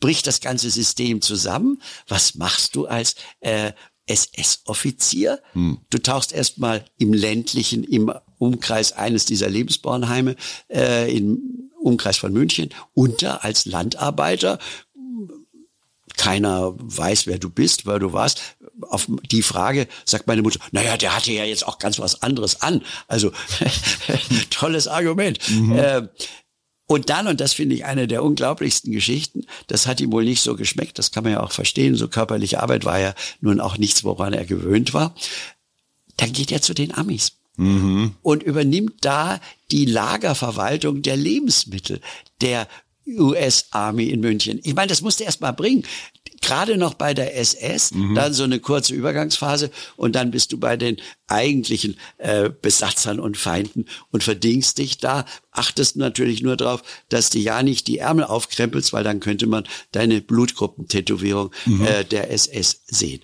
bricht 0.00 0.26
das 0.26 0.40
ganze 0.40 0.70
System 0.70 1.20
zusammen. 1.20 1.80
Was 2.08 2.34
machst 2.34 2.74
du 2.74 2.86
als 2.86 3.16
äh, 3.40 3.72
SS-Offizier? 4.06 5.40
Mhm. 5.54 5.78
Du 5.90 5.98
tauchst 5.98 6.32
erstmal 6.32 6.84
im 6.98 7.12
ländlichen, 7.12 7.84
im 7.84 8.12
Umkreis 8.38 8.92
eines 8.92 9.24
dieser 9.24 9.48
Lebensbornheime, 9.48 10.36
äh, 10.70 11.14
im 11.14 11.70
Umkreis 11.84 12.16
von 12.16 12.32
München, 12.32 12.70
unter 12.94 13.44
als 13.44 13.66
Landarbeiter, 13.66 14.58
keiner 16.16 16.74
weiß, 16.76 17.26
wer 17.26 17.38
du 17.38 17.50
bist, 17.50 17.86
wer 17.86 17.98
du 17.98 18.12
warst. 18.12 18.40
Auf 18.82 19.08
die 19.30 19.42
Frage 19.42 19.88
sagt 20.04 20.26
meine 20.26 20.42
Mutter, 20.42 20.60
naja, 20.72 20.96
der 20.96 21.14
hatte 21.14 21.32
ja 21.32 21.44
jetzt 21.44 21.66
auch 21.66 21.78
ganz 21.78 21.98
was 21.98 22.22
anderes 22.22 22.62
an. 22.62 22.82
Also 23.08 23.32
tolles 24.50 24.88
Argument. 24.88 25.38
Mhm. 25.50 25.72
Äh, 25.72 26.08
und 26.86 27.10
dann, 27.10 27.26
und 27.26 27.40
das 27.40 27.54
finde 27.54 27.74
ich 27.74 27.84
eine 27.84 28.06
der 28.06 28.22
unglaublichsten 28.22 28.92
Geschichten, 28.92 29.46
das 29.68 29.86
hat 29.86 30.00
ihm 30.00 30.12
wohl 30.12 30.24
nicht 30.24 30.42
so 30.42 30.54
geschmeckt, 30.54 30.98
das 30.98 31.12
kann 31.12 31.24
man 31.24 31.32
ja 31.32 31.42
auch 31.42 31.52
verstehen, 31.52 31.96
so 31.96 32.08
körperliche 32.08 32.62
Arbeit 32.62 32.84
war 32.84 32.98
ja 32.98 33.14
nun 33.40 33.58
auch 33.58 33.78
nichts, 33.78 34.04
woran 34.04 34.34
er 34.34 34.44
gewöhnt 34.44 34.92
war. 34.92 35.14
Dann 36.18 36.32
geht 36.32 36.52
er 36.52 36.60
zu 36.60 36.74
den 36.74 36.94
Amis. 36.94 37.38
Mhm. 37.56 38.14
Und 38.22 38.42
übernimmt 38.42 38.94
da 39.02 39.40
die 39.70 39.84
Lagerverwaltung 39.84 41.02
der 41.02 41.16
Lebensmittel, 41.16 42.00
der 42.40 42.68
US 43.06 43.66
Army 43.70 44.06
in 44.06 44.20
München. 44.20 44.60
Ich 44.62 44.74
meine, 44.74 44.88
das 44.88 45.02
musste 45.02 45.24
erst 45.24 45.40
mal 45.40 45.52
bringen. 45.52 45.84
Gerade 46.40 46.76
noch 46.76 46.94
bei 46.94 47.14
der 47.14 47.38
SS, 47.38 47.92
mhm. 47.92 48.14
dann 48.14 48.34
so 48.34 48.44
eine 48.44 48.60
kurze 48.60 48.94
Übergangsphase 48.94 49.70
und 49.96 50.14
dann 50.14 50.30
bist 50.30 50.52
du 50.52 50.58
bei 50.58 50.76
den 50.76 50.96
eigentlichen 51.26 51.96
äh, 52.18 52.50
Besatzern 52.50 53.18
und 53.18 53.36
Feinden 53.36 53.86
und 54.10 54.22
verdingst 54.22 54.76
dich 54.76 54.98
da, 54.98 55.24
achtest 55.52 55.96
natürlich 55.96 56.42
nur 56.42 56.56
darauf, 56.56 56.82
dass 57.08 57.30
du 57.30 57.38
ja 57.38 57.62
nicht 57.62 57.86
die 57.86 57.98
Ärmel 57.98 58.24
aufkrempelst, 58.24 58.92
weil 58.92 59.04
dann 59.04 59.20
könnte 59.20 59.46
man 59.46 59.64
deine 59.92 60.20
Blutgruppentätowierung 60.20 61.50
mhm. 61.64 61.86
äh, 61.86 62.04
der 62.04 62.30
SS 62.30 62.82
sehen. 62.86 63.22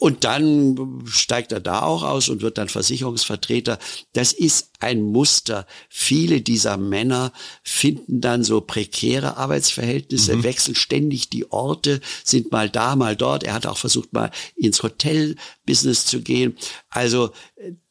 Und 0.00 0.22
dann 0.22 1.02
steigt 1.06 1.50
er 1.50 1.58
da 1.58 1.82
auch 1.82 2.04
aus 2.04 2.28
und 2.28 2.40
wird 2.40 2.56
dann 2.56 2.68
Versicherungsvertreter. 2.68 3.80
Das 4.12 4.32
ist 4.32 4.70
ein 4.78 5.02
Muster. 5.02 5.66
Viele 5.88 6.40
dieser 6.40 6.76
Männer 6.76 7.32
finden 7.64 8.20
dann 8.20 8.44
so 8.44 8.60
prekäre 8.60 9.36
Arbeitsverhältnisse, 9.36 10.36
mhm. 10.36 10.42
wechseln 10.44 10.76
ständig 10.76 11.30
die 11.30 11.50
Orte, 11.50 12.00
sind 12.22 12.52
mal 12.52 12.70
da, 12.70 12.94
mal 12.94 13.16
dort. 13.16 13.42
Er 13.42 13.54
hat 13.54 13.66
auch 13.66 13.76
versucht, 13.78 14.12
mal 14.12 14.30
ins 14.54 14.84
Hotelbusiness 14.84 16.06
zu 16.06 16.20
gehen. 16.20 16.56
Also 16.90 17.32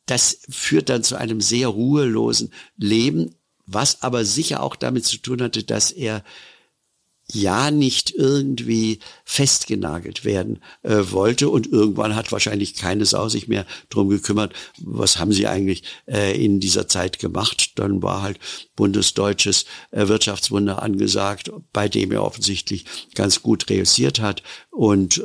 das 0.06 0.40
führt 0.50 0.88
dann 0.88 1.04
zu 1.04 1.18
einem 1.18 1.42
sehr 1.42 1.68
ruhelosen 1.68 2.54
Leben, 2.78 3.36
was 3.66 4.02
aber 4.02 4.24
sicher 4.24 4.64
auch 4.64 4.78
damit 4.78 5.04
zu 5.04 5.18
tun 5.18 5.42
hatte, 5.42 5.64
dass 5.66 5.92
er 5.92 6.24
ja 7.32 7.72
nicht 7.72 8.12
irgendwie 8.12 9.00
festgenagelt 9.26 10.24
werden 10.24 10.60
äh, 10.84 11.04
wollte 11.12 11.50
und 11.50 11.68
irgendwann 11.68 12.16
hat 12.16 12.32
wahrscheinlich 12.32 12.74
keine 12.74 13.06
Sau 13.06 13.28
sich 13.28 13.48
mehr 13.50 13.66
drum 13.90 14.08
gekümmert, 14.08 14.54
was 14.80 15.20
haben 15.20 15.34
sie 15.34 15.48
eigentlich 15.48 15.84
äh, 16.06 16.42
in 16.42 16.62
dieser 16.62 16.88
Zeit 16.88 17.20
gemacht. 17.20 17.74
Dann 17.76 18.02
war 18.02 18.22
halt 18.22 18.40
bundesdeutsches 18.76 19.66
äh, 19.92 20.08
Wirtschaftswunder 20.08 20.82
angesagt, 20.82 21.52
bei 21.74 21.90
dem 21.90 22.14
er 22.14 22.24
offensichtlich 22.24 22.86
ganz 23.14 23.42
gut 23.42 23.70
reüssiert 23.70 24.22
hat 24.22 24.42
und 24.72 25.18
äh, 25.18 25.24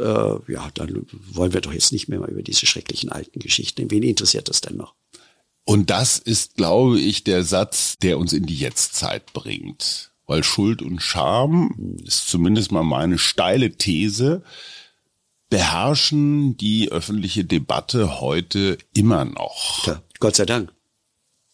ja, 0.48 0.70
dann 0.74 1.07
wollen 1.30 1.53
wir 1.53 1.61
doch 1.61 1.72
jetzt 1.72 1.92
nicht 1.92 2.09
mehr 2.09 2.18
mal 2.18 2.30
über 2.30 2.42
diese 2.42 2.66
schrecklichen 2.66 3.11
alten 3.11 3.38
Geschichten. 3.38 3.90
Wen 3.90 4.03
interessiert 4.03 4.48
das 4.48 4.61
denn 4.61 4.76
noch? 4.76 4.94
Und 5.64 5.90
das 5.90 6.18
ist, 6.18 6.57
glaube 6.57 6.98
ich, 6.98 7.22
der 7.22 7.44
Satz, 7.44 7.96
der 8.03 8.18
uns 8.18 8.32
in 8.32 8.46
die 8.46 8.57
Jetztzeit 8.57 9.32
bringt 9.32 10.11
weil 10.32 10.44
Schuld 10.44 10.80
und 10.80 11.02
Scham, 11.02 11.94
ist 12.06 12.26
zumindest 12.26 12.72
mal 12.72 12.82
meine 12.82 13.18
steile 13.18 13.72
These, 13.72 14.42
beherrschen 15.50 16.56
die 16.56 16.90
öffentliche 16.90 17.44
Debatte 17.44 18.18
heute 18.18 18.78
immer 18.94 19.26
noch. 19.26 19.86
Ja, 19.86 20.02
Gott 20.20 20.36
sei 20.36 20.46
Dank. 20.46 20.72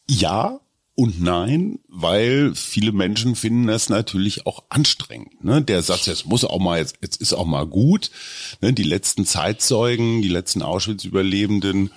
Ja 0.09 0.61
und 0.95 1.21
nein, 1.21 1.81
weil 1.89 2.55
viele 2.55 2.93
Menschen 2.93 3.35
finden 3.35 3.67
das 3.67 3.89
natürlich 3.89 4.47
auch 4.47 4.63
anstrengend. 4.69 5.43
Ne? 5.43 5.61
Der 5.61 5.83
Satz, 5.83 6.07
jetzt 6.07 6.27
muss 6.27 6.45
auch 6.45 6.61
mal, 6.61 6.79
jetzt, 6.79 6.99
jetzt 7.03 7.21
ist 7.21 7.33
auch 7.33 7.47
mal 7.47 7.67
gut. 7.67 8.13
Ne? 8.61 8.73
Die 8.73 8.85
letzten 8.85 9.27
Zeitzeugen, 9.27 10.23
die 10.23 10.29
letzten 10.29 10.63
Auschwitz-Überlebenden 10.63 11.91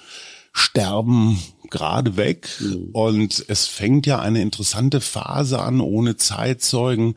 sterben 0.51 1.41
gerade 1.72 2.17
weg 2.17 2.49
mhm. 2.59 2.89
und 2.91 3.45
es 3.47 3.67
fängt 3.67 4.05
ja 4.05 4.19
eine 4.19 4.41
interessante 4.41 5.01
Phase 5.01 5.59
an 5.59 5.82
ohne 5.82 6.17
Zeitzeugen. 6.17 7.15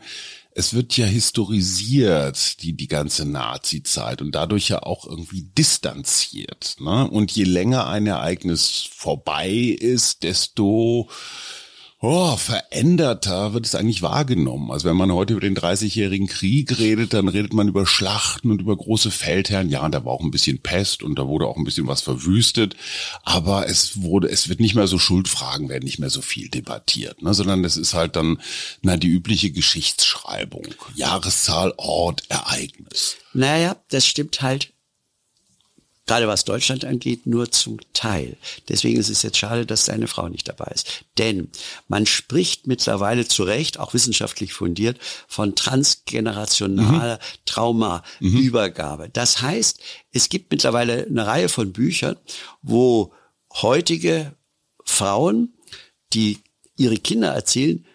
Es 0.56 0.72
wird 0.72 0.96
ja 0.96 1.04
historisiert, 1.04 2.62
die, 2.62 2.74
die 2.74 2.86
ganze 2.86 3.28
Nazi-Zeit 3.28 4.22
und 4.22 4.34
dadurch 4.36 4.68
ja 4.68 4.84
auch 4.84 5.04
irgendwie 5.04 5.42
distanziert. 5.42 6.76
Ne? 6.78 7.10
Und 7.10 7.32
je 7.32 7.42
länger 7.42 7.88
ein 7.88 8.06
Ereignis 8.06 8.88
vorbei 8.88 9.50
ist, 9.50 10.22
desto 10.22 11.08
oh, 12.04 12.36
veränderter 12.36 13.54
wird 13.54 13.64
es 13.64 13.74
eigentlich 13.74 14.02
wahrgenommen. 14.02 14.70
Also 14.70 14.88
wenn 14.88 14.96
man 14.96 15.12
heute 15.12 15.32
über 15.32 15.40
den 15.40 15.56
30-jährigen 15.56 16.26
Krieg 16.26 16.78
redet, 16.78 17.14
dann 17.14 17.28
redet 17.28 17.54
man 17.54 17.68
über 17.68 17.86
Schlachten 17.86 18.50
und 18.50 18.60
über 18.60 18.76
große 18.76 19.10
Feldherren. 19.10 19.70
Ja, 19.70 19.84
und 19.84 19.94
da 19.94 20.04
war 20.04 20.12
auch 20.12 20.20
ein 20.20 20.30
bisschen 20.30 20.58
Pest 20.58 21.02
und 21.02 21.18
da 21.18 21.26
wurde 21.26 21.46
auch 21.46 21.56
ein 21.56 21.64
bisschen 21.64 21.86
was 21.86 22.02
verwüstet. 22.02 22.76
Aber 23.22 23.68
es 23.68 24.02
wurde, 24.02 24.28
es 24.28 24.50
wird 24.50 24.60
nicht 24.60 24.74
mehr 24.74 24.86
so 24.86 24.98
Schuldfragen 24.98 25.70
werden 25.70 25.84
nicht 25.84 25.98
mehr 25.98 26.10
so 26.10 26.20
viel 26.20 26.50
debattiert, 26.50 27.22
ne? 27.22 27.32
sondern 27.32 27.64
es 27.64 27.78
ist 27.78 27.94
halt 27.94 28.16
dann, 28.16 28.38
na, 28.82 28.98
die 28.98 29.08
übliche 29.08 29.50
Geschichtsschreibung. 29.50 30.66
Jahreszahl, 30.94 31.72
Ort, 31.78 32.24
Ereignis. 32.28 33.16
Naja, 33.32 33.76
das 33.88 34.06
stimmt 34.06 34.42
halt 34.42 34.73
gerade 36.06 36.28
was 36.28 36.44
Deutschland 36.44 36.84
angeht, 36.84 37.26
nur 37.26 37.50
zum 37.50 37.78
Teil. 37.92 38.36
Deswegen 38.68 38.98
ist 38.98 39.08
es 39.08 39.22
jetzt 39.22 39.38
schade, 39.38 39.64
dass 39.64 39.86
seine 39.86 40.06
Frau 40.06 40.28
nicht 40.28 40.48
dabei 40.48 40.70
ist. 40.74 41.04
Denn 41.18 41.48
man 41.88 42.06
spricht 42.06 42.66
mittlerweile 42.66 43.26
zu 43.26 43.44
Recht, 43.44 43.78
auch 43.78 43.94
wissenschaftlich 43.94 44.52
fundiert, 44.52 44.98
von 45.28 45.54
transgenerationaler 45.54 47.16
mhm. 47.16 47.38
Traumaübergabe. 47.46 49.08
Das 49.08 49.40
heißt, 49.40 49.80
es 50.12 50.28
gibt 50.28 50.50
mittlerweile 50.50 51.06
eine 51.06 51.26
Reihe 51.26 51.48
von 51.48 51.72
Büchern, 51.72 52.16
wo 52.62 53.12
heutige 53.52 54.34
Frauen, 54.84 55.54
die 56.12 56.40
ihre 56.76 56.96
Kinder 56.98 57.32
erzählen, 57.32 57.86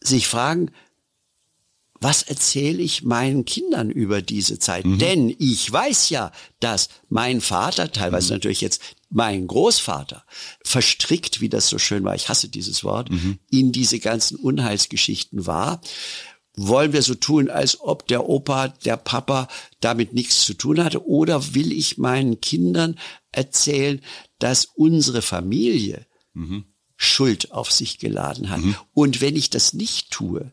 sich 0.00 0.26
fragen, 0.26 0.70
was 2.02 2.22
erzähle 2.22 2.82
ich 2.82 3.02
meinen 3.04 3.44
Kindern 3.44 3.90
über 3.90 4.22
diese 4.22 4.58
Zeit? 4.58 4.84
Mhm. 4.84 4.98
Denn 4.98 5.36
ich 5.38 5.70
weiß 5.70 6.10
ja, 6.10 6.32
dass 6.60 6.88
mein 7.08 7.40
Vater, 7.40 7.92
teilweise 7.92 8.32
mhm. 8.32 8.36
natürlich 8.36 8.60
jetzt 8.60 8.82
mein 9.08 9.46
Großvater, 9.46 10.24
verstrickt, 10.64 11.40
wie 11.40 11.48
das 11.48 11.68
so 11.68 11.78
schön 11.78 12.04
war, 12.04 12.14
ich 12.14 12.28
hasse 12.28 12.48
dieses 12.48 12.82
Wort, 12.82 13.10
mhm. 13.10 13.38
in 13.50 13.72
diese 13.72 13.98
ganzen 13.98 14.36
Unheilsgeschichten 14.36 15.46
war. 15.46 15.80
Wollen 16.54 16.92
wir 16.92 17.02
so 17.02 17.14
tun, 17.14 17.48
als 17.48 17.80
ob 17.80 18.06
der 18.08 18.28
Opa, 18.28 18.68
der 18.68 18.98
Papa 18.98 19.48
damit 19.80 20.12
nichts 20.12 20.44
zu 20.44 20.54
tun 20.54 20.82
hatte? 20.84 21.06
Oder 21.06 21.54
will 21.54 21.72
ich 21.72 21.96
meinen 21.96 22.40
Kindern 22.40 22.98
erzählen, 23.30 24.00
dass 24.38 24.66
unsere 24.66 25.22
Familie 25.22 26.06
mhm. 26.34 26.64
Schuld 26.96 27.52
auf 27.52 27.72
sich 27.72 27.98
geladen 27.98 28.50
hat? 28.50 28.60
Mhm. 28.60 28.76
Und 28.92 29.20
wenn 29.22 29.36
ich 29.36 29.48
das 29.48 29.72
nicht 29.72 30.10
tue, 30.10 30.52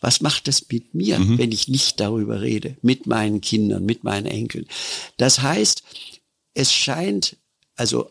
was 0.00 0.20
macht 0.20 0.48
das 0.48 0.66
mit 0.70 0.94
mir, 0.94 1.18
mhm. 1.18 1.38
wenn 1.38 1.52
ich 1.52 1.68
nicht 1.68 2.00
darüber 2.00 2.40
rede, 2.40 2.76
mit 2.82 3.06
meinen 3.06 3.40
Kindern, 3.40 3.84
mit 3.84 4.04
meinen 4.04 4.26
Enkeln? 4.26 4.66
Das 5.16 5.40
heißt, 5.40 5.82
es 6.54 6.72
scheint 6.72 7.36
also 7.76 8.10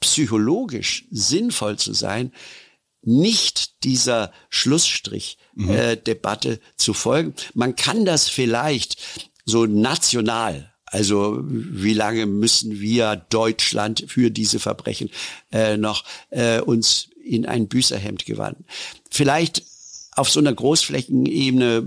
psychologisch 0.00 1.06
sinnvoll 1.10 1.78
zu 1.78 1.94
sein, 1.94 2.32
nicht 3.02 3.84
dieser 3.84 4.32
Schlussstrich-Debatte 4.50 6.48
mhm. 6.48 6.54
äh, 6.54 6.76
zu 6.76 6.94
folgen. 6.94 7.34
Man 7.54 7.76
kann 7.76 8.04
das 8.04 8.28
vielleicht 8.28 8.96
so 9.44 9.66
national 9.66 10.74
also 10.94 11.40
wie 11.42 11.92
lange 11.92 12.24
müssen 12.24 12.78
wir 12.78 13.16
Deutschland 13.16 14.04
für 14.06 14.30
diese 14.30 14.60
Verbrechen 14.60 15.10
äh, 15.50 15.76
noch 15.76 16.04
äh, 16.30 16.60
uns 16.60 17.08
in 17.20 17.46
ein 17.46 17.66
Büßerhemd 17.66 18.26
gewandt? 18.26 18.58
Vielleicht 19.10 19.64
auf 20.16 20.30
so 20.30 20.40
einer 20.40 20.54
Großflächenebene 20.54 21.86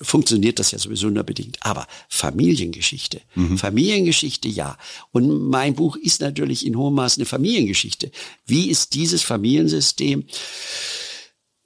funktioniert 0.00 0.58
das 0.58 0.72
ja 0.72 0.78
sowieso 0.78 1.08
nur 1.08 1.24
bedingt. 1.24 1.58
Aber 1.60 1.86
Familiengeschichte, 2.08 3.22
mhm. 3.34 3.58
Familiengeschichte 3.58 4.48
ja. 4.48 4.76
Und 5.12 5.48
mein 5.48 5.74
Buch 5.74 5.96
ist 5.96 6.20
natürlich 6.20 6.66
in 6.66 6.76
hohem 6.76 6.94
Maße 6.94 7.18
eine 7.18 7.26
Familiengeschichte. 7.26 8.10
Wie 8.46 8.68
ist 8.68 8.94
dieses 8.94 9.22
Familiensystem, 9.22 10.24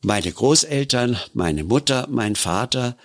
meine 0.03 0.33
Großeltern, 0.33 1.19
meine 1.35 1.65
Mutter, 1.65 2.07
mein 2.11 2.37
Vater, 2.37 2.97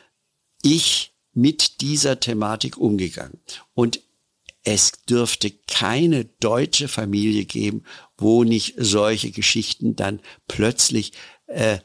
ich 0.62 1.12
mit 1.34 1.82
dieser 1.82 2.20
Thematik 2.20 2.78
umgegangen? 2.78 3.40
Und 3.74 4.02
es 4.64 4.94
dürfte 5.08 5.52
keine 5.68 6.26
deutsche 6.26 6.88
Familie 6.88 7.46
geben, 7.46 7.84
wo 8.18 8.44
nicht 8.44 8.76
solche 8.78 9.32
Geschichten 9.32 9.96
dann 9.96 10.20
plötzlich 10.48 11.14
äh, 11.48 11.80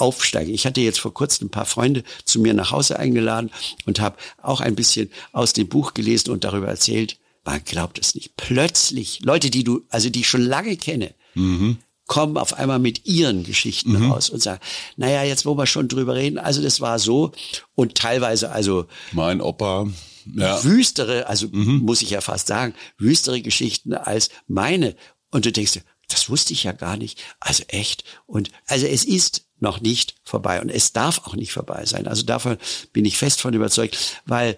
aufsteigen. 0.00 0.52
Ich 0.54 0.66
hatte 0.66 0.80
jetzt 0.80 1.00
vor 1.00 1.14
kurzem 1.14 1.46
ein 1.46 1.50
paar 1.50 1.66
Freunde 1.66 2.04
zu 2.24 2.40
mir 2.40 2.54
nach 2.54 2.70
Hause 2.70 2.98
eingeladen 2.98 3.50
und 3.86 4.00
habe 4.00 4.16
auch 4.42 4.60
ein 4.60 4.74
bisschen 4.74 5.10
aus 5.32 5.52
dem 5.52 5.68
Buch 5.68 5.94
gelesen 5.94 6.30
und 6.30 6.44
darüber 6.44 6.68
erzählt. 6.68 7.18
Man 7.44 7.62
glaubt 7.64 7.98
es 7.98 8.14
nicht. 8.14 8.36
Plötzlich, 8.36 9.20
Leute, 9.22 9.50
die 9.50 9.64
du, 9.64 9.82
also 9.88 10.10
die 10.10 10.20
ich 10.20 10.28
schon 10.28 10.42
lange 10.42 10.76
kenne, 10.76 11.14
mhm. 11.34 11.78
kommen 12.06 12.36
auf 12.36 12.54
einmal 12.54 12.78
mit 12.78 13.06
ihren 13.06 13.44
Geschichten 13.44 13.92
mhm. 13.92 14.12
raus 14.12 14.30
und 14.30 14.42
sagen, 14.42 14.60
naja, 14.96 15.22
jetzt 15.22 15.46
wo 15.46 15.56
wir 15.56 15.66
schon 15.66 15.88
drüber 15.88 16.14
reden, 16.14 16.38
also 16.38 16.62
das 16.62 16.80
war 16.80 16.98
so 16.98 17.32
und 17.74 17.94
teilweise 17.94 18.50
also. 18.50 18.86
Mein 19.12 19.40
Opa. 19.40 19.88
Ja. 20.34 20.62
Wüstere, 20.62 21.26
also 21.28 21.48
mhm. 21.50 21.78
muss 21.78 22.02
ich 22.02 22.10
ja 22.10 22.20
fast 22.20 22.46
sagen, 22.46 22.74
wüstere 22.98 23.40
Geschichten 23.40 23.94
als 23.94 24.28
meine. 24.46 24.94
Und 25.30 25.46
du 25.46 25.52
denkst, 25.52 25.80
das 26.10 26.28
wusste 26.28 26.52
ich 26.52 26.64
ja 26.64 26.72
gar 26.72 26.96
nicht. 26.96 27.22
Also 27.40 27.64
echt. 27.68 28.04
Und 28.26 28.50
also 28.66 28.86
es 28.86 29.04
ist 29.04 29.46
noch 29.58 29.80
nicht 29.80 30.16
vorbei. 30.24 30.60
Und 30.60 30.70
es 30.70 30.92
darf 30.92 31.26
auch 31.26 31.34
nicht 31.34 31.52
vorbei 31.52 31.84
sein. 31.86 32.06
Also 32.06 32.22
davon 32.22 32.58
bin 32.92 33.04
ich 33.04 33.18
fest 33.18 33.40
von 33.40 33.54
überzeugt, 33.54 34.22
weil 34.26 34.56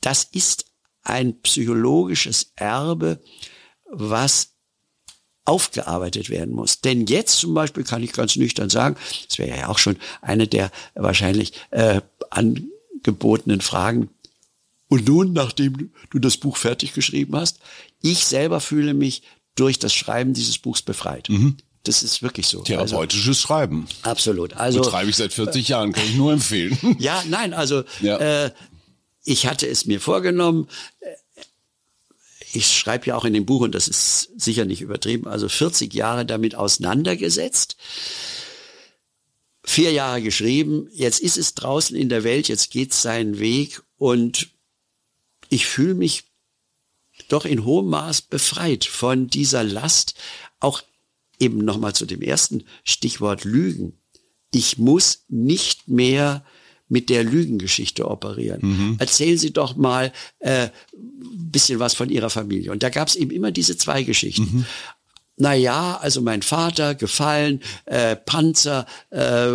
das 0.00 0.24
ist 0.24 0.66
ein 1.02 1.40
psychologisches 1.42 2.52
Erbe, 2.56 3.20
was 3.84 4.50
aufgearbeitet 5.44 6.28
werden 6.28 6.54
muss. 6.54 6.80
Denn 6.80 7.06
jetzt 7.06 7.38
zum 7.38 7.54
Beispiel 7.54 7.84
kann 7.84 8.02
ich 8.02 8.12
ganz 8.12 8.36
nüchtern 8.36 8.68
sagen, 8.68 8.96
das 9.28 9.38
wäre 9.38 9.56
ja 9.56 9.68
auch 9.68 9.78
schon 9.78 9.96
eine 10.20 10.48
der 10.48 10.72
wahrscheinlich 10.94 11.52
äh, 11.70 12.00
angebotenen 12.30 13.60
Fragen. 13.60 14.10
Und 14.88 15.08
nun, 15.08 15.32
nachdem 15.32 15.92
du 16.10 16.18
das 16.18 16.36
Buch 16.36 16.56
fertig 16.56 16.94
geschrieben 16.94 17.36
hast, 17.36 17.60
ich 18.02 18.26
selber 18.26 18.60
fühle 18.60 18.94
mich 18.94 19.22
durch 19.56 19.78
das 19.78 19.92
Schreiben 19.92 20.32
dieses 20.32 20.58
Buchs 20.58 20.82
befreit. 20.82 21.28
Mhm. 21.28 21.56
Das 21.82 22.02
ist 22.02 22.22
wirklich 22.22 22.46
so. 22.48 22.62
Therapeutisches 22.62 23.28
also, 23.28 23.40
Schreiben. 23.40 23.86
Absolut. 24.02 24.54
Also 24.54 24.80
betreibe 24.80 25.10
ich 25.10 25.16
seit 25.16 25.32
40 25.32 25.68
Jahren, 25.68 25.92
kann 25.92 26.04
ich 26.04 26.16
nur 26.16 26.32
empfehlen. 26.32 26.76
Ja, 26.98 27.22
nein, 27.28 27.54
also 27.54 27.84
ja. 28.00 28.18
äh, 28.18 28.50
ich 29.24 29.46
hatte 29.46 29.68
es 29.68 29.86
mir 29.86 30.00
vorgenommen. 30.00 30.68
Ich 32.52 32.76
schreibe 32.76 33.06
ja 33.06 33.16
auch 33.16 33.24
in 33.24 33.34
dem 33.34 33.46
Buch, 33.46 33.60
und 33.60 33.74
das 33.74 33.86
ist 33.86 34.30
sicher 34.36 34.64
nicht 34.64 34.80
übertrieben, 34.80 35.28
also 35.28 35.48
40 35.48 35.92
Jahre 35.94 36.26
damit 36.26 36.54
auseinandergesetzt. 36.54 37.76
Vier 39.62 39.92
Jahre 39.92 40.22
geschrieben, 40.22 40.88
jetzt 40.92 41.20
ist 41.20 41.36
es 41.36 41.54
draußen 41.54 41.96
in 41.96 42.08
der 42.08 42.24
Welt, 42.24 42.48
jetzt 42.48 42.70
geht 42.70 42.94
seinen 42.94 43.38
Weg 43.38 43.82
und 43.98 44.48
ich 45.48 45.66
fühle 45.66 45.94
mich 45.94 46.25
doch 47.28 47.44
in 47.44 47.64
hohem 47.64 47.88
Maß 47.88 48.22
befreit 48.22 48.84
von 48.84 49.28
dieser 49.28 49.64
Last, 49.64 50.14
auch 50.60 50.82
eben 51.38 51.64
nochmal 51.64 51.94
zu 51.94 52.06
dem 52.06 52.22
ersten 52.22 52.64
Stichwort 52.84 53.44
Lügen. 53.44 53.98
Ich 54.52 54.78
muss 54.78 55.24
nicht 55.28 55.88
mehr 55.88 56.44
mit 56.88 57.10
der 57.10 57.24
Lügengeschichte 57.24 58.08
operieren. 58.08 58.60
Mhm. 58.62 58.96
Erzählen 58.98 59.36
Sie 59.36 59.52
doch 59.52 59.76
mal 59.76 60.12
äh, 60.38 60.68
bisschen 60.92 61.80
was 61.80 61.94
von 61.94 62.10
Ihrer 62.10 62.30
Familie. 62.30 62.70
Und 62.70 62.82
da 62.82 62.90
gab 62.90 63.08
es 63.08 63.16
eben 63.16 63.32
immer 63.32 63.50
diese 63.50 63.76
zwei 63.76 64.04
Geschichten. 64.04 64.58
Mhm 64.58 64.66
na 65.36 65.54
ja, 65.54 65.98
also 66.00 66.22
mein 66.22 66.42
Vater 66.42 66.94
gefallen, 66.94 67.60
äh, 67.84 68.16
Panzer, 68.16 68.86
äh, 69.10 69.48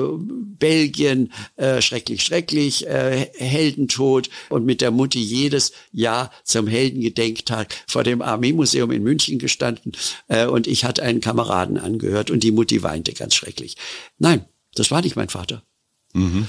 Belgien, 0.60 1.32
äh, 1.56 1.82
schrecklich, 1.82 2.24
schrecklich, 2.24 2.88
äh, 2.88 3.28
Heldentod 3.36 4.30
und 4.50 4.66
mit 4.66 4.82
der 4.82 4.92
Mutti 4.92 5.20
jedes 5.20 5.72
Jahr 5.92 6.32
zum 6.44 6.68
Heldengedenktag 6.68 7.74
vor 7.88 8.04
dem 8.04 8.22
Armeemuseum 8.22 8.92
in 8.92 9.04
München 9.04 9.40
gestanden 9.40 9.94
äh, 10.28 10.46
und 10.46 10.68
ich 10.68 10.86
hatte 10.86 11.04
einen 11.04 11.22
Kameraden 11.22 11.78
angehört 11.78 12.30
und 12.30 12.44
die 12.44 12.52
Mutti 12.52 12.84
weinte 12.84 13.14
ganz 13.14 13.34
schrecklich. 13.34 13.76
Nein, 14.20 14.46
das 14.76 14.92
war 14.92 15.02
nicht 15.02 15.16
mein 15.16 15.30
Vater. 15.30 15.64
Mhm. 16.14 16.48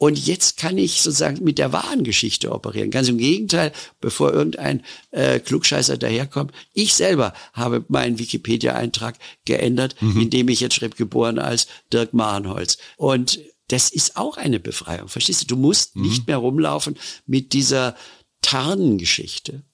Und 0.00 0.18
jetzt 0.18 0.56
kann 0.56 0.78
ich 0.78 1.02
sozusagen 1.02 1.44
mit 1.44 1.58
der 1.58 1.74
wahren 1.74 2.04
Geschichte 2.04 2.52
operieren. 2.52 2.90
Ganz 2.90 3.10
im 3.10 3.18
Gegenteil, 3.18 3.70
bevor 4.00 4.32
irgendein 4.32 4.82
äh, 5.10 5.40
Klugscheißer 5.40 5.98
daherkommt. 5.98 6.52
Ich 6.72 6.94
selber 6.94 7.34
habe 7.52 7.84
meinen 7.88 8.18
Wikipedia-Eintrag 8.18 9.16
geändert, 9.44 9.96
mhm. 10.00 10.22
indem 10.22 10.48
ich 10.48 10.60
jetzt 10.60 10.74
schrieb, 10.74 10.96
geboren 10.96 11.38
als 11.38 11.66
Dirk 11.92 12.14
Marenholz. 12.14 12.78
Und 12.96 13.40
das 13.68 13.90
ist 13.90 14.16
auch 14.16 14.38
eine 14.38 14.58
Befreiung. 14.58 15.08
Verstehst 15.08 15.42
du? 15.42 15.46
Du 15.46 15.56
musst 15.56 15.94
mhm. 15.94 16.02
nicht 16.04 16.26
mehr 16.26 16.38
rumlaufen 16.38 16.96
mit 17.26 17.52
dieser 17.52 17.94
Tarngeschichte 18.40 19.64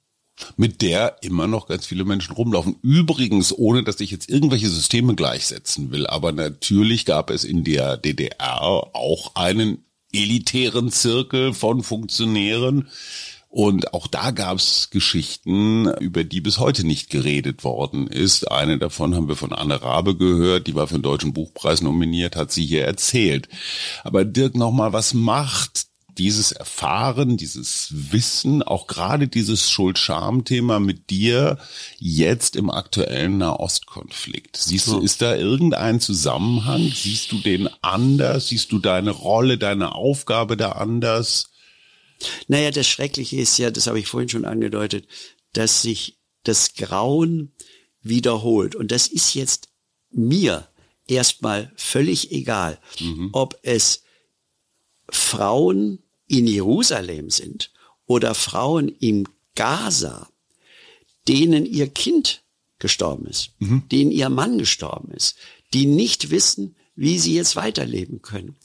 mit 0.59 0.83
der 0.83 1.17
immer 1.23 1.47
noch 1.47 1.67
ganz 1.67 1.87
viele 1.87 2.05
Menschen 2.05 2.35
rumlaufen. 2.35 2.77
Übrigens, 2.83 3.57
ohne 3.57 3.85
dass 3.85 4.01
ich 4.01 4.11
jetzt 4.11 4.29
irgendwelche 4.29 4.69
Systeme 4.69 5.15
gleichsetzen 5.15 5.91
will, 5.91 6.07
aber 6.07 6.31
natürlich 6.33 7.07
gab 7.07 7.31
es 7.31 7.43
in 7.43 7.65
der 7.65 7.97
DDR 7.97 8.61
auch 8.61 9.35
einen 9.35 9.86
elitären 10.23 10.91
Zirkel 10.91 11.53
von 11.53 11.83
Funktionären. 11.83 12.89
Und 13.49 13.95
auch 13.95 14.07
da 14.07 14.33
gab's 14.33 14.91
Geschichten, 14.91 15.87
über 16.01 16.25
die 16.25 16.43
bis 16.43 16.59
heute 16.59 16.87
nicht 16.87 17.09
geredet 17.09 17.65
worden 17.65 18.07
ist. 18.07 18.51
Eine 18.51 18.77
davon 18.77 19.15
haben 19.15 19.29
wir 19.29 19.37
von 19.37 19.55
Anne 19.55 19.81
Rabe 19.81 20.15
gehört, 20.15 20.67
die 20.67 20.75
war 20.75 20.89
für 20.89 20.99
den 20.99 21.03
Deutschen 21.03 21.33
Buchpreis 21.33 21.81
nominiert, 21.81 22.37
hat 22.37 22.53
sie 22.53 22.67
hier 22.67 22.85
erzählt. 22.85 23.49
Aber 24.05 24.27
Dirk, 24.27 24.57
nochmal, 24.57 24.93
was 24.93 25.15
macht 25.15 25.87
dieses 26.19 26.53
Erfahren, 26.53 27.37
dieses 27.37 27.89
Wissen, 27.91 28.63
auch 28.63 28.87
gerade 28.87 29.29
dieses 29.29 29.71
Schuld-Scham-Thema 29.71 30.81
mit 30.81 31.11
dir 31.11 31.59
jetzt 31.99 32.57
im 32.57 32.71
aktuellen 32.71 33.39
Nahostkonflikt? 33.39 34.57
Siehst 34.57 34.89
du, 34.89 35.01
ist 35.01 35.23
da 35.23 35.37
irgendein 35.37 36.01
Zusammenhang? 36.01 36.91
Siehst 36.95 37.33
du 37.33 37.39
den 37.39 37.69
anders? 37.83 38.49
Siehst 38.49 38.73
du 38.73 38.79
deine 38.79 39.11
Rolle, 39.11 39.59
deine 39.59 39.95
Aufgabe 39.95 40.57
da 40.57 40.73
anders? 40.73 41.51
Naja, 42.49 42.71
das 42.71 42.87
Schreckliche 42.87 43.37
ist 43.37 43.59
ja, 43.59 43.71
das 43.71 43.87
habe 43.87 43.99
ich 43.99 44.07
vorhin 44.07 44.29
schon 44.29 44.45
angedeutet, 44.45 45.07
dass 45.53 45.83
sich 45.83 46.19
das 46.45 46.75
Grauen 46.75 47.53
wiederholt. 48.01 48.75
Und 48.75 48.91
das 48.91 49.07
ist 49.07 49.35
jetzt 49.35 49.69
mir 50.11 50.69
erstmal 51.07 51.73
völlig 51.77 52.33
egal, 52.33 52.79
mhm. 53.01 53.31
ob 53.33 53.59
es 53.63 54.03
Frauen 55.11 56.03
in 56.27 56.47
Jerusalem 56.47 57.31
sind 57.31 57.73
oder 58.07 58.35
Frauen 58.35 58.89
im 58.89 59.27
Gaza, 59.55 60.29
denen 61.29 61.67
ihr 61.67 61.89
Kind 61.89 62.43
gestorben 62.79 63.27
ist, 63.27 63.51
mhm. 63.59 63.89
denen 63.91 64.11
ihr 64.11 64.29
Mann 64.29 64.59
gestorben 64.59 65.13
ist, 65.13 65.37
die 65.73 65.87
nicht 65.87 66.31
wissen, 66.31 66.77
wie 66.95 67.19
sie 67.19 67.35
jetzt 67.35 67.57
weiterleben 67.57 68.23
können. 68.23 68.57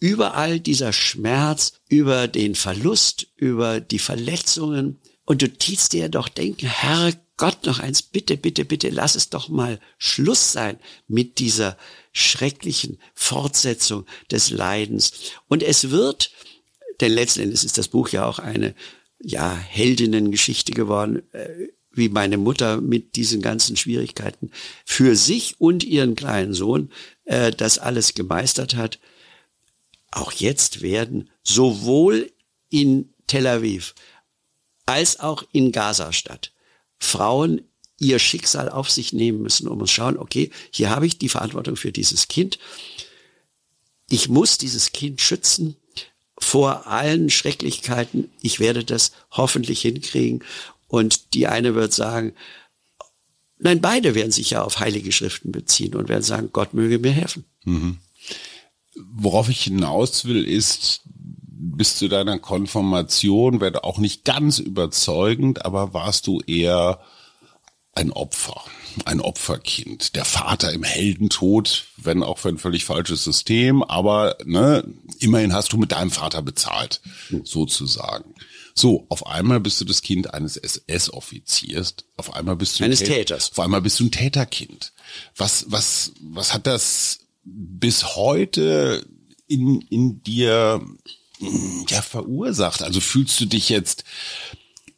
Überall 0.00 0.58
dieser 0.58 0.92
Schmerz 0.92 1.74
über 1.88 2.28
den 2.28 2.54
Verlust, 2.54 3.28
über 3.36 3.80
die 3.80 3.98
Verletzungen. 4.00 5.00
Und 5.24 5.42
du 5.42 5.48
tiefst 5.48 5.92
dir 5.92 6.08
doch 6.08 6.28
denken, 6.28 6.66
Herr 6.66 7.12
Gott, 7.36 7.66
noch 7.66 7.78
eins, 7.78 8.02
bitte, 8.02 8.36
bitte, 8.36 8.64
bitte, 8.64 8.88
lass 8.90 9.14
es 9.14 9.30
doch 9.30 9.48
mal 9.48 9.80
Schluss 9.98 10.52
sein 10.52 10.78
mit 11.08 11.38
dieser 11.38 11.76
schrecklichen 12.12 12.98
Fortsetzung 13.14 14.06
des 14.30 14.50
Leidens. 14.50 15.12
Und 15.48 15.62
es 15.62 15.90
wird, 15.90 16.32
denn 17.02 17.12
letzten 17.12 17.40
Endes 17.40 17.64
ist 17.64 17.76
das 17.76 17.88
Buch 17.88 18.08
ja 18.08 18.24
auch 18.24 18.38
eine, 18.38 18.74
ja, 19.20 19.54
Heldinnengeschichte 19.54 20.72
geworden, 20.72 21.22
äh, 21.32 21.68
wie 21.92 22.08
meine 22.08 22.38
Mutter 22.38 22.80
mit 22.80 23.16
diesen 23.16 23.42
ganzen 23.42 23.76
Schwierigkeiten 23.76 24.50
für 24.86 25.14
sich 25.14 25.60
und 25.60 25.84
ihren 25.84 26.14
kleinen 26.14 26.54
Sohn 26.54 26.90
äh, 27.24 27.50
das 27.50 27.78
alles 27.78 28.14
gemeistert 28.14 28.74
hat. 28.74 28.98
Auch 30.10 30.32
jetzt 30.32 30.80
werden 30.80 31.30
sowohl 31.42 32.32
in 32.70 33.12
Tel 33.26 33.46
Aviv 33.46 33.94
als 34.86 35.20
auch 35.20 35.44
in 35.52 35.72
Gazastadt 35.72 36.52
Frauen 36.98 37.62
ihr 37.98 38.18
Schicksal 38.18 38.68
auf 38.68 38.90
sich 38.90 39.12
nehmen 39.12 39.42
müssen, 39.42 39.68
um 39.68 39.80
uns 39.80 39.90
schauen, 39.90 40.18
okay, 40.18 40.50
hier 40.70 40.90
habe 40.90 41.06
ich 41.06 41.18
die 41.18 41.28
Verantwortung 41.28 41.76
für 41.76 41.92
dieses 41.92 42.28
Kind. 42.28 42.58
Ich 44.08 44.28
muss 44.28 44.58
dieses 44.58 44.92
Kind 44.92 45.20
schützen 45.20 45.76
vor 46.52 46.86
allen 46.86 47.30
Schrecklichkeiten. 47.30 48.28
Ich 48.42 48.60
werde 48.60 48.84
das 48.84 49.12
hoffentlich 49.30 49.80
hinkriegen. 49.80 50.44
Und 50.86 51.32
die 51.32 51.46
eine 51.46 51.74
wird 51.74 51.94
sagen, 51.94 52.34
nein, 53.56 53.80
beide 53.80 54.14
werden 54.14 54.32
sich 54.32 54.50
ja 54.50 54.62
auf 54.62 54.78
heilige 54.78 55.12
Schriften 55.12 55.50
beziehen 55.50 55.94
und 55.94 56.10
werden 56.10 56.22
sagen, 56.22 56.50
Gott 56.52 56.74
möge 56.74 56.98
mir 56.98 57.12
helfen. 57.12 57.46
Mhm. 57.64 58.00
Worauf 59.14 59.48
ich 59.48 59.62
hinaus 59.62 60.26
will, 60.26 60.44
ist, 60.44 61.00
bis 61.06 61.96
zu 61.96 62.08
deiner 62.08 62.38
Konfirmation, 62.38 63.62
werde 63.62 63.82
auch 63.82 63.96
nicht 63.96 64.26
ganz 64.26 64.58
überzeugend, 64.58 65.64
aber 65.64 65.94
warst 65.94 66.26
du 66.26 66.40
eher 66.40 67.00
ein 67.94 68.12
Opfer, 68.12 68.62
ein 69.04 69.20
Opferkind, 69.20 70.16
der 70.16 70.24
Vater 70.24 70.72
im 70.72 70.82
Heldentod, 70.82 71.86
wenn 71.96 72.22
auch 72.22 72.38
für 72.38 72.48
ein 72.48 72.58
völlig 72.58 72.84
falsches 72.84 73.24
System, 73.24 73.82
aber 73.82 74.36
ne, 74.44 74.84
immerhin 75.20 75.52
hast 75.52 75.72
du 75.72 75.76
mit 75.76 75.92
deinem 75.92 76.10
Vater 76.10 76.42
bezahlt, 76.42 77.00
sozusagen. 77.44 78.34
So, 78.74 79.06
auf 79.08 79.26
einmal 79.26 79.60
bist 79.60 79.80
du 79.80 79.84
das 79.84 80.02
Kind 80.02 80.32
eines 80.32 80.56
SS-Offiziers, 80.56 81.94
auf 82.16 82.34
einmal 82.34 82.56
bist 82.56 82.80
du 82.80 82.84
eines 82.84 83.00
Täters. 83.00 83.50
Auf 83.52 83.60
einmal 83.60 83.82
bist 83.82 84.00
du 84.00 84.04
ein 84.04 84.10
Täterkind. 84.10 84.92
Was, 85.36 85.66
was, 85.68 86.12
was 86.20 86.54
hat 86.54 86.66
das 86.66 87.20
bis 87.44 88.16
heute 88.16 89.06
in, 89.46 89.82
in 89.90 90.22
dir 90.22 90.80
ja 91.88 92.02
verursacht? 92.02 92.82
Also 92.82 93.00
fühlst 93.00 93.38
du 93.40 93.46
dich 93.46 93.68
jetzt 93.68 94.04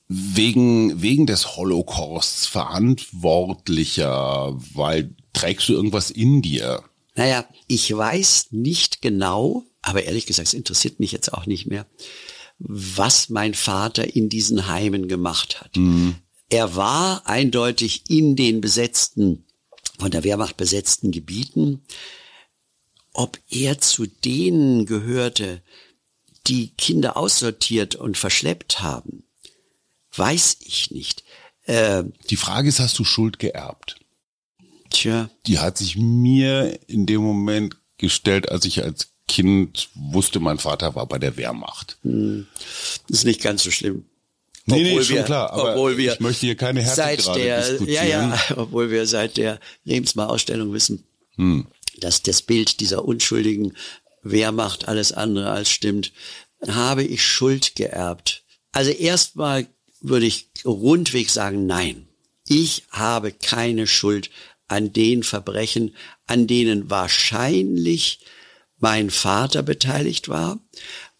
wegen, 0.08 1.02
wegen 1.02 1.26
des 1.26 1.56
Holocausts 1.56 2.46
verantwortlicher, 2.46 4.56
weil 4.74 5.14
trägst 5.32 5.68
du 5.68 5.72
irgendwas 5.72 6.10
in 6.10 6.42
dir? 6.42 6.82
Naja, 7.14 7.46
ich 7.68 7.94
weiß 7.94 8.48
nicht 8.50 9.02
genau, 9.02 9.64
aber 9.82 10.04
ehrlich 10.04 10.26
gesagt, 10.26 10.48
es 10.48 10.54
interessiert 10.54 11.00
mich 11.00 11.12
jetzt 11.12 11.32
auch 11.32 11.46
nicht 11.46 11.66
mehr, 11.66 11.86
was 12.58 13.28
mein 13.28 13.54
Vater 13.54 14.14
in 14.14 14.28
diesen 14.28 14.68
Heimen 14.68 15.08
gemacht 15.08 15.60
hat. 15.60 15.76
Mhm. 15.76 16.16
Er 16.48 16.76
war 16.76 17.26
eindeutig 17.26 18.04
in 18.08 18.36
den 18.36 18.60
besetzten, 18.60 19.44
von 19.98 20.10
der 20.10 20.24
Wehrmacht 20.24 20.56
besetzten 20.56 21.10
Gebieten. 21.10 21.82
Ob 23.12 23.38
er 23.48 23.80
zu 23.80 24.06
denen 24.06 24.86
gehörte, 24.86 25.62
die 26.46 26.74
Kinder 26.76 27.16
aussortiert 27.16 27.94
und 27.94 28.18
verschleppt 28.18 28.82
haben, 28.82 29.23
weiß 30.16 30.58
ich 30.60 30.90
nicht. 30.90 31.24
Äh, 31.64 32.04
die 32.30 32.36
Frage 32.36 32.68
ist, 32.68 32.80
hast 32.80 32.98
du 32.98 33.04
Schuld 33.04 33.38
geerbt? 33.38 33.96
Tja. 34.90 35.30
Die 35.46 35.58
hat 35.58 35.78
sich 35.78 35.96
mir 35.96 36.78
in 36.86 37.06
dem 37.06 37.22
Moment 37.22 37.76
gestellt, 37.98 38.48
als 38.50 38.64
ich 38.64 38.82
als 38.82 39.08
Kind 39.26 39.88
wusste, 39.94 40.38
mein 40.38 40.58
Vater 40.58 40.94
war 40.94 41.06
bei 41.06 41.18
der 41.18 41.36
Wehrmacht. 41.36 41.98
Hm. 42.02 42.46
Das 43.08 43.18
ist 43.18 43.24
nicht 43.24 43.42
ganz 43.42 43.64
so 43.64 43.70
schlimm. 43.70 44.04
Nee, 44.66 44.74
obwohl 44.74 44.98
nee, 44.98 45.04
schon 45.04 45.16
wir, 45.16 45.22
klar, 45.24 45.52
aber 45.52 45.72
obwohl 45.72 45.96
wir 45.98 46.14
ich 46.14 46.20
möchte 46.20 46.46
hier 46.46 46.56
keine 46.56 46.82
Härtegrade 46.82 47.40
der, 47.40 47.68
diskutieren. 47.68 47.90
Ja, 47.90 48.04
ja, 48.04 48.38
obwohl 48.56 48.90
wir 48.90 49.06
seit 49.06 49.36
der 49.36 49.60
Lebensmal-Ausstellung 49.84 50.72
wissen, 50.72 51.04
hm. 51.36 51.66
dass 51.98 52.22
das 52.22 52.42
Bild 52.42 52.80
dieser 52.80 53.04
unschuldigen 53.04 53.76
Wehrmacht 54.22 54.88
alles 54.88 55.12
andere 55.12 55.50
als 55.50 55.70
stimmt, 55.70 56.12
habe 56.66 57.02
ich 57.04 57.22
Schuld 57.22 57.74
geerbt. 57.76 58.42
Also 58.72 58.90
erstmal 58.90 59.66
würde 60.04 60.26
ich 60.26 60.48
rundweg 60.64 61.30
sagen, 61.30 61.66
nein. 61.66 62.06
Ich 62.46 62.84
habe 62.90 63.32
keine 63.32 63.86
Schuld 63.86 64.30
an 64.68 64.92
den 64.92 65.22
Verbrechen, 65.22 65.94
an 66.26 66.46
denen 66.46 66.90
wahrscheinlich 66.90 68.20
mein 68.78 69.10
Vater 69.10 69.62
beteiligt 69.62 70.28
war, 70.28 70.60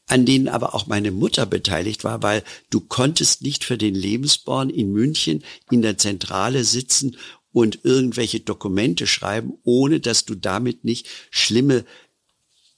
an 0.07 0.26
denen 0.26 0.49
aber 0.49 0.74
auch 0.74 0.87
meine 0.87 1.12
Mutter 1.12 1.47
beteiligt 1.47 2.05
war, 2.05 2.22
weil 2.22 2.43
du 2.68 2.80
konntest 2.80 3.43
nicht 3.43 3.64
für 3.64 3.78
den 3.78 3.95
Lebensborn 3.95 4.68
in 4.68 4.93
München 4.93 5.43
in 5.70 5.80
der 5.80 5.97
Zentrale 5.97 6.64
sitzen 6.64 7.16
und 7.53 7.85
irgendwelche 7.85 8.41
Dokumente 8.41 9.07
schreiben, 9.07 9.55
ohne 9.62 10.01
dass 10.01 10.26
du 10.26 10.35
damit 10.35 10.85
nicht 10.85 11.07
schlimme 11.30 11.85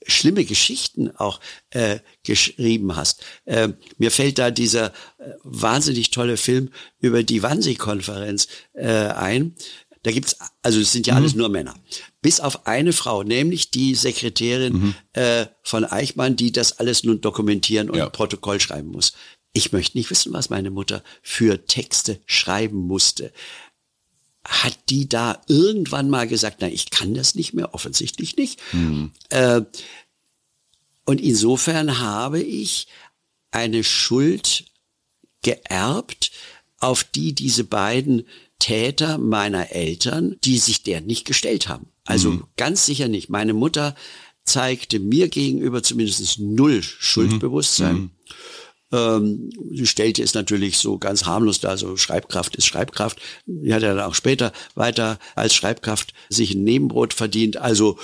schlimme 0.07 0.45
Geschichten 0.45 1.11
auch 1.17 1.41
äh, 1.71 1.99
geschrieben 2.23 2.97
hast. 2.97 3.25
Äh, 3.45 3.69
mir 3.99 4.11
fällt 4.11 4.39
da 4.39 4.51
dieser 4.51 4.87
äh, 5.19 5.31
wahnsinnig 5.43 6.11
tolle 6.11 6.37
Film 6.37 6.71
über 6.99 7.23
die 7.23 7.43
Wannsee-Konferenz 7.43 8.49
äh, 8.75 8.87
ein. 8.89 9.55
Da 10.03 10.13
gibt's, 10.13 10.37
also 10.63 10.81
es 10.81 10.93
sind 10.93 11.07
ja 11.09 11.15
mhm. 11.15 11.19
alles 11.19 11.35
nur 11.35 11.49
Männer. 11.49 11.75
Bis 12.23 12.39
auf 12.39 12.67
eine 12.67 12.93
Frau, 12.93 13.25
nämlich 13.25 13.73
die 13.73 13.95
Sekretärin 13.97 14.73
mhm. 14.73 14.95
äh, 15.15 15.47
von 15.63 15.85
Eichmann, 15.85 16.37
die 16.37 16.53
das 16.53 16.79
alles 16.79 17.03
nun 17.03 17.21
dokumentieren 17.21 17.91
und 17.91 17.99
ja. 17.99 18.09
Protokoll 18.09 18.61
schreiben 18.61 18.89
muss. 18.89 19.15
Ich 19.53 19.73
möchte 19.73 19.97
nicht 19.97 20.11
wissen, 20.11 20.33
was 20.33 20.51
meine 20.51 20.71
Mutter 20.71 21.03
für 21.23 21.65
Texte 21.65 22.21
schreiben 22.27 22.77
musste 22.77 23.33
hat 24.47 24.79
die 24.89 25.09
da 25.09 25.41
irgendwann 25.49 26.11
mal 26.11 26.27
gesagt, 26.27 26.59
na, 26.61 26.69
ich 26.69 26.91
kann 26.91 27.15
das 27.15 27.35
nicht 27.35 27.53
mehr, 27.53 27.75
offensichtlich 27.75 28.37
nicht. 28.37 28.61
Mhm. 28.73 29.13
Äh, 29.31 29.63
und 31.05 31.21
insofern 31.21 31.99
habe 31.99 32.41
ich 32.41 32.89
eine 33.51 33.85
Schuld 33.85 34.65
geerbt, 35.43 36.33
auf 36.79 37.05
die 37.05 37.33
diese 37.33 37.65
beiden 37.65 38.27
Täter 38.59 39.19
meiner 39.19 39.71
Eltern, 39.73 40.37
die 40.45 40.59
sich 40.59 40.83
der 40.83 41.01
nicht 41.01 41.25
gestellt 41.25 41.69
haben. 41.69 41.89
Also 42.05 42.33
mhm. 42.33 42.45
ganz 42.57 42.87
sicher 42.87 43.09
nicht. 43.09 43.29
Meine 43.31 43.55
Mutter 43.55 43.95
zeigte 44.45 44.99
mir 44.99 45.29
gegenüber 45.29 45.83
zumindest 45.83 46.39
null 46.39 46.83
Schuldbewusstsein. 46.83 47.95
Mhm. 47.95 48.11
Ähm, 48.93 49.51
sie 49.73 49.87
stellte 49.87 50.23
es 50.23 50.35
natürlich 50.35 50.79
so 50.79 50.99
ganz 50.99 51.25
harmlos 51.25 51.61
dar, 51.61 51.77
so 51.77 51.97
Schreibkraft 51.97 52.57
ist 52.57 52.67
Schreibkraft. 52.67 53.21
Die 53.47 53.75
hat 53.75 53.83
ja 53.83 53.95
dann 53.95 54.05
auch 54.05 54.15
später 54.15 54.53
weiter 54.75 55.19
als 55.35 55.55
Schreibkraft 55.55 56.13
sich 56.29 56.55
ein 56.55 56.65
Nebenbrot 56.65 57.15
verdient. 57.15 57.57
Also 57.57 57.99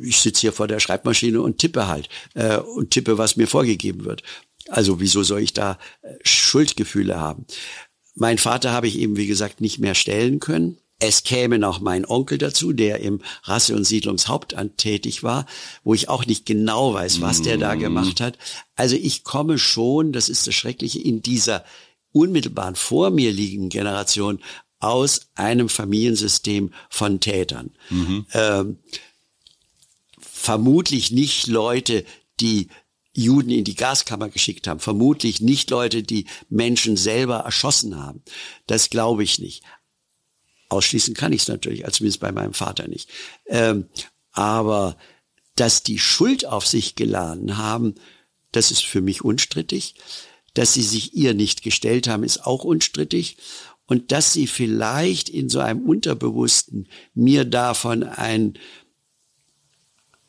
ich 0.00 0.18
sitze 0.18 0.42
hier 0.42 0.52
vor 0.52 0.68
der 0.68 0.80
Schreibmaschine 0.80 1.40
und 1.40 1.58
tippe 1.58 1.88
halt 1.88 2.08
äh, 2.34 2.58
und 2.58 2.90
tippe, 2.90 3.18
was 3.18 3.36
mir 3.36 3.46
vorgegeben 3.46 4.04
wird. 4.04 4.22
Also 4.68 5.00
wieso 5.00 5.22
soll 5.22 5.40
ich 5.40 5.52
da 5.52 5.78
äh, 6.02 6.14
Schuldgefühle 6.22 7.18
haben? 7.18 7.46
Mein 8.14 8.38
Vater 8.38 8.72
habe 8.72 8.88
ich 8.88 8.98
eben, 8.98 9.16
wie 9.16 9.26
gesagt, 9.26 9.60
nicht 9.60 9.78
mehr 9.78 9.94
stellen 9.94 10.40
können. 10.40 10.78
Es 11.00 11.22
käme 11.22 11.60
noch 11.60 11.80
mein 11.80 12.04
Onkel 12.04 12.38
dazu, 12.38 12.72
der 12.72 12.98
im 13.00 13.20
Rasse- 13.44 13.76
und 13.76 13.84
Siedlungshauptamt 13.84 14.78
tätig 14.78 15.22
war, 15.22 15.46
wo 15.84 15.94
ich 15.94 16.08
auch 16.08 16.26
nicht 16.26 16.44
genau 16.44 16.92
weiß, 16.92 17.20
was 17.20 17.40
der 17.40 17.56
da 17.56 17.76
mhm. 17.76 17.80
gemacht 17.80 18.20
hat. 18.20 18.36
Also 18.74 18.96
ich 18.96 19.22
komme 19.22 19.58
schon, 19.58 20.12
das 20.12 20.28
ist 20.28 20.48
das 20.48 20.54
Schreckliche, 20.56 20.98
in 20.98 21.22
dieser 21.22 21.64
unmittelbaren 22.12 22.74
vor 22.74 23.10
mir 23.10 23.32
liegenden 23.32 23.68
Generation 23.68 24.40
aus 24.80 25.28
einem 25.36 25.68
Familiensystem 25.68 26.72
von 26.88 27.20
Tätern. 27.20 27.70
Mhm. 27.90 28.26
Ähm, 28.32 28.78
vermutlich 30.20 31.12
nicht 31.12 31.46
Leute, 31.46 32.04
die 32.40 32.68
Juden 33.12 33.50
in 33.50 33.64
die 33.64 33.74
Gaskammer 33.74 34.28
geschickt 34.28 34.68
haben. 34.68 34.78
Vermutlich 34.78 35.40
nicht 35.40 35.70
Leute, 35.70 36.02
die 36.02 36.26
Menschen 36.48 36.96
selber 36.96 37.38
erschossen 37.38 37.96
haben. 37.96 38.22
Das 38.66 38.90
glaube 38.90 39.24
ich 39.24 39.40
nicht. 39.40 39.64
Ausschließen 40.68 41.14
kann 41.14 41.32
ich 41.32 41.42
es 41.42 41.48
natürlich, 41.48 41.84
als 41.84 41.96
zumindest 41.96 42.20
bei 42.20 42.32
meinem 42.32 42.54
Vater 42.54 42.88
nicht. 42.88 43.10
Ähm, 43.46 43.86
aber 44.32 44.96
dass 45.56 45.82
die 45.82 45.98
Schuld 45.98 46.46
auf 46.46 46.66
sich 46.66 46.94
geladen 46.94 47.56
haben, 47.56 47.94
das 48.52 48.70
ist 48.70 48.84
für 48.84 49.00
mich 49.00 49.24
unstrittig. 49.24 49.94
Dass 50.54 50.74
sie 50.74 50.82
sich 50.82 51.14
ihr 51.14 51.34
nicht 51.34 51.62
gestellt 51.62 52.08
haben, 52.08 52.22
ist 52.22 52.46
auch 52.46 52.64
unstrittig. 52.64 53.36
Und 53.86 54.12
dass 54.12 54.32
sie 54.32 54.46
vielleicht 54.46 55.28
in 55.28 55.48
so 55.48 55.60
einem 55.60 55.82
Unterbewussten 55.82 56.88
mir 57.14 57.44
davon 57.44 58.02
ein, 58.02 58.58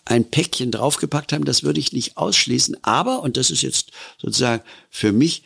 ein 0.05 0.29
Päckchen 0.29 0.71
draufgepackt 0.71 1.33
haben, 1.33 1.45
das 1.45 1.63
würde 1.63 1.79
ich 1.79 1.91
nicht 1.91 2.17
ausschließen. 2.17 2.77
Aber, 2.83 3.21
und 3.21 3.37
das 3.37 3.51
ist 3.51 3.61
jetzt 3.61 3.91
sozusagen 4.17 4.63
für 4.89 5.11
mich 5.11 5.43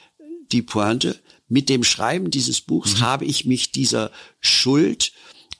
die 0.51 0.61
Pointe, 0.61 1.19
mit 1.47 1.69
dem 1.69 1.83
Schreiben 1.83 2.31
dieses 2.31 2.61
Buchs 2.61 2.95
mhm. 2.95 3.01
habe 3.01 3.25
ich 3.25 3.45
mich 3.45 3.71
dieser 3.71 4.11
Schuld, 4.39 5.11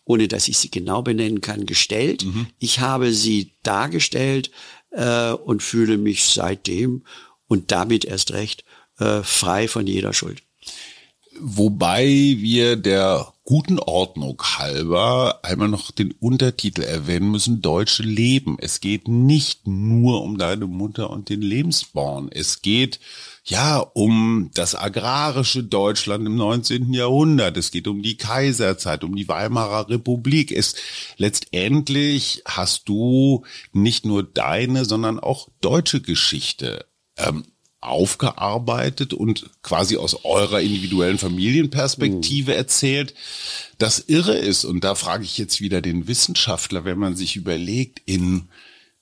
ohne 0.05 0.27
dass 0.27 0.47
ich 0.47 0.57
sie 0.57 0.71
genau 0.71 1.01
benennen 1.01 1.41
kann, 1.41 1.65
gestellt. 1.65 2.25
Mhm. 2.25 2.47
Ich 2.59 2.79
habe 2.79 3.13
sie 3.13 3.53
dargestellt 3.63 4.51
äh, 4.91 5.31
und 5.31 5.63
fühle 5.63 5.97
mich 5.97 6.25
seitdem 6.25 7.03
und 7.47 7.71
damit 7.71 8.05
erst 8.05 8.31
recht 8.31 8.63
äh, 8.99 9.21
frei 9.23 9.67
von 9.67 9.87
jeder 9.87 10.13
Schuld. 10.13 10.41
Wobei 11.39 12.05
wir 12.05 12.75
der 12.75 13.33
guten 13.43 13.79
Ordnung 13.79 14.41
halber 14.41 15.39
einmal 15.43 15.67
noch 15.67 15.91
den 15.91 16.11
Untertitel 16.11 16.83
erwähnen 16.83 17.31
müssen, 17.31 17.61
Deutsche 17.61 18.03
Leben. 18.03 18.57
Es 18.59 18.79
geht 18.79 19.07
nicht 19.07 19.67
nur 19.67 20.21
um 20.21 20.37
deine 20.37 20.67
Mutter 20.67 21.09
und 21.09 21.29
den 21.29 21.41
Lebensborn. 21.41 22.29
Es 22.31 22.61
geht 22.61 22.99
ja 23.43 23.79
um 23.79 24.49
das 24.53 24.73
agrarische 24.75 25.63
Deutschland 25.63 26.25
im 26.25 26.35
19. 26.35 26.93
Jahrhundert. 26.93 27.57
Es 27.57 27.71
geht 27.71 27.87
um 27.87 28.01
die 28.01 28.17
Kaiserzeit, 28.17 29.03
um 29.03 29.15
die 29.15 29.27
Weimarer 29.27 29.89
Republik. 29.89 30.51
Es 30.51 30.75
letztendlich 31.17 32.43
hast 32.45 32.87
du 32.87 33.43
nicht 33.73 34.05
nur 34.05 34.23
deine, 34.23 34.85
sondern 34.85 35.19
auch 35.19 35.49
deutsche 35.59 36.01
Geschichte 36.01 36.85
ähm, 37.17 37.43
aufgearbeitet 37.83 39.13
und 39.13 39.49
quasi 39.61 39.97
aus 39.97 40.23
eurer 40.23 40.61
individuellen 40.61 41.17
Familienperspektive 41.17 42.51
mhm. 42.51 42.57
erzählt. 42.57 43.13
Das 43.77 43.99
irre 43.99 44.37
ist, 44.37 44.63
und 44.63 44.85
da 44.85 44.95
frage 44.95 45.25
ich 45.25 45.37
jetzt 45.37 45.59
wieder 45.59 45.81
den 45.81 46.07
Wissenschaftler, 46.07 46.85
wenn 46.85 46.97
man 46.97 47.17
sich 47.17 47.35
überlegt, 47.35 48.01
in, 48.05 48.47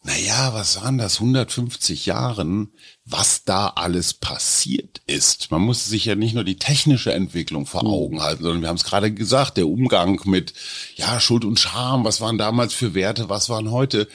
naja, 0.03 0.53
was 0.53 0.81
waren 0.81 0.97
das, 0.97 1.15
150 1.19 2.07
Jahren, 2.07 2.71
was 3.05 3.43
da 3.43 3.67
alles 3.67 4.15
passiert 4.15 5.01
ist. 5.05 5.51
Man 5.51 5.61
muss 5.61 5.85
sich 5.85 6.05
ja 6.05 6.15
nicht 6.15 6.33
nur 6.33 6.43
die 6.43 6.57
technische 6.57 7.13
Entwicklung 7.13 7.67
vor 7.67 7.83
mhm. 7.83 7.91
Augen 7.91 8.21
halten, 8.21 8.41
sondern 8.41 8.61
wir 8.61 8.69
haben 8.69 8.77
es 8.77 8.83
gerade 8.83 9.13
gesagt, 9.13 9.57
der 9.57 9.67
Umgang 9.67 10.19
mit, 10.25 10.53
ja, 10.95 11.19
Schuld 11.19 11.45
und 11.45 11.59
Scham, 11.59 12.03
was 12.03 12.19
waren 12.19 12.39
damals 12.39 12.73
für 12.73 12.95
Werte, 12.95 13.29
was 13.29 13.49
waren 13.49 13.69
heute. 13.69 14.07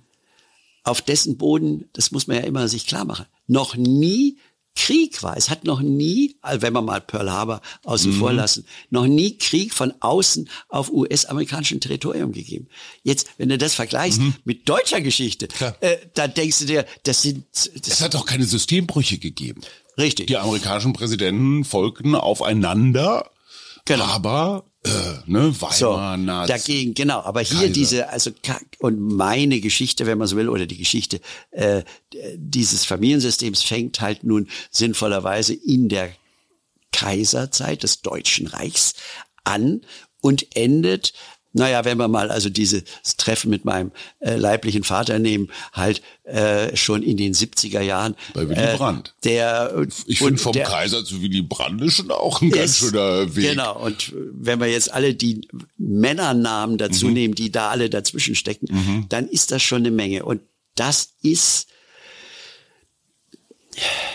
auf 0.83 1.01
dessen 1.01 1.37
Boden, 1.37 1.89
das 1.93 2.11
muss 2.11 2.27
man 2.27 2.37
ja 2.37 2.43
immer 2.43 2.69
sich 2.69 2.87
klar 2.87 3.03
machen, 3.05 3.25
noch 3.47 3.75
nie 3.75 4.37
Krieg 4.75 5.23
war. 5.23 5.37
Es 5.37 5.49
hat 5.49 5.63
noch 5.63 5.81
nie, 5.81 6.35
also 6.41 6.61
wenn 6.61 6.73
wir 6.73 6.81
mal 6.81 7.01
Pearl 7.01 7.31
Harbor 7.31 7.61
außen 7.83 8.11
mhm. 8.11 8.19
vor 8.19 8.33
lassen, 8.33 8.65
noch 8.89 9.07
nie 9.07 9.37
Krieg 9.37 9.73
von 9.73 9.93
außen 9.99 10.49
auf 10.69 10.91
US-amerikanischem 10.91 11.79
Territorium 11.79 12.33
gegeben. 12.33 12.67
Jetzt, 13.03 13.29
wenn 13.37 13.49
du 13.49 13.57
das 13.57 13.73
vergleichst 13.73 14.19
mhm. 14.19 14.35
mit 14.43 14.67
deutscher 14.67 15.01
Geschichte, 15.01 15.47
äh, 15.79 15.97
da 16.13 16.27
denkst 16.27 16.59
du 16.59 16.65
dir, 16.65 16.85
das 17.03 17.21
sind... 17.21 17.45
Das 17.53 17.87
es 17.87 18.01
hat 18.01 18.13
doch 18.13 18.25
keine 18.25 18.45
Systembrüche 18.45 19.17
gegeben. 19.17 19.61
Richtig. 19.97 20.27
Die 20.27 20.37
amerikanischen 20.37 20.93
Präsidenten 20.93 21.63
folgten 21.63 22.15
aufeinander, 22.15 23.31
genau. 23.85 24.03
aber 24.03 24.65
äh, 24.85 25.19
ne, 25.25 25.53
Weimar, 25.59 25.73
so, 25.73 25.97
Nazi. 25.97 26.51
Dagegen, 26.51 26.93
genau. 26.93 27.21
Aber 27.21 27.41
hier 27.41 27.57
Kaiser. 27.57 27.73
diese, 27.73 28.09
also 28.09 28.31
und 28.79 28.99
meine 28.99 29.59
Geschichte, 29.59 30.05
wenn 30.05 30.17
man 30.17 30.27
so 30.27 30.35
will, 30.35 30.49
oder 30.49 30.65
die 30.65 30.77
Geschichte 30.77 31.19
äh, 31.51 31.83
dieses 32.35 32.85
Familiensystems 32.85 33.63
fängt 33.63 34.01
halt 34.01 34.23
nun 34.23 34.47
sinnvollerweise 34.69 35.53
in 35.53 35.89
der 35.89 36.11
Kaiserzeit 36.91 37.83
des 37.83 38.01
Deutschen 38.01 38.47
Reichs 38.47 38.93
an 39.43 39.81
und 40.21 40.55
endet 40.55 41.13
naja, 41.55 41.85
wenn 41.85 41.97
wir 41.97 42.09
mal 42.09 42.31
also 42.31 42.49
dieses 42.49 42.83
Treffen 43.17 43.49
mit 43.49 43.63
meinem 43.63 43.91
äh, 44.19 44.35
leiblichen 44.35 44.83
Vater 44.83 45.19
nehmen, 45.19 45.49
halt 45.71 46.01
äh, 46.25 46.75
schon 46.75 47.01
in 47.01 47.15
den 47.15 47.33
70er 47.33 47.79
Jahren. 47.79 48.15
Bei 48.33 48.47
Willy 48.49 48.59
äh, 48.59 48.75
Brandt. 48.75 49.13
Der, 49.23 49.87
ich 50.05 50.19
finde 50.19 50.37
vom 50.37 50.51
der, 50.51 50.65
Kaiser 50.65 51.05
zu 51.05 51.21
Willy 51.21 51.41
Brandt 51.41 51.81
ist 51.81 51.95
schon 51.95 52.11
auch 52.11 52.41
ein 52.41 52.49
ganz 52.51 52.79
schöner 52.79 53.33
Weg. 53.35 53.51
Genau, 53.51 53.81
und 53.81 54.11
wenn 54.33 54.59
wir 54.59 54.67
jetzt 54.67 54.91
alle 54.91 55.13
die 55.13 55.47
Männernamen 55.77 56.77
dazu 56.77 57.07
mhm. 57.07 57.13
nehmen, 57.13 57.35
die 57.35 57.51
da 57.51 57.69
alle 57.69 57.89
dazwischen 57.89 58.35
stecken, 58.35 58.67
mhm. 58.69 59.05
dann 59.07 59.27
ist 59.27 59.51
das 59.51 59.63
schon 59.63 59.79
eine 59.79 59.91
Menge. 59.91 60.25
Und 60.25 60.41
das 60.75 61.13
ist 61.21 61.67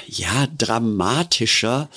ja 0.06 0.46
dramatischer 0.58 1.88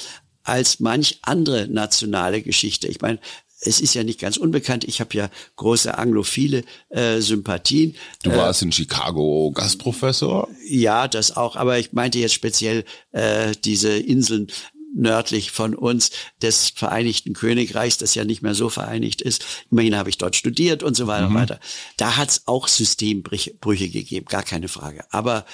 als 0.43 0.79
manch 0.79 1.19
andere 1.21 1.67
nationale 1.67 2.41
Geschichte. 2.41 2.87
Ich 2.87 3.01
meine, 3.01 3.19
es 3.65 3.79
ist 3.79 3.93
ja 3.93 4.03
nicht 4.03 4.19
ganz 4.19 4.37
unbekannt. 4.37 4.83
Ich 4.83 4.99
habe 4.99 5.15
ja 5.15 5.29
große 5.55 5.97
anglophile 5.97 6.63
äh, 6.89 7.19
Sympathien. 7.19 7.95
Du 8.23 8.31
äh, 8.31 8.37
warst 8.37 8.61
äh, 8.61 8.65
in 8.65 8.71
Chicago 8.71 9.51
Gastprofessor? 9.51 10.49
Ja, 10.65 11.07
das 11.07 11.35
auch. 11.35 11.55
Aber 11.55 11.79
ich 11.79 11.93
meinte 11.93 12.19
jetzt 12.19 12.33
speziell 12.33 12.85
äh, 13.11 13.53
diese 13.63 13.97
Inseln 13.97 14.47
nördlich 14.95 15.51
von 15.51 15.73
uns 15.75 16.11
des 16.41 16.69
Vereinigten 16.69 17.33
Königreichs, 17.33 17.97
das 17.97 18.15
ja 18.15 18.25
nicht 18.25 18.43
mehr 18.43 18.53
so 18.53 18.69
vereinigt 18.69 19.21
ist. 19.21 19.43
Immerhin 19.71 19.97
habe 19.97 20.09
ich 20.09 20.17
dort 20.17 20.35
studiert 20.35 20.83
und 20.83 20.95
so 20.95 21.07
weiter 21.07 21.29
mhm. 21.29 21.35
und 21.35 21.41
weiter. 21.41 21.59
Da 21.97 22.15
hat 22.17 22.29
es 22.29 22.47
auch 22.47 22.67
Systembrüche 22.67 23.89
gegeben, 23.89 24.27
gar 24.27 24.43
keine 24.43 24.67
Frage. 24.67 25.05
Aber 25.11 25.45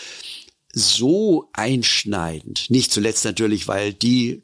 so 0.74 1.50
einschneidend, 1.54 2.70
nicht 2.70 2.92
zuletzt 2.92 3.26
natürlich, 3.26 3.68
weil 3.68 3.94
die 3.94 4.44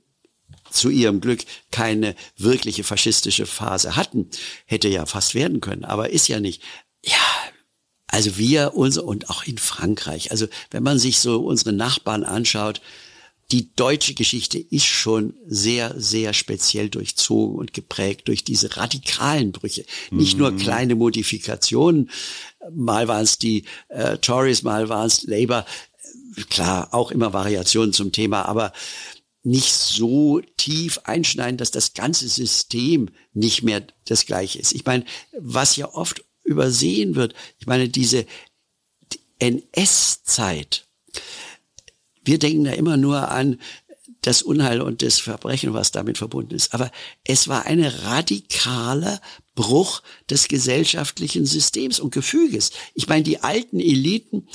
zu 0.76 0.90
ihrem 0.90 1.22
Glück 1.22 1.46
keine 1.72 2.16
wirkliche 2.38 2.84
faschistische 2.84 3.46
Phase 3.46 3.96
hatten. 3.96 4.30
Hätte 4.66 4.88
ja 4.88 5.06
fast 5.06 5.36
werden 5.36 5.62
können, 5.62 5.86
aber 5.86 6.10
ist 6.10 6.28
ja 6.28 6.40
nicht. 6.40 6.62
Ja, 7.04 7.18
also 8.08 8.38
wir 8.38 8.76
uns 8.76 8.98
und 8.98 9.30
auch 9.30 9.44
in 9.44 9.58
Frankreich. 9.58 10.32
Also 10.32 10.48
wenn 10.72 10.84
man 10.84 11.00
sich 11.00 11.20
so 11.20 11.42
unsere 11.42 11.74
Nachbarn 11.74 12.24
anschaut, 12.24 12.82
die 13.52 13.76
deutsche 13.76 14.16
Geschichte 14.16 14.58
ist 14.58 14.86
schon 14.86 15.36
sehr, 15.46 15.94
sehr 16.00 16.34
speziell 16.34 16.90
durchzogen 16.90 17.58
und 17.58 17.74
geprägt 17.74 18.28
durch 18.28 18.44
diese 18.44 18.76
radikalen 18.76 19.52
Brüche. 19.52 19.86
Nicht 20.10 20.34
mhm. 20.34 20.40
nur 20.40 20.58
kleine 20.58 20.96
Modifikationen. 20.96 22.10
Mal 22.74 23.08
waren 23.08 23.24
es 23.24 23.38
die 23.38 23.66
äh, 23.90 24.18
Tories, 24.18 24.64
mal 24.64 24.90
waren 24.90 25.08
es 25.08 25.24
Labour. 25.24 25.66
Klar, 26.50 26.94
auch 26.94 27.12
immer 27.12 27.34
Variationen 27.34 27.94
zum 27.94 28.12
Thema, 28.12 28.44
aber 28.44 28.74
nicht 29.46 29.74
so 29.74 30.42
tief 30.58 31.00
einschneiden, 31.04 31.58
dass 31.58 31.72
das 31.72 31.94
ganze 31.94 32.28
System 32.28 33.10
nicht 33.34 33.64
mehr 33.64 33.86
das 34.06 34.26
gleiche 34.26 34.60
ist. 34.60 34.74
Ich 34.74 34.86
meine, 34.86 35.06
was 35.40 35.76
ja 35.76 35.94
oft 35.94 36.26
übersehen 36.44 37.16
wird, 37.16 37.36
ich 37.60 37.68
meine, 37.68 37.88
diese 37.88 38.26
NS-Zeit, 39.40 40.88
wir 42.24 42.40
denken 42.40 42.64
da 42.64 42.72
immer 42.72 42.98
nur 42.98 43.30
an 43.30 43.60
das 44.22 44.42
Unheil 44.42 44.82
und 44.82 45.04
das 45.04 45.20
Verbrechen, 45.20 45.74
was 45.74 45.92
damit 45.92 46.18
verbunden 46.18 46.56
ist. 46.56 46.74
Aber 46.74 46.92
es 47.24 47.48
war 47.48 47.66
ein 47.68 47.84
radikaler 47.84 49.22
Bruch 49.54 50.02
des 50.30 50.48
gesellschaftlichen 50.48 51.46
Systems 51.46 52.00
und 52.00 52.12
Gefüges. 52.12 52.72
Ich 52.96 53.08
meine, 53.08 53.24
die 53.24 53.44
alten 53.44 53.80
Eliten 53.80 54.48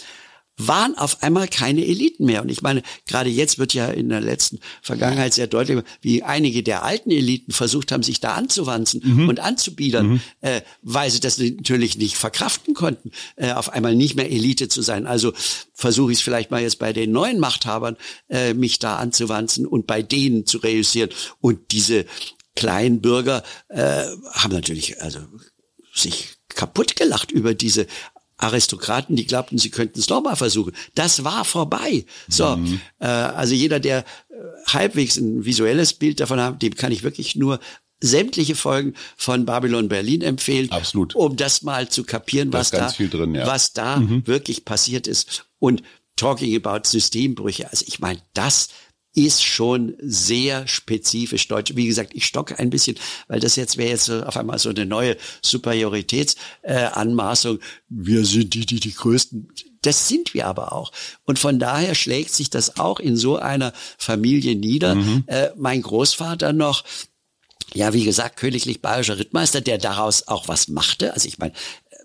waren 0.66 0.96
auf 0.96 1.22
einmal 1.22 1.48
keine 1.48 1.84
Eliten 1.84 2.24
mehr. 2.24 2.42
Und 2.42 2.48
ich 2.50 2.62
meine, 2.62 2.82
gerade 3.06 3.30
jetzt 3.30 3.58
wird 3.58 3.74
ja 3.74 3.86
in 3.88 4.08
der 4.08 4.20
letzten 4.20 4.58
Vergangenheit 4.82 5.34
sehr 5.34 5.46
deutlich, 5.46 5.82
wie 6.00 6.22
einige 6.22 6.62
der 6.62 6.82
alten 6.82 7.10
Eliten 7.10 7.52
versucht 7.52 7.92
haben, 7.92 8.02
sich 8.02 8.20
da 8.20 8.34
anzuwanzen 8.34 9.00
mhm. 9.04 9.28
und 9.28 9.40
anzubiedern, 9.40 10.08
mhm. 10.08 10.20
äh, 10.40 10.60
weil 10.82 11.10
sie 11.10 11.20
das 11.20 11.38
natürlich 11.38 11.96
nicht 11.98 12.16
verkraften 12.16 12.74
konnten, 12.74 13.10
äh, 13.36 13.52
auf 13.52 13.70
einmal 13.72 13.94
nicht 13.94 14.16
mehr 14.16 14.30
Elite 14.30 14.68
zu 14.68 14.82
sein. 14.82 15.06
Also 15.06 15.32
versuche 15.72 16.12
ich 16.12 16.18
es 16.18 16.24
vielleicht 16.24 16.50
mal 16.50 16.62
jetzt 16.62 16.78
bei 16.78 16.92
den 16.92 17.12
neuen 17.12 17.40
Machthabern, 17.40 17.96
äh, 18.28 18.54
mich 18.54 18.78
da 18.78 18.96
anzuwanzen 18.96 19.66
und 19.66 19.86
bei 19.86 20.02
denen 20.02 20.46
zu 20.46 20.58
reüssieren. 20.58 21.10
Und 21.40 21.72
diese 21.72 22.06
kleinen 22.54 23.00
Bürger 23.00 23.42
äh, 23.68 24.04
haben 24.32 24.52
natürlich 24.52 25.00
also 25.00 25.20
sich 25.94 26.34
kaputt 26.48 26.96
gelacht 26.96 27.30
über 27.30 27.54
diese 27.54 27.86
Aristokraten, 28.40 29.16
die 29.16 29.26
glaubten, 29.26 29.58
sie 29.58 29.70
könnten 29.70 29.98
es 29.98 30.08
nochmal 30.08 30.36
versuchen. 30.36 30.72
Das 30.94 31.24
war 31.24 31.44
vorbei. 31.44 32.04
So, 32.28 32.56
mhm. 32.56 32.80
äh, 32.98 33.06
also 33.06 33.54
jeder, 33.54 33.80
der 33.80 33.98
äh, 33.98 34.34
halbwegs 34.66 35.16
ein 35.16 35.44
visuelles 35.44 35.92
Bild 35.94 36.20
davon 36.20 36.40
hat, 36.40 36.62
dem 36.62 36.74
kann 36.74 36.92
ich 36.92 37.02
wirklich 37.02 37.36
nur 37.36 37.60
sämtliche 38.02 38.54
Folgen 38.54 38.94
von 39.16 39.44
Babylon 39.44 39.88
Berlin 39.88 40.22
empfehlen, 40.22 40.70
Absolut. 40.70 41.14
um 41.14 41.36
das 41.36 41.62
mal 41.62 41.88
zu 41.88 42.04
kapieren, 42.04 42.52
was 42.52 42.70
da, 42.70 42.90
drin, 42.90 43.34
ja. 43.34 43.46
was 43.46 43.74
da 43.74 43.96
mhm. 43.96 44.26
wirklich 44.26 44.64
passiert 44.64 45.06
ist. 45.06 45.44
Und 45.58 45.82
talking 46.16 46.56
about 46.56 46.88
Systembrüche, 46.88 47.70
also 47.70 47.84
ich 47.86 48.00
meine, 48.00 48.20
das 48.32 48.68
ist 49.14 49.42
schon 49.42 49.94
sehr 50.00 50.68
spezifisch 50.68 51.48
deutsch. 51.48 51.74
Wie 51.74 51.86
gesagt, 51.86 52.12
ich 52.14 52.26
stocke 52.26 52.58
ein 52.58 52.70
bisschen, 52.70 52.96
weil 53.28 53.40
das 53.40 53.56
jetzt 53.56 53.76
wäre 53.76 53.90
jetzt 53.90 54.04
so 54.04 54.22
auf 54.22 54.36
einmal 54.36 54.58
so 54.58 54.68
eine 54.68 54.86
neue 54.86 55.16
Superioritätsanmaßung. 55.42 57.58
Äh, 57.58 57.62
wir 57.88 58.24
sind 58.24 58.54
die, 58.54 58.66
die 58.66 58.80
die 58.80 58.94
größten. 58.94 59.48
Das 59.82 60.08
sind 60.08 60.34
wir 60.34 60.46
aber 60.46 60.72
auch. 60.72 60.92
Und 61.24 61.38
von 61.38 61.58
daher 61.58 61.94
schlägt 61.94 62.32
sich 62.32 62.50
das 62.50 62.78
auch 62.78 63.00
in 63.00 63.16
so 63.16 63.36
einer 63.36 63.72
Familie 63.98 64.54
nieder. 64.54 64.94
Mhm. 64.94 65.24
Äh, 65.26 65.50
mein 65.56 65.82
Großvater 65.82 66.52
noch, 66.52 66.84
ja, 67.72 67.92
wie 67.92 68.04
gesagt, 68.04 68.36
königlich 68.36 68.80
bayerischer 68.80 69.18
Rittmeister, 69.18 69.60
der 69.60 69.78
daraus 69.78 70.28
auch 70.28 70.48
was 70.48 70.68
machte. 70.68 71.14
Also 71.14 71.26
ich 71.26 71.38
meine, 71.38 71.52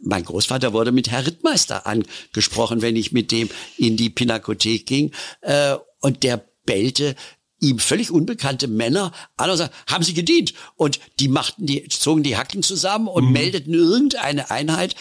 mein 0.02 0.24
Großvater 0.24 0.74
wurde 0.74 0.92
mit 0.92 1.12
Herr 1.12 1.26
Rittmeister 1.26 1.86
angesprochen, 1.86 2.82
wenn 2.82 2.96
ich 2.96 3.12
mit 3.12 3.32
dem 3.32 3.50
in 3.78 3.98
die 3.98 4.10
Pinakothek 4.10 4.88
ging. 4.88 5.12
Äh, 5.42 5.76
und 6.00 6.24
der 6.24 6.46
bellte 6.66 7.16
ihm 7.60 7.80
völlig 7.80 8.12
unbekannte 8.12 8.68
Männer 8.68 9.12
an 9.38 9.50
und 9.50 9.58
sagten, 9.58 9.76
haben 9.88 10.04
sie 10.04 10.14
gedient? 10.14 10.54
Und 10.76 11.00
die 11.20 11.28
machten 11.28 11.66
die, 11.66 11.88
zogen 11.90 12.24
die 12.24 12.38
Hacken 12.38 12.64
zusammen 12.64 13.08
und 13.08 13.26
mhm. 13.26 13.32
meldeten 13.32 13.74
irgendeine 13.74 14.52
Einheit, 14.52 14.96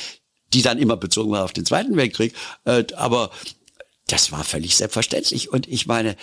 die 0.52 0.62
dann 0.62 0.78
immer 0.78 0.96
bezogen 0.96 1.32
war 1.32 1.44
auf 1.44 1.52
den 1.52 1.66
Zweiten 1.66 1.96
Weltkrieg. 1.96 2.34
Äh, 2.64 2.84
aber 2.94 3.30
das 4.06 4.32
war 4.32 4.44
völlig 4.44 4.76
selbstverständlich. 4.76 5.50
Und 5.50 5.66
ich 5.66 5.86
meine, 5.86 6.16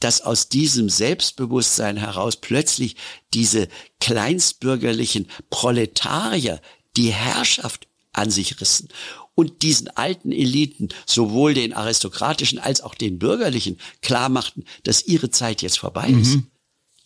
dass 0.00 0.20
aus 0.20 0.48
diesem 0.48 0.88
Selbstbewusstsein 0.88 1.96
heraus 1.96 2.36
plötzlich 2.36 2.96
diese 3.34 3.68
kleinstbürgerlichen 4.00 5.28
Proletarier 5.48 6.60
die 6.96 7.12
Herrschaft 7.12 7.86
an 8.12 8.30
sich 8.30 8.60
rissen 8.60 8.88
und 9.34 9.62
diesen 9.62 9.88
alten 9.88 10.32
Eliten, 10.32 10.88
sowohl 11.06 11.54
den 11.54 11.72
aristokratischen 11.72 12.58
als 12.58 12.80
auch 12.80 12.94
den 12.94 13.18
bürgerlichen, 13.18 13.78
klar 14.00 14.28
machten, 14.28 14.64
dass 14.82 15.06
ihre 15.06 15.30
Zeit 15.30 15.62
jetzt 15.62 15.78
vorbei 15.78 16.08
mhm. 16.08 16.22
ist. 16.22 16.38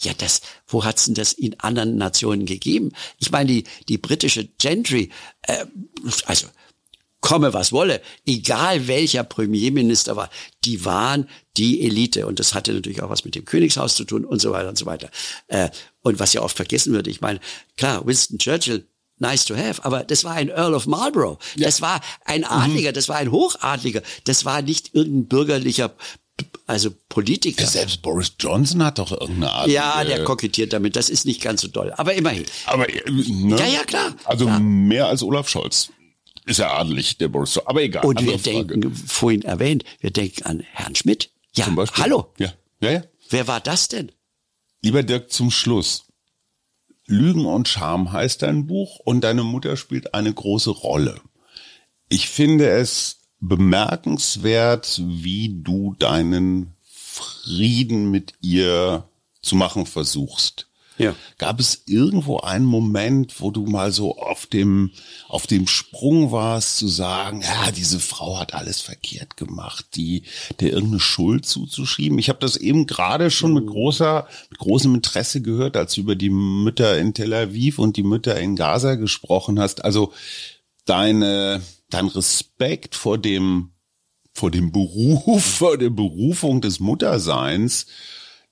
Ja, 0.01 0.13
das, 0.13 0.43
wo 0.67 0.85
hat's 0.85 1.07
denn 1.07 1.15
das 1.15 1.33
in 1.33 1.59
anderen 1.61 1.97
Nationen 1.97 2.45
gegeben? 2.45 2.93
Ich 3.19 3.31
meine, 3.31 3.47
die, 3.47 3.65
die 3.89 3.97
britische 3.97 4.47
Gentry, 4.59 5.11
äh, 5.43 5.65
also 6.27 6.49
komme 7.21 7.53
was 7.55 7.73
wolle, 7.73 8.03
egal 8.27 8.87
welcher 8.89 9.25
Premierminister 9.25 10.15
war, 10.15 10.31
die 10.65 10.85
waren 10.85 11.29
die 11.57 11.83
Elite 11.83 12.27
und 12.27 12.39
das 12.39 12.55
hatte 12.55 12.73
natürlich 12.73 13.03
auch 13.03 13.11
was 13.11 13.25
mit 13.25 13.35
dem 13.35 13.45
Königshaus 13.45 13.97
zu 13.97 14.05
tun 14.05 14.25
und 14.25 14.41
so 14.41 14.53
weiter 14.53 14.69
und 14.69 14.79
so 14.79 14.87
weiter. 14.87 15.11
Äh, 15.49 15.71
und 16.03 16.21
was 16.21 16.35
ja 16.35 16.43
oft 16.43 16.57
vergessen 16.57 16.93
wird, 16.93 17.07
ich 17.07 17.23
meine, 17.23 17.41
klar, 17.77 18.07
Winston 18.07 18.39
Churchill 18.39 18.87
nice 19.19 19.45
to 19.45 19.57
have, 19.57 19.85
aber 19.85 20.05
das 20.05 20.25
war 20.25 20.33
ein 20.33 20.49
Earl 20.49 20.75
of 20.75 20.87
Marlborough. 20.87 21.39
Ja. 21.57 21.67
Das 21.67 21.81
war 21.81 22.01
ein 22.25 22.45
Adliger, 22.45 22.91
mhm. 22.91 22.95
das 22.95 23.09
war 23.09 23.17
ein 23.17 23.31
Hochadliger. 23.31 24.03
Das 24.25 24.45
war 24.45 24.63
nicht 24.63 24.95
irgendein 24.95 25.27
bürgerlicher 25.29 25.95
also 26.67 26.91
Politiker. 27.09 27.67
Selbst 27.67 28.03
Boris 28.03 28.33
Johnson 28.39 28.83
hat 28.85 28.99
doch 28.99 29.13
irgendeine 29.13 29.53
Art. 29.53 29.69
Ja, 29.69 30.05
der 30.05 30.25
kokettiert 30.25 30.73
damit. 30.73 30.97
Das 30.97 31.09
ist 31.09 31.25
nicht 31.25 31.41
ganz 31.41 31.63
so 31.63 31.69
doll. 31.69 31.93
Aber 31.97 32.15
immerhin. 32.15 32.45
Aber 32.67 32.89
äh, 32.89 33.11
ne? 33.11 33.57
ja, 33.59 33.67
ja, 33.67 33.85
klar. 33.85 34.15
Also 34.25 34.47
klar. 34.47 34.61
mehr 34.61 35.07
als 35.07 35.23
Olaf 35.23 35.49
Scholz 35.49 35.91
ist 36.45 36.59
er 36.59 36.75
adelig, 36.75 37.19
der 37.19 37.29
Boris. 37.29 37.59
Aber 37.65 37.83
egal. 37.83 38.05
Und 38.05 38.21
wir 38.23 38.39
Frage. 38.39 38.67
denken, 38.67 38.95
vorhin 38.95 39.43
erwähnt, 39.43 39.85
wir 40.01 40.11
denken 40.11 40.43
an 40.45 40.61
Herrn 40.73 40.95
Schmidt. 40.95 41.31
Ja, 41.55 41.65
Zum 41.65 41.77
Beispiel. 41.77 42.05
hallo. 42.05 42.33
Ja, 42.39 42.53
ja, 42.81 42.91
ja. 42.91 43.03
Wer 43.31 43.49
war 43.49 43.61
das 43.61 43.89
denn? 43.89 44.13
Lieber 44.83 45.03
Dirk, 45.03 45.31
zum 45.33 45.51
Schluss. 45.51 46.06
Lügen 47.07 47.47
und 47.47 47.69
Scham 47.69 48.13
heißt 48.13 48.43
dein 48.43 48.67
Buch 48.67 48.99
und 49.01 49.23
deine 49.23 49.45
Mutter 49.45 49.77
spielt 49.77 50.15
eine 50.15 50.33
große 50.33 50.71
Rolle. 50.71 51.21
Ich 52.09 52.29
finde 52.29 52.69
es 52.69 53.21
bemerkenswert, 53.41 55.01
wie 55.05 55.61
du 55.63 55.95
deinen 55.99 56.75
Frieden 56.83 58.11
mit 58.11 58.35
ihr 58.41 59.09
zu 59.41 59.57
machen 59.57 59.87
versuchst. 59.87 60.69
Ja. 60.99 61.15
Gab 61.39 61.61
es 61.61 61.83
irgendwo 61.87 62.39
einen 62.39 62.65
Moment, 62.65 63.41
wo 63.41 63.51
du 63.51 63.67
mal 63.67 63.93
so 63.93 64.17
auf 64.17 64.47
dem, 64.47 64.93
auf 65.29 65.47
dem 65.47 65.67
Sprung 65.67 66.33
warst, 66.33 66.79
zu 66.79 66.89
sagen, 66.89 67.43
ja, 67.43 67.71
diese 67.71 68.01
Frau 68.01 68.39
hat 68.39 68.55
alles 68.55 68.81
verkehrt 68.81 69.37
gemacht, 69.37 69.87
die, 69.95 70.23
der 70.61 70.73
irgendeine 70.73 71.01
Schuld 71.01 71.45
zuzuschieben? 71.45 72.19
Ich 72.19 72.29
habe 72.29 72.39
das 72.39 72.57
eben 72.57 72.87
gerade 72.87 73.31
schon 73.31 73.53
mit 73.53 73.67
großer, 73.67 74.27
mit 74.51 74.59
großem 74.59 74.95
Interesse 74.95 75.43
gehört, 75.43 75.77
als 75.77 75.95
du 75.95 76.01
über 76.01 76.17
die 76.17 76.31
Mütter 76.31 76.99
in 76.99 77.13
Tel 77.13 77.35
Aviv 77.35 77.79
und 77.79 77.97
die 77.97 78.03
Mütter 78.03 78.39
in 78.41 78.57
Gaza 78.57 78.95
gesprochen 78.95 79.61
hast. 79.61 79.85
Also 79.85 80.13
deine, 80.87 81.61
dein 81.91 82.07
Respekt 82.07 82.95
vor 82.95 83.19
dem, 83.19 83.73
vor 84.33 84.51
dem 84.51 84.73
Beruf, 84.73 85.45
vor 85.59 85.77
der 85.77 85.91
Berufung 85.91 86.63
des 86.63 86.81
Mutterseins, 86.81 87.87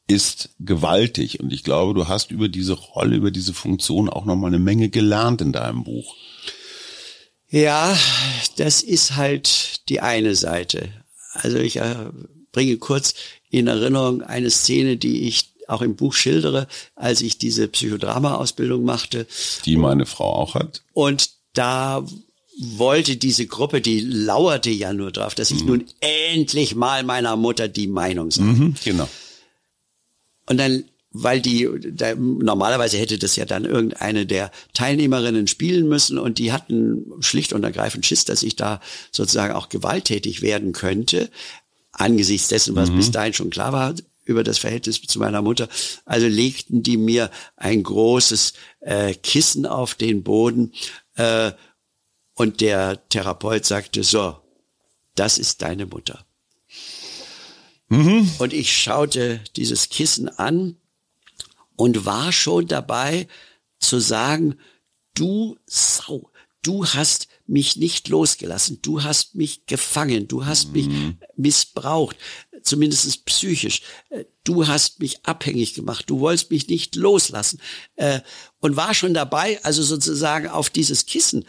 ist 0.07 0.50
gewaltig. 0.61 1.40
Und 1.40 1.52
ich 1.52 1.64
glaube, 1.64 1.94
du 1.94 2.09
hast 2.09 2.30
über 2.30 2.48
diese 2.48 2.74
Rolle, 2.74 3.16
über 3.16 3.30
diese 3.30 3.55
Funktion 3.55 4.09
auch 4.09 4.24
nochmal 4.24 4.48
eine 4.48 4.59
Menge 4.59 4.88
gelernt 4.88 5.40
in 5.40 5.52
deinem 5.52 5.84
Buch. 5.84 6.14
Ja, 7.48 7.96
das 8.57 8.82
ist 8.82 9.16
halt 9.16 9.88
die 9.88 10.00
eine 10.00 10.34
Seite. 10.34 10.88
Also 11.32 11.59
ich 11.59 11.76
äh, 11.76 12.11
bringe 12.52 12.76
kurz 12.78 13.14
in 13.50 13.66
Erinnerung 13.66 14.22
eine 14.22 14.50
Szene, 14.50 14.96
die 14.96 15.28
ich 15.28 15.55
auch 15.68 15.82
im 15.82 15.96
Buch 15.96 16.12
schildere, 16.12 16.66
als 16.94 17.20
ich 17.20 17.38
diese 17.38 17.68
Psychodrama-Ausbildung 17.68 18.84
machte. 18.84 19.26
Die 19.64 19.76
meine 19.76 20.05
Frau 20.05 20.34
auch 20.34 20.55
hat. 20.55 20.82
Und 20.92 21.30
da 21.55 22.05
wollte 22.59 23.16
diese 23.16 23.46
Gruppe, 23.46 23.80
die 23.80 24.00
lauerte 24.00 24.70
ja 24.70 24.92
nur 24.92 25.11
drauf, 25.11 25.34
dass 25.34 25.50
ich 25.50 25.62
mhm. 25.62 25.66
nun 25.66 25.84
endlich 26.00 26.74
mal 26.74 27.02
meiner 27.02 27.36
Mutter 27.36 27.68
die 27.68 27.88
Meinung 27.88 28.30
sage. 28.30 28.48
Mhm, 28.48 28.74
genau. 28.84 29.09
Und 30.47 30.59
dann, 30.59 30.84
weil 31.11 31.40
die, 31.40 31.68
da, 31.92 32.14
normalerweise 32.14 32.99
hätte 32.99 33.18
das 33.18 33.36
ja 33.36 33.45
dann 33.45 33.64
irgendeine 33.64 34.26
der 34.26 34.51
Teilnehmerinnen 34.72 35.47
spielen 35.47 35.88
müssen 35.88 36.18
und 36.18 36.38
die 36.38 36.53
hatten 36.53 37.05
schlicht 37.20 37.53
und 37.53 37.62
ergreifend 37.64 38.05
Schiss, 38.05 38.24
dass 38.24 38.42
ich 38.42 38.57
da 38.57 38.80
sozusagen 39.12 39.55
auch 39.55 39.68
gewalttätig 39.68 40.42
werden 40.42 40.72
könnte, 40.72 41.30
angesichts 41.92 42.49
dessen, 42.49 42.74
was 42.74 42.90
mhm. 42.90 42.97
bis 42.97 43.11
dahin 43.11 43.32
schon 43.32 43.51
klar 43.51 43.72
war 43.72 43.95
über 44.24 44.42
das 44.42 44.59
Verhältnis 44.59 45.01
zu 45.03 45.18
meiner 45.18 45.42
Mutter. 45.42 45.68
Also 46.05 46.26
legten 46.26 46.82
die 46.82 46.97
mir 46.97 47.30
ein 47.57 47.82
großes 47.82 48.55
äh, 48.80 49.14
Kissen 49.14 49.66
auf 49.66 49.95
den 49.95 50.22
Boden 50.22 50.72
äh, 51.14 51.53
und 52.34 52.61
der 52.61 53.09
Therapeut 53.09 53.64
sagte, 53.64 54.03
so, 54.03 54.36
das 55.14 55.38
ist 55.38 55.62
deine 55.62 55.86
Mutter. 55.86 56.24
Mhm. 57.89 58.30
Und 58.39 58.53
ich 58.53 58.76
schaute 58.76 59.41
dieses 59.57 59.89
Kissen 59.89 60.28
an 60.28 60.76
und 61.76 62.05
war 62.05 62.32
schon 62.32 62.66
dabei 62.66 63.28
zu 63.78 63.99
sagen, 63.99 64.57
du 65.14 65.57
Sau, 65.66 66.30
du 66.62 66.87
hast 66.87 67.28
mich 67.47 67.76
nicht 67.76 68.09
losgelassen, 68.09 68.80
du 68.82 69.03
hast 69.03 69.35
mich 69.35 69.66
gefangen, 69.66 70.28
du 70.28 70.47
hast 70.47 70.72
mich 70.72 70.89
mhm. 70.89 71.18
missbraucht, 71.37 72.16
zumindest 72.62 73.24
psychisch, 73.26 73.82
du 74.45 74.66
hast 74.66 75.01
mich 75.01 75.24
abhängig 75.26 75.74
gemacht, 75.74 76.05
du 76.09 76.20
wolltest 76.20 76.51
mich 76.51 76.68
nicht 76.68 76.97
loslassen 76.97 77.61
äh, 77.97 78.20
und 78.61 78.76
war 78.76 78.95
schon 78.95 79.14
dabei, 79.14 79.62
also 79.62 79.82
sozusagen 79.82 80.49
auf 80.49 80.70
dieses 80.70 81.07
Kissen 81.07 81.45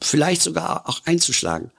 vielleicht 0.00 0.42
sogar 0.42 0.88
auch 0.88 1.04
einzuschlagen. 1.04 1.72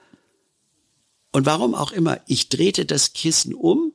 Und 1.32 1.46
warum 1.46 1.74
auch 1.74 1.92
immer, 1.92 2.20
ich 2.26 2.48
drehte 2.48 2.84
das 2.84 3.12
Kissen 3.12 3.54
um 3.54 3.92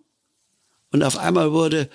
und 0.91 1.03
auf 1.03 1.17
einmal 1.17 1.51
wurde 1.51 1.89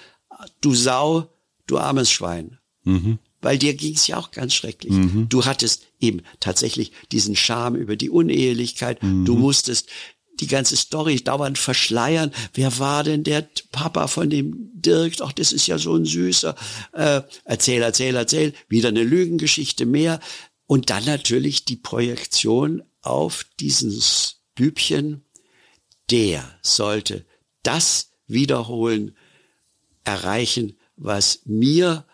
du 0.61 0.75
Sau, 0.75 1.29
du 1.67 1.79
armes 1.79 2.11
Schwein. 2.11 2.59
Mhm. 2.85 3.19
Weil 3.41 3.59
dir 3.59 3.75
ging's 3.75 4.07
ja 4.07 4.19
auch 4.19 4.33
ganz 4.33 4.55
schrecklich. 4.55 4.93
Mhm. 4.93 5.29
Du 5.29 5.47
hattest 5.47 5.87
eben 5.99 6.23
tatsächlich 6.41 6.93
diesen 7.11 7.37
Scham 7.37 7.75
über 7.75 7.97
die 7.97 8.11
Unehelichkeit. 8.11 9.03
Mhm. 9.03 9.25
Du 9.25 9.35
musstest 9.35 9.89
die 10.41 10.47
ganze 10.47 10.77
Story 10.77 11.17
dauernd 11.17 11.59
verschleiern. 11.59 12.33
Wer 12.55 12.79
war 12.79 13.05
denn 13.05 13.25
der 13.25 13.49
Papa 13.73 14.09
von 14.09 14.31
dem 14.31 14.71
Dirk? 14.75 15.15
Ach, 15.21 15.33
das 15.33 15.53
ist 15.53 15.67
ja 15.67 15.79
so 15.79 15.95
ein 15.95 16.05
süßer. 16.05 16.55
Äh, 16.93 17.23
erzähl, 17.45 17.83
erzähl, 17.83 18.15
erzähl. 18.15 18.55
Wieder 18.69 18.89
eine 18.89 19.05
Lügengeschichte 19.05 19.87
mehr. 19.87 20.21
Und 20.67 20.91
dann 20.91 21.05
natürlich 21.05 21.65
die 21.65 21.77
Projektion 21.77 22.83
auf 23.03 23.47
dieses 23.59 24.43
Bübchen. 24.55 25.25
Der 26.11 26.59
sollte 26.63 27.25
das 27.63 28.11
wiederholen, 28.27 29.17
erreichen, 30.05 30.77
was 30.97 31.41
mir 31.45 32.05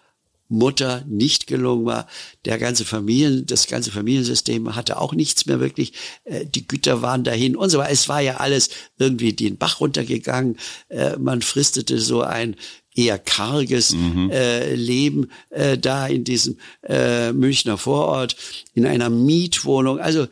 Mutter 0.48 1.04
nicht 1.08 1.46
gelungen 1.46 1.86
war. 1.86 2.06
Der 2.44 2.58
ganze 2.58 2.84
Familien, 2.84 3.46
das 3.46 3.66
ganze 3.66 3.90
Familiensystem 3.90 4.76
hatte 4.76 5.00
auch 5.00 5.12
nichts 5.12 5.46
mehr 5.46 5.60
wirklich. 5.60 5.92
Äh, 6.24 6.46
die 6.46 6.66
Güter 6.66 7.02
waren 7.02 7.24
dahin 7.24 7.56
und 7.56 7.70
so 7.70 7.78
weiter. 7.78 7.90
Es 7.90 8.08
war 8.08 8.20
ja 8.20 8.36
alles 8.36 8.70
irgendwie 8.98 9.32
den 9.32 9.56
Bach 9.56 9.80
runtergegangen. 9.80 10.56
Äh, 10.88 11.16
man 11.18 11.42
fristete 11.42 11.98
so 11.98 12.22
ein 12.22 12.56
eher 12.94 13.18
karges 13.18 13.92
mhm. 13.92 14.30
äh, 14.30 14.74
Leben 14.74 15.30
äh, 15.50 15.76
da 15.76 16.06
in 16.06 16.24
diesem 16.24 16.58
äh, 16.82 17.32
Münchner 17.32 17.76
Vorort, 17.76 18.36
in 18.72 18.86
einer 18.86 19.10
Mietwohnung. 19.10 19.98
Also 19.98 20.28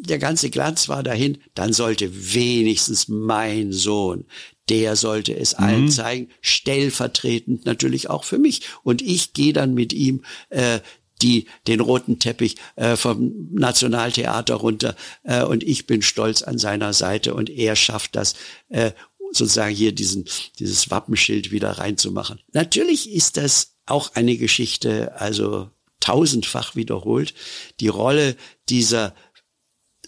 der 0.00 0.18
ganze 0.18 0.50
Glanz 0.50 0.88
war 0.88 1.02
dahin. 1.02 1.38
Dann 1.54 1.72
sollte 1.72 2.34
wenigstens 2.34 3.08
mein 3.08 3.72
Sohn 3.72 4.24
der 4.68 4.96
sollte 4.96 5.34
es 5.34 5.54
allen 5.54 5.84
mhm. 5.84 5.90
zeigen, 5.90 6.28
stellvertretend 6.40 7.64
natürlich 7.66 8.10
auch 8.10 8.24
für 8.24 8.38
mich. 8.38 8.62
Und 8.82 9.02
ich 9.02 9.32
gehe 9.32 9.52
dann 9.52 9.74
mit 9.74 9.92
ihm 9.92 10.24
äh, 10.50 10.80
die 11.22 11.46
den 11.66 11.80
roten 11.80 12.18
Teppich 12.20 12.56
äh, 12.76 12.96
vom 12.96 13.48
Nationaltheater 13.52 14.54
runter 14.54 14.94
äh, 15.24 15.42
und 15.42 15.64
ich 15.64 15.86
bin 15.86 16.00
stolz 16.02 16.42
an 16.42 16.58
seiner 16.58 16.92
Seite 16.92 17.34
und 17.34 17.50
er 17.50 17.74
schafft 17.74 18.14
das 18.14 18.34
äh, 18.68 18.92
sozusagen 19.32 19.74
hier 19.74 19.92
diesen 19.92 20.26
dieses 20.60 20.92
Wappenschild 20.92 21.50
wieder 21.50 21.72
reinzumachen. 21.72 22.38
Natürlich 22.52 23.10
ist 23.10 23.36
das 23.36 23.74
auch 23.86 24.14
eine 24.14 24.36
Geschichte, 24.36 25.20
also 25.20 25.70
tausendfach 26.00 26.76
wiederholt, 26.76 27.34
die 27.80 27.88
Rolle 27.88 28.36
dieser 28.68 29.14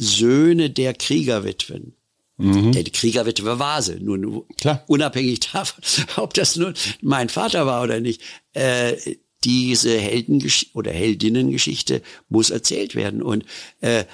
Söhne 0.01 0.71
der 0.71 0.95
Kriegerwitwen. 0.95 1.95
Mhm. 2.39 2.73
Der 2.73 2.85
Kriegerwitwe 2.85 3.59
war 3.59 3.83
sie. 3.83 4.01
Nun, 4.01 4.45
Klar. 4.59 4.83
unabhängig 4.87 5.41
davon, 5.53 5.85
ob 6.17 6.35
das 6.35 6.57
nun 6.57 6.75
mein 7.03 7.29
Vater 7.29 7.67
war 7.67 7.83
oder 7.83 8.01
nicht. 8.01 8.23
Äh, 8.55 8.97
diese 9.45 9.99
Heldengeschichte 9.99 10.77
oder 10.77 10.93
Heldinnengeschichte 10.93 12.03
muss 12.29 12.51
erzählt 12.51 12.95
werden. 12.95 13.23
Und 13.23 13.45
äh, 13.81 14.05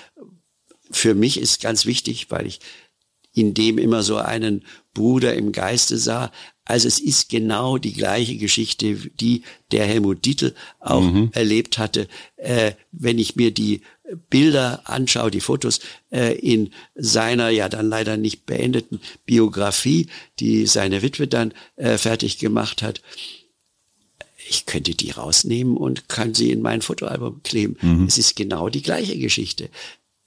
für 0.91 1.15
mich 1.15 1.39
ist 1.39 1.61
ganz 1.61 1.87
wichtig, 1.87 2.31
weil 2.31 2.47
ich 2.47 2.61
in 3.33 3.55
dem 3.55 3.79
immer 3.79 4.03
so 4.03 4.17
einen 4.17 4.65
Bruder 4.95 5.35
im 5.35 5.53
Geiste 5.53 5.99
sah. 5.99 6.33
Also 6.67 6.89
es 6.89 6.99
ist 6.99 7.31
genau 7.31 7.79
die 7.79 7.93
gleiche 7.93 8.37
Geschichte, 8.37 8.97
die 9.21 9.43
der 9.71 9.87
Helmut 9.87 10.25
Dietl 10.25 10.55
auch 10.81 11.01
mhm. 11.01 11.31
erlebt 11.33 11.79
hatte. 11.79 12.09
Äh, 12.37 12.73
wenn 12.93 13.19
ich 13.19 13.37
mir 13.37 13.53
die 13.53 13.83
Bilder 14.31 14.83
anschaue, 14.85 15.31
die 15.31 15.41
Fotos 15.41 15.81
äh, 16.11 16.37
in 16.39 16.71
seiner 16.97 17.49
ja 17.51 17.69
dann 17.69 17.89
leider 17.89 18.17
nicht 18.17 18.47
beendeten 18.47 19.01
Biografie, 19.25 20.09
die 20.41 20.67
seine 20.67 21.03
Witwe 21.03 21.29
dann 21.29 21.55
äh, 21.77 21.99
fertig 21.99 22.39
gemacht 22.39 22.83
hat, 22.83 23.01
ich 24.49 24.67
könnte 24.67 24.95
die 24.95 25.11
rausnehmen 25.11 25.77
und 25.77 26.09
kann 26.09 26.35
sie 26.35 26.51
in 26.51 26.63
mein 26.63 26.83
Fotoalbum 26.83 27.43
kleben. 27.43 27.77
Mhm. 27.81 28.07
Es 28.07 28.19
ist 28.19 28.37
genau 28.37 28.69
die 28.69 28.83
gleiche 28.83 29.19
Geschichte. 29.19 29.71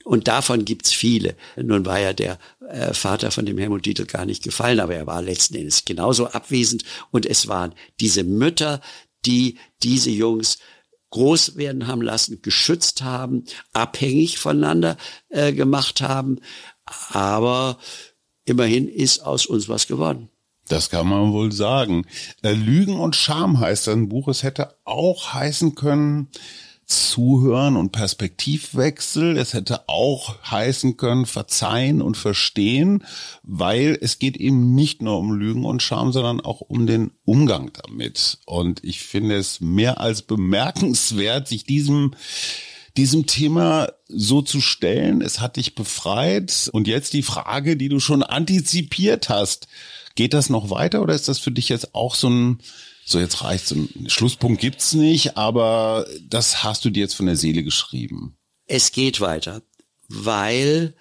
Und 0.10 0.28
davon 0.28 0.66
gibt's 0.66 0.92
viele. 0.92 1.36
Nun 1.56 1.86
war 1.86 2.00
ja 2.00 2.14
der 2.14 2.40
äh, 2.68 2.96
Vater 2.96 3.30
von 3.30 3.46
dem 3.46 3.60
Helmut 3.60 3.86
Dietl 3.86 4.08
gar 4.08 4.26
nicht 4.26 4.44
gefallen, 4.44 4.80
aber 4.80 4.96
er 4.96 5.06
war 5.06 5.22
letzten 5.22 5.54
Endes 5.54 5.86
genauso 5.86 6.26
abwesend. 6.26 6.84
Und 7.12 7.28
es 7.28 7.48
waren 7.48 7.76
diese 8.00 8.24
Mütter, 8.24 8.82
die 9.28 9.60
diese 9.84 10.10
Jungs 10.10 10.58
groß 11.12 11.58
werden 11.58 11.86
haben 11.86 12.02
lassen, 12.02 12.42
geschützt 12.42 13.04
haben, 13.04 13.44
abhängig 13.72 14.40
voneinander 14.40 14.98
äh, 15.30 15.54
gemacht 15.54 16.02
haben. 16.02 16.40
Aber 17.12 17.78
immerhin 18.46 18.88
ist 18.88 19.20
aus 19.20 19.46
uns 19.46 19.70
was 19.70 19.86
geworden. 19.86 20.30
Das 20.70 20.90
kann 20.90 21.08
man 21.08 21.34
wohl 21.34 21.52
sagen. 21.52 22.08
Äh, 22.42 22.54
Lügen 22.54 23.00
und 23.00 23.16
Scham 23.16 23.60
heißt 23.60 23.88
ein 23.90 24.10
Buch. 24.10 24.28
Es 24.28 24.42
hätte 24.42 24.76
auch 24.86 25.36
heißen 25.36 25.76
können, 25.76 26.30
Zuhören 26.90 27.76
und 27.76 27.92
Perspektivwechsel. 27.92 29.38
Es 29.38 29.54
hätte 29.54 29.88
auch 29.88 30.36
heißen 30.50 30.98
können, 30.98 31.28
verzeihen 31.28 32.02
und 32.02 32.18
verstehen, 32.18 33.06
weil 33.44 33.96
es 34.02 34.18
geht 34.18 34.38
eben 34.38 34.74
nicht 34.74 35.02
nur 35.04 35.20
um 35.20 35.32
Lügen 35.32 35.66
und 35.66 35.84
Scham, 35.84 36.12
sondern 36.12 36.42
auch 36.42 36.62
um 36.62 36.88
den 36.88 37.12
Umgang 37.26 37.72
damit. 37.84 38.40
Und 38.46 38.84
ich 38.84 39.02
finde 39.02 39.38
es 39.38 39.62
mehr 39.62 40.02
als 40.02 40.24
bemerkenswert, 40.24 41.48
sich 41.48 41.64
diesem 41.64 42.16
diesem 42.98 43.28
Thema 43.28 43.94
so 44.08 44.42
zu 44.42 44.60
stellen. 44.60 45.22
Es 45.22 45.40
hat 45.40 45.56
dich 45.58 45.76
befreit. 45.76 46.70
Und 46.74 46.88
jetzt 46.88 47.14
die 47.14 47.22
Frage, 47.22 47.78
die 47.78 47.88
du 47.88 48.00
schon 48.00 48.24
antizipiert 48.24 49.30
hast. 49.30 49.68
Geht 50.16 50.34
das 50.34 50.50
noch 50.50 50.70
weiter 50.70 51.02
oder 51.02 51.14
ist 51.14 51.30
das 51.30 51.40
für 51.40 51.52
dich 51.52 51.70
jetzt 51.70 51.96
auch 51.96 52.16
so 52.16 52.30
ein 52.30 52.60
so 53.06 53.20
jetzt 53.20 53.44
reicht's. 53.44 53.74
Schlusspunkt 54.08 54.62
gibt's 54.62 54.94
nicht, 54.94 55.38
aber 55.38 56.06
das 56.28 56.64
hast 56.64 56.86
du 56.86 56.90
dir 56.90 57.02
jetzt 57.02 57.16
von 57.16 57.26
der 57.26 57.36
Seele 57.36 57.64
geschrieben. 57.64 58.38
Es 58.66 58.92
geht 58.92 59.20
weiter, 59.20 59.62
weil 60.08 60.96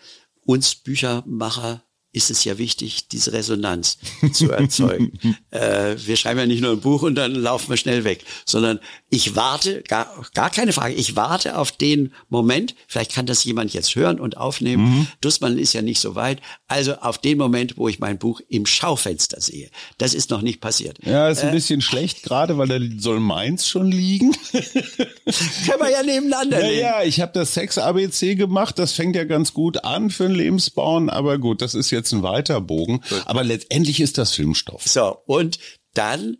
uns 0.44 0.74
Büchermacher 0.74 1.82
ist 2.13 2.31
es 2.31 2.45
ja 2.45 2.57
wichtig, 2.57 3.09
diese 3.09 3.33
Resonanz 3.33 3.99
zu 4.33 4.51
erzeugen. 4.51 5.13
äh, 5.51 5.95
wir 5.99 6.17
schreiben 6.17 6.41
ja 6.41 6.47
nicht 6.47 6.63
nur 6.63 6.73
ein 6.73 6.81
Buch 6.81 7.03
und 7.03 7.15
dann 7.15 7.35
laufen 7.35 7.69
wir 7.69 7.77
schnell 7.77 8.05
weg, 8.05 8.25
sondern 8.47 8.81
ich 9.11 9.37
warte, 9.37 9.83
gar, 9.83 10.27
gar 10.35 10.49
keine 10.51 10.73
Frage, 10.73 10.95
ich 10.95 11.17
warte 11.17 11.59
auf 11.59 11.71
den 11.71 12.15
Moment, 12.31 12.75
vielleicht 12.87 13.13
kann 13.13 13.27
das 13.27 13.45
jemand 13.45 13.75
jetzt 13.75 13.95
hören 13.95 14.21
und 14.21 14.39
aufnehmen, 14.39 14.85
mhm. 14.85 15.07
Dussmann 15.21 15.59
ist 15.59 15.75
ja 15.75 15.83
nicht 15.83 16.01
so 16.01 16.15
weit, 16.15 16.41
also 16.67 16.95
auf 16.95 17.19
den 17.19 17.37
Moment, 17.37 17.77
wo 17.77 17.89
ich 17.89 17.99
mein 17.99 18.19
Buch 18.19 18.41
im 18.49 18.65
Schaufenster 18.65 19.41
sehe. 19.41 19.69
Das 19.99 20.15
ist 20.15 20.31
noch 20.31 20.41
nicht 20.41 20.61
passiert. 20.63 20.99
Ja, 21.05 21.29
ist 21.29 21.43
ein 21.43 21.51
äh, 21.51 21.53
bisschen 21.53 21.83
schlecht, 21.83 22.23
gerade 22.23 22.57
weil 22.57 22.69
da 22.69 22.79
soll 22.99 23.21
meins 23.21 23.69
schon 23.69 23.91
liegen. 23.91 24.33
Können 24.53 25.81
wir 25.81 25.91
ja 25.91 26.03
nebeneinander 26.03 26.65
Ja, 26.65 26.71
ja, 26.71 27.03
ich 27.03 27.21
habe 27.21 27.33
das 27.35 27.53
Sex-ABC 27.53 28.35
gemacht, 28.35 28.79
das 28.79 28.93
fängt 28.93 29.15
ja 29.15 29.25
ganz 29.25 29.53
gut 29.53 29.85
an 29.85 30.09
für 30.09 30.25
ein 30.25 30.35
Lebensbauen, 30.35 31.11
aber 31.11 31.39
gut, 31.39 31.61
das 31.61 31.75
ist 31.75 31.91
jetzt 31.99 32.12
ein 32.12 32.22
weiter 32.22 32.61
Bogen. 32.61 33.03
Aber 33.26 33.44
letztendlich 33.44 34.01
ist 34.01 34.18
das 34.18 34.32
Filmstoff. 34.32 34.82
So, 34.86 35.18
und 35.26 35.59
dann 35.94 36.38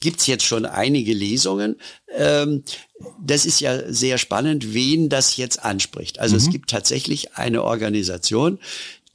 gibt's 0.00 0.26
jetzt 0.26 0.44
schon 0.44 0.64
einige 0.64 1.12
Lesungen. 1.12 1.76
Ähm, 2.12 2.64
das 3.22 3.46
ist 3.46 3.60
ja 3.60 3.92
sehr 3.92 4.18
spannend, 4.18 4.74
wen 4.74 5.08
das 5.08 5.36
jetzt 5.36 5.62
anspricht. 5.62 6.18
Also 6.18 6.34
mhm. 6.36 6.42
es 6.42 6.50
gibt 6.50 6.70
tatsächlich 6.70 7.34
eine 7.34 7.62
Organisation, 7.62 8.58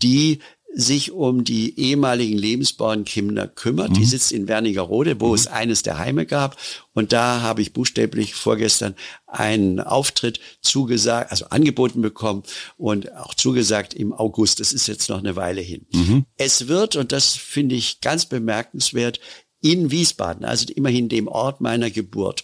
die 0.01 0.39
sich 0.77 1.13
um 1.13 1.45
die 1.45 1.79
ehemaligen 1.79 2.37
Lebensbauernkinder 2.37 3.47
kümmert. 3.47 3.91
Mhm. 3.91 3.93
Die 3.93 4.05
sitzt 4.05 4.33
in 4.33 4.49
Wernigerode, 4.49 5.21
wo 5.21 5.29
mhm. 5.29 5.35
es 5.35 5.47
eines 5.47 5.83
der 5.83 5.97
Heime 5.97 6.25
gab. 6.25 6.57
Und 6.93 7.13
da 7.13 7.41
habe 7.41 7.61
ich 7.61 7.71
buchstäblich 7.71 8.35
vorgestern 8.35 8.93
einen 9.25 9.79
Auftritt 9.79 10.41
zugesagt, 10.61 11.31
also 11.31 11.45
angeboten 11.45 12.01
bekommen 12.01 12.43
und 12.77 13.13
auch 13.15 13.33
zugesagt 13.33 13.93
im 13.93 14.11
August. 14.11 14.59
Das 14.59 14.73
ist 14.73 14.87
jetzt 14.87 15.09
noch 15.09 15.19
eine 15.19 15.37
Weile 15.37 15.61
hin. 15.61 15.85
Mhm. 15.93 16.25
Es 16.37 16.67
wird, 16.67 16.97
und 16.97 17.13
das 17.13 17.35
finde 17.35 17.75
ich 17.75 18.01
ganz 18.01 18.25
bemerkenswert, 18.25 19.21
in 19.61 19.89
Wiesbaden, 19.89 20.45
also 20.45 20.71
immerhin 20.75 21.09
dem 21.09 21.27
Ort 21.27 21.59
meiner 21.59 21.89
Geburt, 21.89 22.43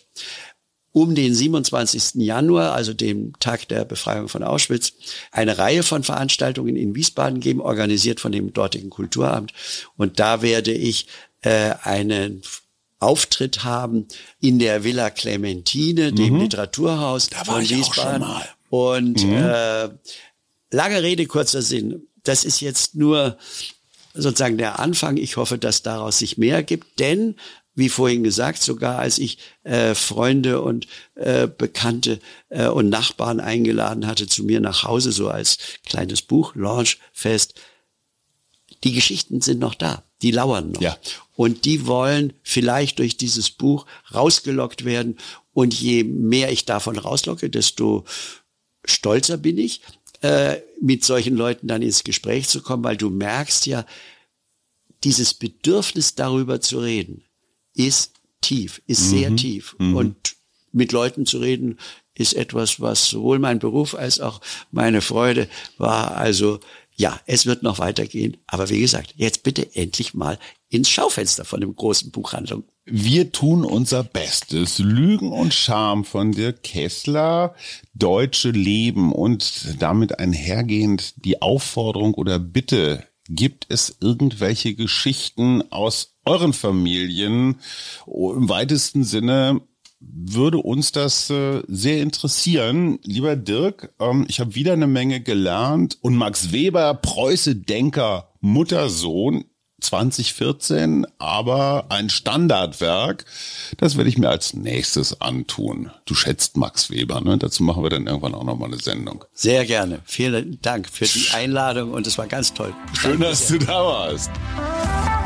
um 0.94 1.16
den 1.16 1.34
27. 1.34 2.16
Januar, 2.16 2.74
also 2.74 2.94
dem 2.94 3.34
Tag 3.40 3.68
der 3.70 3.86
Befreiung 3.86 4.28
von 4.28 4.44
Auschwitz, 4.44 4.94
eine 5.32 5.58
Reihe 5.58 5.84
von 5.84 6.04
Veranstaltungen 6.04 6.76
in 6.76 6.96
Wiesbaden 6.96 7.40
geben, 7.40 7.62
organisiert 7.62 8.20
von 8.20 8.32
dem 8.32 8.52
dortigen 8.54 8.90
Kulturamt. 8.90 9.54
Und 9.98 10.20
da 10.20 10.42
werde 10.42 10.74
ich 10.74 11.08
äh, 11.42 11.74
einen 11.84 12.42
Auftritt 13.00 13.64
haben 13.64 14.08
in 14.40 14.60
der 14.60 14.84
Villa 14.84 15.10
Clementine, 15.10 16.14
dem 16.14 16.36
mhm. 16.36 16.42
Literaturhaus 16.42 17.30
da 17.30 17.38
war 17.40 17.56
von 17.56 17.62
ich 17.64 17.72
Wiesbaden. 17.72 18.24
Auch 18.24 18.28
schon 18.28 18.36
mal. 18.36 18.50
Und 18.70 19.24
mhm. 19.26 19.34
äh, 19.34 19.90
lange 20.72 21.02
Rede, 21.02 21.26
kurzer 21.26 21.62
Sinn. 21.62 22.08
Das 22.24 22.44
ist 22.44 22.60
jetzt 22.60 22.96
nur 22.96 23.38
sozusagen 24.14 24.58
der 24.58 24.80
Anfang. 24.80 25.18
Ich 25.18 25.38
hoffe, 25.38 25.58
dass 25.58 25.84
daraus 25.84 26.20
sich 26.20 26.38
mehr 26.38 26.64
gibt, 26.64 27.00
denn 27.00 27.36
wie 27.74 27.90
vorhin 27.90 28.24
gesagt, 28.24 28.62
sogar 28.62 29.00
als 29.00 29.18
ich 29.18 29.38
äh, 29.64 29.96
Freunde 29.96 30.62
und 30.62 30.88
äh, 31.16 31.48
Bekannte 31.48 32.20
äh, 32.50 32.68
und 32.68 32.90
Nachbarn 32.90 33.40
eingeladen 33.40 34.08
hatte 34.08 34.28
zu 34.28 34.44
mir 34.44 34.60
nach 34.60 34.84
Hause, 34.84 35.12
so 35.12 35.30
als 35.30 35.58
kleines 35.86 36.22
Buch, 36.22 36.54
Launchfest. 36.56 37.56
Die 38.84 38.94
Geschichten 38.94 39.42
sind 39.42 39.60
noch 39.60 39.76
da. 39.76 40.04
Die 40.22 40.32
lauern 40.32 40.72
noch. 40.72 40.82
Ja. 40.82 40.98
Und 41.36 41.66
die 41.66 41.88
wollen 41.88 42.34
vielleicht 42.44 43.00
durch 43.00 43.18
dieses 43.18 43.50
Buch 43.50 43.86
rausgelockt 44.14 44.86
werden. 44.86 45.18
Und 45.54 45.74
je 45.74 46.04
mehr 46.04 46.52
ich 46.52 46.66
davon 46.66 46.98
rauslocke, 46.98 47.50
desto 47.50 48.06
stolzer 48.86 49.38
bin 49.38 49.58
ich, 49.58 49.82
äh, 50.22 50.58
mit 50.82 51.06
solchen 51.06 51.36
Leuten 51.36 51.68
dann 51.68 51.82
ins 51.82 52.04
Gespräch 52.04 52.48
zu 52.48 52.62
kommen, 52.62 52.84
weil 52.84 52.98
du 52.98 53.10
merkst 53.10 53.66
ja, 53.66 53.86
dieses 55.04 55.34
Bedürfnis 55.34 56.16
darüber 56.16 56.62
zu 56.62 56.80
reden 56.80 57.24
ist 57.88 58.14
tief, 58.42 58.82
ist 58.88 59.10
sehr 59.10 59.36
tief. 59.36 59.76
Und 59.80 60.36
mit 60.72 60.92
Leuten 60.92 61.26
zu 61.26 61.40
reden 61.40 61.78
ist 62.14 62.34
etwas, 62.34 62.80
was 62.80 63.10
sowohl 63.10 63.40
mein 63.40 63.60
Beruf 63.60 63.96
als 63.96 64.20
auch 64.20 64.42
meine 64.72 65.02
Freude 65.02 65.48
war. 65.78 66.18
Also 66.18 66.60
ja, 66.96 67.20
es 67.26 67.46
wird 67.46 67.64
noch 67.64 67.80
weitergehen. 67.80 68.38
Aber 68.48 68.70
wie 68.70 68.80
gesagt, 68.80 69.14
jetzt 69.16 69.44
bitte 69.44 69.76
endlich 69.76 70.14
mal 70.14 70.38
ins 70.70 70.90
Schaufenster 70.90 71.46
von 71.46 71.62
dem 71.62 71.76
großen 71.76 72.12
Buchhandlung. 72.12 72.64
Wir 72.86 73.32
tun 73.32 73.66
unser 73.66 74.04
Bestes. 74.04 74.80
Lügen 74.80 75.32
und 75.32 75.54
Scham 75.54 76.04
von 76.06 76.32
Dirk 76.32 76.64
Kessler, 76.64 77.56
Deutsche 77.94 78.52
Leben 78.52 79.12
und 79.14 79.76
damit 79.80 80.20
einhergehend 80.20 81.14
die 81.26 81.42
Aufforderung 81.42 82.14
oder 82.14 82.40
Bitte, 82.40 83.06
gibt 83.30 83.66
es 83.70 83.98
irgendwelche 84.02 84.76
Geschichten 84.76 85.64
aus 85.72 86.11
euren 86.26 86.54
Familien? 86.54 87.60
Oh, 88.06 88.34
Im 88.34 88.50
weitesten 88.50 89.04
Sinne 89.04 89.62
würde 90.00 90.58
uns 90.58 90.92
das 90.92 91.30
äh, 91.30 91.62
sehr 91.68 92.02
interessieren. 92.02 93.00
Lieber 93.04 93.36
Dirk, 93.36 93.94
ähm, 94.00 94.26
ich 94.28 94.40
habe 94.40 94.56
wieder 94.56 94.74
eine 94.74 94.88
Menge 94.88 95.22
gelernt 95.22 95.98
und 96.02 96.16
Max 96.16 96.52
Weber, 96.52 96.96
Preuße-Denker, 96.96 98.32
Muttersohn, 98.40 99.46
2014, 99.80 101.08
aber 101.18 101.86
ein 101.90 102.10
Standardwerk. 102.10 103.26
Das 103.78 103.98
werde 103.98 104.10
ich 104.10 104.18
mir 104.18 104.30
als 104.30 104.54
nächstes 104.54 105.22
antun. 105.22 105.92
Du 106.06 106.14
schätzt 106.14 106.56
Max 106.56 106.90
Weber, 106.92 107.22
ne? 107.22 107.38
Dazu 107.38 107.64
machen 107.64 107.84
wir 107.84 107.90
dann 107.90 108.08
irgendwann 108.08 108.36
auch 108.36 108.44
nochmal 108.44 108.70
eine 108.72 108.82
Sendung. 108.82 109.26
Sehr 109.34 109.66
gerne. 109.66 110.02
Vielen 110.06 110.60
Dank 110.62 110.88
für 110.90 111.06
die 111.06 111.30
Einladung 111.34 111.92
und 111.92 112.06
es 112.06 112.18
war 112.18 112.28
ganz 112.28 112.54
toll. 112.54 112.74
Schön, 112.94 113.12
Danke 113.12 113.26
dass 113.26 113.48
sehr. 113.48 113.60
du 113.60 113.66
da 113.66 113.84
warst. 113.84 114.32